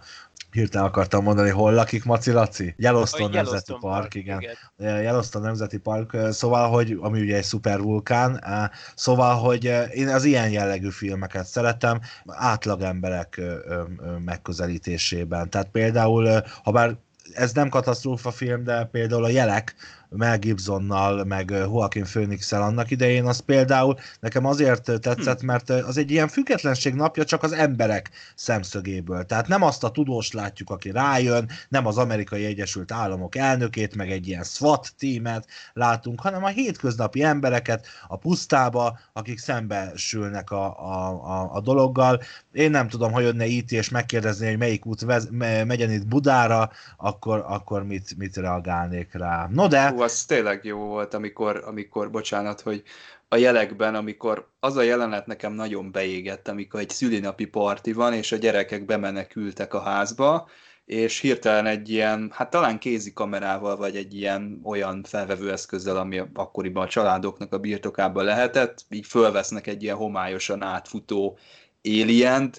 hirtelen 0.51 0.87
akartam 0.87 1.23
mondani, 1.23 1.51
hol 1.51 1.73
lakik 1.73 2.05
Maci 2.05 2.31
Laci? 2.31 2.75
Yellowstone 2.77 3.35
Nemzeti 3.35 3.73
Park, 3.81 4.15
igen. 4.15 4.41
igen. 4.41 5.03
Yellowstone 5.03 5.47
Nemzeti 5.47 5.79
Park, 5.79 6.17
szóval, 6.31 6.69
hogy, 6.69 6.99
ami 7.01 7.21
ugye 7.21 7.37
egy 7.37 7.45
szupervulkán, 7.45 8.45
szóval, 8.95 9.35
hogy 9.35 9.65
én 9.95 10.09
az 10.09 10.25
ilyen 10.25 10.51
jellegű 10.51 10.91
filmeket 10.91 11.47
szeretem, 11.47 12.01
átlag 12.27 12.83
emberek 12.83 13.41
megközelítésében. 14.25 15.51
Tehát 15.51 15.69
például, 15.69 16.43
ha 16.63 16.71
bár 16.71 16.97
ez 17.35 17.53
nem 17.53 17.69
katasztrófa 17.69 18.31
film, 18.31 18.65
de 18.65 18.85
például 18.85 19.25
a 19.25 19.29
jelek, 19.29 19.75
Mel 20.17 20.39
Gibsonnal, 20.39 21.25
meg 21.25 21.51
Joaquin 21.51 22.05
phoenix 22.05 22.53
annak 22.53 22.91
idején, 22.91 23.25
az 23.27 23.41
például 23.41 23.99
nekem 24.21 24.47
azért 24.47 25.01
tetszett, 25.01 25.41
hm. 25.41 25.47
mert 25.47 25.71
az 25.71 25.97
egy 25.97 26.11
ilyen 26.11 26.29
függetlenség 26.29 26.95
napja 26.95 27.25
csak 27.25 27.43
az 27.43 27.53
emberek 27.53 28.11
szemszögéből. 28.35 29.25
Tehát 29.25 29.49
nem 29.49 29.63
azt 29.63 29.85
a 29.85 29.91
tudós 29.91 30.33
látjuk, 30.33 30.71
aki 30.71 30.91
rájön, 30.91 31.49
nem 31.69 31.87
az 31.87 31.99
amerikai 31.99 32.45
Egyesült 32.45 32.93
Államok 32.93 33.37
elnökét, 33.37 33.97
meg 33.97 34.11
egy 34.11 34.29
ilyen 34.29 34.45
SWAT 34.45 34.93
tímet 34.99 35.47
látunk, 35.73 36.21
hanem 36.21 36.45
a 36.45 36.49
hétköznapi 36.49 37.23
embereket 37.23 37.87
a 38.09 38.17
pusztába, 38.17 38.99
akik 39.13 39.39
szembesülnek 39.39 40.51
a, 40.51 40.65
a, 40.65 41.09
a, 41.09 41.55
a 41.55 41.61
dologgal. 41.61 42.21
Én 42.53 42.71
nem 42.71 42.89
tudom, 42.89 43.13
hogy 43.13 43.23
jönne 43.23 43.47
itt 43.47 43.71
és 43.71 43.89
megkérdezni, 43.89 44.47
hogy 44.49 44.59
melyik 44.59 44.87
út 44.87 45.01
vez, 45.01 45.29
megyen 45.67 45.91
itt 45.91 46.07
Budára, 46.07 46.71
akkor, 46.97 47.45
akkor 47.49 47.85
mit, 47.85 48.15
mit 48.19 48.37
reagálnék 48.37 49.13
rá. 49.13 49.49
No 49.51 49.69
de... 49.69 49.89
Hú, 49.89 50.02
az 50.03 50.25
tényleg 50.25 50.65
jó 50.65 50.79
volt, 50.79 51.15
amikor, 51.15 51.63
amikor, 51.67 52.11
bocsánat, 52.11 52.61
hogy 52.61 52.83
a 53.29 53.37
jelekben, 53.37 53.95
amikor 53.95 54.49
az 54.61 54.77
a 54.77 54.83
jelenet 54.83 55.27
nekem 55.27 55.53
nagyon 55.53 55.93
beégett, 55.93 56.49
amikor 56.49 56.81
egy 56.81 56.91
szülinapi 56.91 57.47
parti 57.47 57.93
van, 57.93 58.13
és 58.13 58.33
a 58.33 58.37
gyerekek 58.37 58.85
bemenekültek 58.85 59.75
a 59.75 59.81
házba, 59.81 60.49
és 60.85 61.19
hirtelen 61.19 61.67
egy 61.67 61.89
ilyen, 61.91 62.31
hát 62.35 62.51
talán 62.51 62.79
kézi 62.79 63.13
kamerával, 63.13 63.77
vagy 63.77 63.97
egy 63.97 64.15
ilyen 64.15 64.61
olyan 64.65 65.03
felvevőeszközzel, 65.03 65.97
ami 65.97 66.23
akkoriban 66.35 66.85
a 66.85 66.89
családoknak 66.89 67.53
a 67.53 67.59
birtokában 67.59 68.25
lehetett, 68.25 68.85
így 68.89 69.07
fölvesznek 69.07 69.67
egy 69.67 69.83
ilyen 69.83 69.97
homályosan 69.97 70.63
átfutó 70.63 71.39
alien 71.85 72.53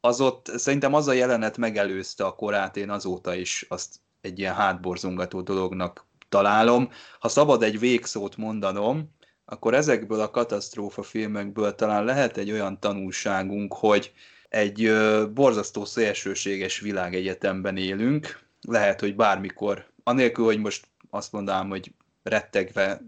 az 0.00 0.20
ott 0.20 0.46
szerintem 0.56 0.94
az 0.94 1.08
a 1.08 1.12
jelenet 1.12 1.56
megelőzte 1.56 2.24
a 2.24 2.34
korát, 2.34 2.76
én 2.76 2.90
azóta 2.90 3.34
is 3.34 3.66
azt 3.68 3.94
egy 4.20 4.38
ilyen 4.38 4.54
hátborzongató 4.54 5.40
dolognak 5.40 6.06
találom. 6.30 6.90
Ha 7.18 7.28
szabad 7.28 7.62
egy 7.62 7.78
végszót 7.78 8.36
mondanom, 8.36 9.10
akkor 9.44 9.74
ezekből 9.74 10.20
a 10.20 10.30
katasztrófa 10.30 11.02
filmekből 11.02 11.74
talán 11.74 12.04
lehet 12.04 12.36
egy 12.36 12.50
olyan 12.50 12.80
tanulságunk, 12.80 13.74
hogy 13.74 14.12
egy 14.48 14.92
borzasztó 15.34 15.84
szélsőséges 15.84 16.80
világegyetemben 16.80 17.76
élünk, 17.76 18.40
lehet, 18.60 19.00
hogy 19.00 19.16
bármikor, 19.16 19.86
anélkül, 20.04 20.44
hogy 20.44 20.58
most 20.58 20.86
azt 21.10 21.32
mondanám, 21.32 21.68
hogy 21.68 21.92
rettegve 22.22 23.00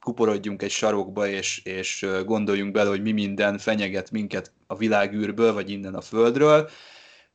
kuporodjunk 0.00 0.62
egy 0.62 0.70
sarokba, 0.70 1.28
és, 1.28 1.62
és 1.64 2.06
gondoljunk 2.24 2.72
bele, 2.72 2.88
hogy 2.88 3.02
mi 3.02 3.12
minden 3.12 3.58
fenyeget 3.58 4.10
minket 4.10 4.52
a 4.66 4.76
világűrből, 4.76 5.52
vagy 5.52 5.70
innen 5.70 5.94
a 5.94 6.00
földről, 6.00 6.68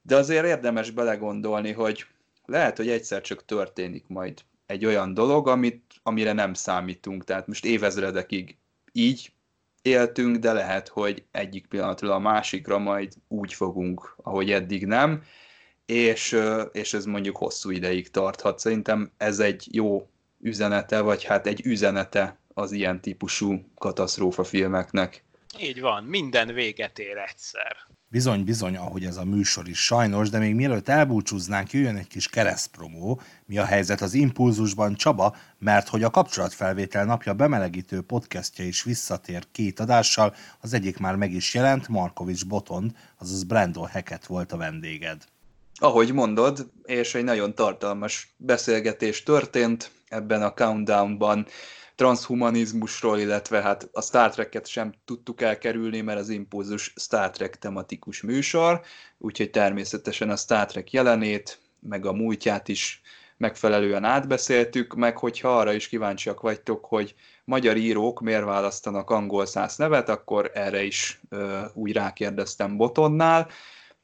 de 0.01 0.15
azért 0.15 0.45
érdemes 0.45 0.91
belegondolni, 0.91 1.71
hogy 1.71 2.05
lehet, 2.45 2.77
hogy 2.77 2.89
egyszer 2.89 3.21
csak 3.21 3.45
történik 3.45 4.07
majd 4.07 4.41
egy 4.73 4.85
olyan 4.85 5.13
dolog, 5.13 5.47
amit, 5.47 5.93
amire 6.03 6.33
nem 6.33 6.53
számítunk. 6.53 7.23
Tehát 7.23 7.47
most 7.47 7.65
évezredekig 7.65 8.57
így 8.91 9.31
éltünk, 9.81 10.37
de 10.37 10.53
lehet, 10.53 10.87
hogy 10.87 11.23
egyik 11.31 11.67
pillanatról 11.67 12.11
a 12.11 12.19
másikra 12.19 12.77
majd 12.77 13.13
úgy 13.27 13.53
fogunk, 13.53 14.15
ahogy 14.23 14.51
eddig 14.51 14.85
nem, 14.85 15.23
és, 15.85 16.37
és 16.71 16.93
ez 16.93 17.05
mondjuk 17.05 17.37
hosszú 17.37 17.69
ideig 17.69 18.09
tarthat. 18.09 18.59
Szerintem 18.59 19.11
ez 19.17 19.39
egy 19.39 19.67
jó 19.71 20.09
üzenete, 20.39 21.01
vagy 21.01 21.23
hát 21.23 21.47
egy 21.47 21.65
üzenete 21.65 22.39
az 22.53 22.71
ilyen 22.71 23.01
típusú 23.01 23.65
katasztrófa 23.75 24.43
filmeknek. 24.43 25.23
Így 25.59 25.81
van, 25.81 26.03
minden 26.03 26.53
véget 26.53 26.99
ér 26.99 27.17
egyszer. 27.17 27.75
Bizony, 28.13 28.43
bizony, 28.43 28.77
ahogy 28.77 29.05
ez 29.05 29.17
a 29.17 29.23
műsor 29.23 29.67
is 29.67 29.85
sajnos, 29.85 30.29
de 30.29 30.39
még 30.39 30.55
mielőtt 30.55 30.89
elbúcsúznánk, 30.89 31.71
jöjjön 31.71 31.95
egy 31.95 32.07
kis 32.07 32.27
keresztpromó. 32.27 33.21
Mi 33.45 33.57
a 33.57 33.65
helyzet 33.65 34.01
az 34.01 34.13
Impulzusban 34.13 34.95
Csaba, 34.95 35.35
mert 35.59 35.87
hogy 35.87 36.03
a 36.03 36.09
kapcsolatfelvétel 36.09 37.05
napja 37.05 37.33
bemelegítő 37.33 38.01
podcastja 38.01 38.65
is 38.65 38.83
visszatér 38.83 39.43
két 39.51 39.79
adással, 39.79 40.35
az 40.61 40.73
egyik 40.73 40.97
már 40.97 41.15
meg 41.15 41.31
is 41.33 41.53
jelent, 41.53 41.87
Markovics 41.87 42.45
Botond, 42.45 42.91
azaz 43.17 43.43
Brandon 43.43 43.89
Hackett 43.89 44.25
volt 44.25 44.51
a 44.51 44.57
vendéged. 44.57 45.21
Ahogy 45.75 46.13
mondod, 46.13 46.71
és 46.83 47.15
egy 47.15 47.23
nagyon 47.23 47.55
tartalmas 47.55 48.33
beszélgetés 48.37 49.23
történt 49.23 49.91
ebben 50.07 50.41
a 50.41 50.53
countdownban 50.53 51.45
transhumanizmusról, 51.95 53.19
illetve 53.19 53.61
hát 53.61 53.89
a 53.91 54.01
Star 54.01 54.29
Trek-et 54.29 54.67
sem 54.67 54.93
tudtuk 55.05 55.41
elkerülni, 55.41 56.01
mert 56.01 56.19
az 56.19 56.29
Impulzus 56.29 56.93
Star 56.95 57.29
Trek 57.29 57.57
tematikus 57.57 58.21
műsor, 58.21 58.81
úgyhogy 59.17 59.49
természetesen 59.49 60.29
a 60.29 60.35
Star 60.35 60.65
Trek 60.65 60.91
jelenét, 60.91 61.59
meg 61.79 62.05
a 62.05 62.13
múltját 62.13 62.67
is 62.67 63.01
megfelelően 63.37 64.03
átbeszéltük, 64.03 64.95
meg 64.95 65.17
hogyha 65.17 65.57
arra 65.57 65.73
is 65.73 65.87
kíváncsiak 65.87 66.41
vagytok, 66.41 66.85
hogy 66.85 67.15
magyar 67.45 67.77
írók 67.77 68.21
miért 68.21 68.43
választanak 68.43 69.09
angol 69.09 69.45
száz 69.45 69.77
nevet, 69.77 70.09
akkor 70.09 70.51
erre 70.53 70.83
is 70.83 71.21
ö, 71.29 71.61
úgy 71.73 71.93
rákérdeztem 71.93 72.77
Botonnál. 72.77 73.47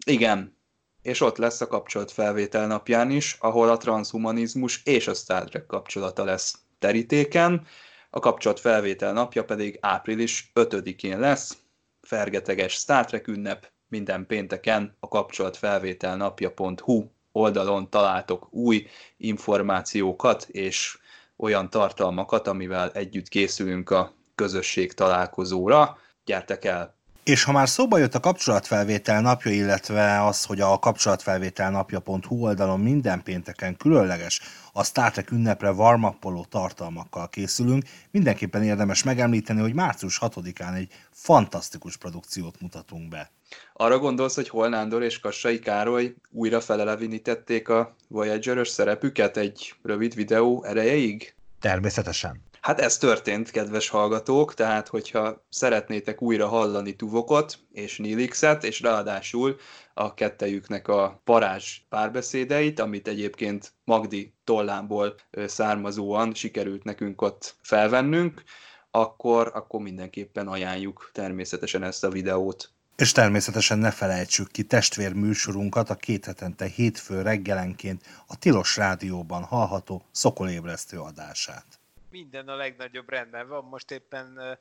Igen, 0.05 0.57
és 1.01 1.21
ott 1.21 1.37
lesz 1.37 1.61
a 1.61 1.67
kapcsolatfelvétel 1.67 2.67
napján 2.67 3.11
is, 3.11 3.37
ahol 3.39 3.69
a 3.69 3.77
transhumanizmus 3.77 4.81
és 4.83 5.07
a 5.07 5.13
Star 5.13 5.43
Trek 5.43 5.65
kapcsolata 5.65 6.23
lesz 6.23 6.57
terítéken, 6.79 7.65
a 8.09 8.19
kapcsolat 8.19 8.59
felvétel 8.59 9.13
napja 9.13 9.45
pedig 9.45 9.77
április 9.81 10.51
5-én 10.55 11.19
lesz, 11.19 11.57
fergeteges 12.01 12.73
Star 12.73 13.05
Trek 13.05 13.27
ünnep, 13.27 13.71
minden 13.87 14.25
pénteken 14.25 14.95
a 14.99 15.07
kapcsolat 15.07 15.57
felvétel 15.57 16.17
napja.hu 16.17 17.05
oldalon 17.31 17.89
találtok 17.89 18.53
új 18.53 18.87
információkat 19.17 20.47
és 20.47 20.97
olyan 21.37 21.69
tartalmakat, 21.69 22.47
amivel 22.47 22.91
együtt 22.91 23.27
készülünk 23.27 23.89
a 23.89 24.13
közösség 24.35 24.93
találkozóra. 24.93 25.97
Gyertek 26.25 26.65
el! 26.65 26.98
És 27.29 27.43
ha 27.43 27.51
már 27.51 27.69
szóba 27.69 27.97
jött 27.97 28.15
a 28.15 28.19
kapcsolatfelvétel 28.19 29.21
napja, 29.21 29.51
illetve 29.51 30.25
az, 30.25 30.43
hogy 30.43 30.61
a 30.61 30.79
kapcsolatfelvétel 30.79 31.71
napja.hu 31.71 32.43
oldalon 32.43 32.79
minden 32.79 33.23
pénteken 33.23 33.77
különleges 33.77 34.41
a 34.73 34.83
Star 34.83 35.11
Trek 35.11 35.31
ünnepre 35.31 35.69
varmappoló 35.69 36.45
tartalmakkal 36.49 37.29
készülünk, 37.29 37.83
mindenképpen 38.11 38.63
érdemes 38.63 39.03
megemlíteni, 39.03 39.61
hogy 39.61 39.73
március 39.73 40.19
6-án 40.21 40.75
egy 40.75 40.91
fantasztikus 41.11 41.97
produkciót 41.97 42.61
mutatunk 42.61 43.09
be. 43.09 43.31
Arra 43.73 43.99
gondolsz, 43.99 44.35
hogy 44.35 44.49
Holnándor 44.49 45.03
és 45.03 45.19
Kassai 45.19 45.59
Károly 45.59 46.15
újra 46.31 46.61
felelevinítették 46.61 47.69
a 47.69 47.95
Voyager-ös 48.07 48.67
szerepüket 48.67 49.37
egy 49.37 49.73
rövid 49.83 50.15
videó 50.15 50.63
erejeig? 50.63 51.33
Természetesen. 51.59 52.47
Hát 52.61 52.79
ez 52.79 52.97
történt, 52.97 53.51
kedves 53.51 53.89
hallgatók, 53.89 54.53
tehát 54.53 54.87
hogyha 54.87 55.45
szeretnétek 55.49 56.21
újra 56.21 56.47
hallani 56.47 56.95
Tuvokot 56.95 57.59
és 57.71 57.97
Nilixet, 57.97 58.63
és 58.63 58.81
ráadásul 58.81 59.57
a 59.93 60.13
kettejüknek 60.13 60.87
a 60.87 61.21
parázs 61.23 61.77
párbeszédeit, 61.89 62.79
amit 62.79 63.07
egyébként 63.07 63.73
Magdi 63.83 64.33
tollából 64.43 65.15
származóan 65.45 66.33
sikerült 66.33 66.83
nekünk 66.83 67.21
ott 67.21 67.55
felvennünk, 67.61 68.43
akkor, 68.91 69.51
akkor 69.53 69.81
mindenképpen 69.81 70.47
ajánljuk 70.47 71.09
természetesen 71.13 71.83
ezt 71.83 72.03
a 72.03 72.09
videót. 72.09 72.71
És 72.95 73.11
természetesen 73.11 73.77
ne 73.77 73.91
felejtsük 73.91 74.51
ki 74.51 74.63
testvér 74.63 75.13
műsorunkat 75.13 75.89
a 75.89 75.95
két 75.95 76.25
hetente 76.25 76.65
hétfő 76.65 77.21
reggelenként 77.21 78.03
a 78.27 78.37
Tilos 78.37 78.77
Rádióban 78.77 79.43
hallható 79.43 80.03
szokolébresztő 80.11 80.99
adását 80.99 81.78
minden 82.11 82.47
a 82.47 82.55
legnagyobb 82.55 83.09
rendben 83.09 83.47
van. 83.47 83.63
Most 83.63 83.91
éppen 83.91 84.57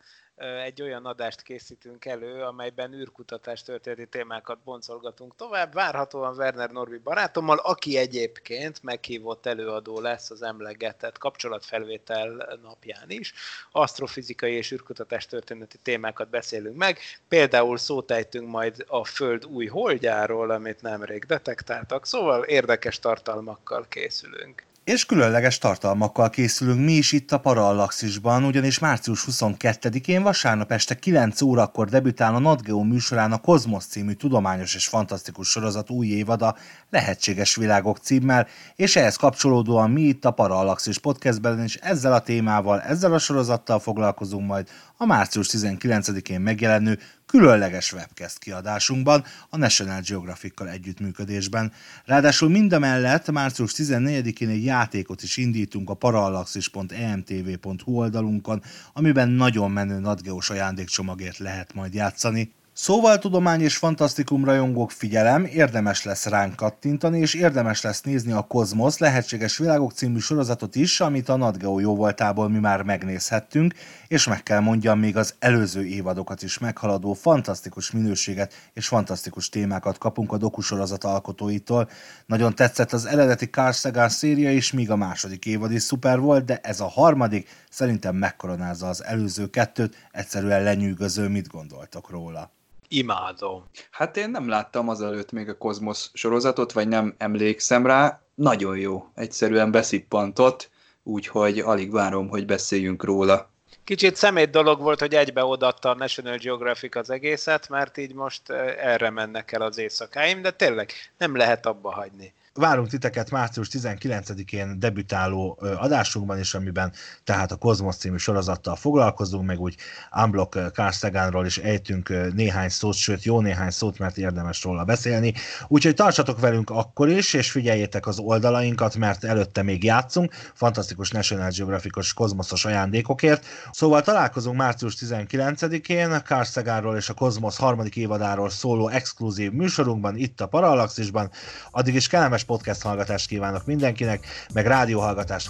egy 0.65 0.83
olyan 0.83 1.07
adást 1.07 1.43
készítünk 1.43 2.05
elő, 2.05 2.43
amelyben 2.43 2.93
űrkutatás 2.93 3.63
történeti 3.63 4.07
témákat 4.07 4.59
boncolgatunk 4.59 5.37
tovább. 5.37 5.73
Várhatóan 5.73 6.37
Werner 6.37 6.71
Norbi 6.71 6.99
barátommal, 6.99 7.57
aki 7.57 7.97
egyébként 7.97 8.83
meghívott 8.83 9.47
előadó 9.47 10.01
lesz 10.01 10.31
az 10.31 10.43
emlegetett 10.43 11.19
kapcsolatfelvétel 11.19 12.59
napján 12.63 13.11
is. 13.11 13.33
Asztrofizikai 13.71 14.53
és 14.53 14.73
űrkutatás 14.73 15.27
történeti 15.27 15.79
témákat 15.83 16.29
beszélünk 16.29 16.77
meg. 16.77 16.99
Például 17.29 17.77
szótejtünk 17.77 18.49
majd 18.49 18.85
a 18.87 19.05
Föld 19.05 19.45
új 19.45 19.67
holdjáról, 19.67 20.51
amit 20.51 20.83
nemrég 20.83 21.25
detektáltak, 21.25 22.07
szóval 22.07 22.45
érdekes 22.45 22.99
tartalmakkal 22.99 23.87
készülünk. 23.89 24.67
És 24.89 25.07
különleges 25.07 25.59
tartalmakkal 25.59 26.31
készülünk 26.31 26.85
mi 26.85 26.93
is 26.93 27.13
itt 27.13 27.33
a 27.33 27.39
Parallaxisban, 27.39 28.45
ugyanis 28.45 28.79
március 28.79 29.25
22-én 29.31 30.23
vasárnap 30.23 30.73
este 30.73 30.95
9 30.95 31.43
órakor 31.43 31.89
debütál 31.89 32.35
a 32.35 32.39
NatGeo 32.39 32.83
műsorán 32.83 33.33
a 33.33 33.39
Kozmosz 33.39 33.87
című 33.87 34.13
tudományos 34.13 34.75
és 34.75 34.87
fantasztikus 34.87 35.49
sorozat 35.49 35.91
új 35.91 36.07
évada 36.07 36.57
Lehetséges 36.91 37.57
világok 37.57 37.99
címmel, 37.99 38.47
és 38.77 38.97
ehhez 38.97 39.17
kapcsolódóan 39.17 39.91
mi 39.91 40.03
itt 40.03 40.25
a 40.25 40.31
Parallaxis 40.31 40.99
podcastben 40.99 41.65
is 41.65 41.75
ezzel 41.75 42.13
a 42.13 42.21
témával, 42.21 42.81
ezzel 42.81 43.13
a 43.13 43.19
sorozattal 43.19 43.79
foglalkozunk 43.79 44.47
majd 44.47 44.69
a 45.01 45.07
március 45.07 45.49
19-én 45.53 46.41
megjelenő 46.41 46.99
különleges 47.27 47.93
webcast 47.93 48.39
kiadásunkban 48.39 49.25
a 49.49 49.57
National 49.57 50.01
Geographic-kal 50.01 50.69
együttműködésben. 50.69 51.73
Ráadásul 52.05 52.49
mindemellett 52.49 53.31
március 53.31 53.73
14-én 53.77 54.49
egy 54.49 54.65
játékot 54.65 55.23
is 55.23 55.37
indítunk 55.37 55.91
a 55.91 55.95
parallaxis.emtv.hu 55.95 57.93
oldalunkon, 57.93 58.63
amiben 58.93 59.29
nagyon 59.29 59.71
menő 59.71 59.99
nadgeós 59.99 60.51
ajándékcsomagért 60.51 61.39
lehet 61.39 61.75
majd 61.75 61.95
játszani. 61.95 62.53
Szóval 62.81 63.19
tudomány 63.19 63.61
és 63.61 63.77
fantasztikum 63.77 64.45
rajongók 64.45 64.91
figyelem, 64.91 65.45
érdemes 65.45 66.05
lesz 66.05 66.27
ránk 66.27 66.57
kattintani, 66.57 67.19
és 67.19 67.35
érdemes 67.35 67.83
lesz 67.83 68.03
nézni 68.03 68.33
a 68.33 68.43
Kozmosz 68.43 68.99
lehetséges 68.99 69.59
világok 69.59 69.93
című 69.93 70.19
sorozatot 70.19 70.75
is, 70.75 71.01
amit 71.01 71.29
a 71.29 71.37
NatGeo 71.37 71.79
jóvoltából 71.79 72.49
mi 72.49 72.59
már 72.59 72.83
megnézhettünk, 72.83 73.75
és 74.09 74.27
meg 74.27 74.43
kell 74.43 74.61
mondjam, 74.61 74.99
még 74.99 75.17
az 75.17 75.35
előző 75.39 75.87
évadokat 75.87 76.43
is 76.43 76.59
meghaladó 76.59 77.13
fantasztikus 77.13 77.91
minőséget 77.91 78.71
és 78.73 78.89
fantasztikus 78.89 79.49
témákat 79.49 79.99
kapunk 79.99 80.33
a 80.33 80.37
dokusorozat 80.37 81.05
alkotóitól. 81.05 81.91
Nagyon 82.27 82.55
tetszett 82.55 82.93
az 82.93 83.05
eredeti 83.07 83.47
Carl 83.47 83.71
Sagan 83.71 84.09
széria 84.09 84.53
is, 84.53 84.73
míg 84.73 84.91
a 84.91 84.97
második 84.97 85.47
évad 85.47 85.73
is 85.73 85.83
szuper 85.83 86.21
volt, 86.21 86.45
de 86.45 86.61
ez 86.63 86.81
a 86.81 86.89
harmadik 86.89 87.49
szerintem 87.71 88.17
megkoronázza 88.17 88.89
az 88.89 89.05
előző 89.05 89.51
kettőt, 89.51 90.09
egyszerűen 90.11 90.63
lenyűgöző, 90.63 91.29
mit 91.29 91.49
gondoltok 91.49 92.11
róla. 92.11 92.51
Imádom. 92.89 93.65
Hát 93.91 94.17
én 94.17 94.31
nem 94.31 94.49
láttam 94.49 94.89
azelőtt 94.89 95.33
még 95.33 95.49
a 95.49 95.59
Kozmosz 95.59 96.11
sorozatot, 96.13 96.73
vagy 96.73 96.89
nem 96.89 97.15
emlékszem 97.19 97.87
rá. 97.87 98.21
Nagyon 98.35 98.77
jó, 98.77 99.09
egyszerűen 99.15 99.71
beszippantott, 99.71 100.71
úgyhogy 101.03 101.59
alig 101.59 101.93
várom, 101.93 102.29
hogy 102.29 102.47
beszéljünk 102.47 103.05
róla. 103.05 103.51
Kicsit 103.89 104.17
szemét 104.17 104.51
dolog 104.51 104.81
volt, 104.81 105.01
hogy 105.01 105.15
egybe 105.15 105.45
odatta 105.45 105.91
a 105.91 105.95
National 105.95 106.37
Geographic 106.37 106.97
az 106.97 107.11
egészet, 107.11 107.69
mert 107.69 107.97
így 107.97 108.15
most 108.15 108.51
eh, 108.51 108.93
erre 108.93 109.11
mennek 109.11 109.53
el 109.53 109.63
az 109.63 109.79
éjszakáim, 109.79 110.43
de 110.43 110.51
tényleg 110.51 110.93
nem 111.19 111.37
lehet 111.37 111.67
abba 111.67 111.93
hagyni. 111.93 112.33
Várunk 112.53 112.89
titeket 112.89 113.31
március 113.31 113.69
19-én 113.73 114.79
debütáló 114.79 115.59
adásunkban 115.77 116.39
is, 116.39 116.55
amiben 116.55 116.93
tehát 117.25 117.53
a 117.53 117.57
Kozmos 117.57 117.97
című 117.97 118.17
sorozattal 118.17 118.77
foglalkozunk, 118.77 119.47
meg 119.47 119.61
úgy 119.61 119.77
Unblock 120.25 120.71
Carl 120.73 120.91
Saganról 120.91 121.47
is 121.47 121.59
ejtünk 121.59 122.33
néhány 122.35 122.69
szót, 122.69 122.95
sőt 122.95 123.25
jó 123.25 123.41
néhány 123.41 123.71
szót, 123.71 123.99
mert 123.99 124.17
érdemes 124.17 124.63
róla 124.63 124.85
beszélni. 124.85 125.35
Úgyhogy 125.69 125.95
tartsatok 125.95 126.41
velünk 126.41 126.71
akkor 126.71 127.09
is, 127.09 127.35
és 127.35 127.51
figyeljétek 127.51 128.07
az 128.07 128.19
oldalainkat, 128.19 128.97
mert 128.97 129.25
előtte 129.25 129.63
még 129.63 129.85
játszunk, 129.85 130.33
fantasztikus 130.55 131.11
National 131.11 131.51
Geographicos 131.57 132.13
kozmoszos 132.15 132.65
ajándékokért. 132.65 133.47
Szóval 133.73 134.03
találkozunk 134.03 134.57
március 134.57 134.97
19-én 135.01 136.23
Carl 136.25 136.43
Saganról 136.43 136.97
és 136.97 137.09
a 137.09 137.15
Kozmosz 137.15 137.57
harmadik 137.57 137.97
évadáról 137.97 138.51
szóló 138.51 138.89
exkluzív 138.89 139.53
műsorunkban, 139.53 140.17
itt 140.17 140.41
a 140.41 140.47
Parallaxisban. 140.47 141.31
Addig 141.71 141.95
is 141.95 142.07
kellemes 142.39 142.45
podcast 142.45 142.83
hallgatást 142.83 143.29
kívánok 143.29 143.67
mindenkinek, 143.67 144.27
meg 144.55 144.67
rádióhallgatást 144.67 145.47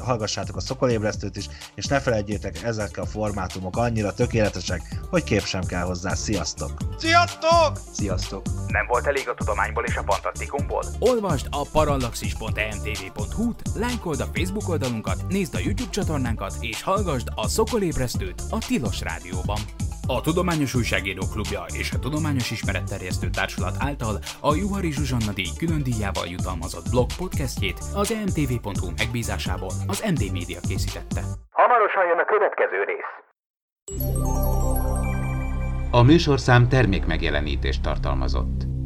hallgassátok 0.00 0.56
a 0.56 0.60
Szokolébresztőt 0.60 1.36
is, 1.36 1.48
és 1.74 1.86
ne 1.86 2.00
felejtjétek, 2.00 2.62
ezek 2.62 2.98
a 2.98 3.06
formátumok 3.06 3.76
annyira 3.76 4.12
tökéletesek, 4.12 4.82
hogy 5.10 5.24
kép 5.24 5.44
sem 5.44 5.64
kell 5.64 5.82
hozzá. 5.82 6.14
Sziasztok! 6.14 6.70
Sziasztok! 6.98 7.78
Sziasztok! 7.92 8.42
Nem 8.66 8.86
volt 8.86 9.06
elég 9.06 9.28
a 9.28 9.34
tudományból 9.34 9.84
és 9.84 9.96
a 9.96 10.02
fantasztikumból? 10.06 10.84
Olvasd 10.98 11.46
a 11.50 11.66
parallaxis.emtv.hu-t, 11.72 13.62
lájkold 13.74 14.20
a 14.20 14.28
Facebook 14.34 14.68
oldalunkat, 14.68 15.24
nézd 15.28 15.54
a 15.54 15.58
YouTube 15.58 15.90
csatornánkat, 15.90 16.54
és 16.60 16.82
hallgassd 16.82 17.28
a 17.34 17.48
Szokolébresztőt 17.48 18.42
a 18.50 18.58
Tilos 18.58 19.00
Rádióban. 19.00 19.60
A 20.16 20.20
Tudományos 20.20 20.74
Újságíró 20.74 21.22
Klubja 21.32 21.64
és 21.78 21.92
a 21.92 21.98
Tudományos 21.98 22.50
Ismeretterjesztő 22.50 23.30
Társulat 23.30 23.76
által 23.78 24.18
a 24.40 24.54
Juhari 24.54 24.92
Zsuzsanna 24.92 25.32
díj 25.32 25.50
külön 25.58 25.82
díjával 25.82 26.26
jutalmazott 26.26 26.90
blog 26.90 27.06
podcastjét 27.16 27.78
az 27.94 28.12
emtv.hu 28.12 28.90
megbízásából 28.96 29.72
az 29.86 30.04
MD 30.10 30.32
Media 30.32 30.60
készítette. 30.68 31.22
Hamarosan 31.50 32.06
jön 32.08 32.18
a 32.18 32.24
következő 32.24 32.80
rész. 32.90 33.12
A 35.90 36.02
műsorszám 36.02 36.68
termék 36.68 37.06
megjelenítést 37.06 37.82
tartalmazott. 37.82 38.81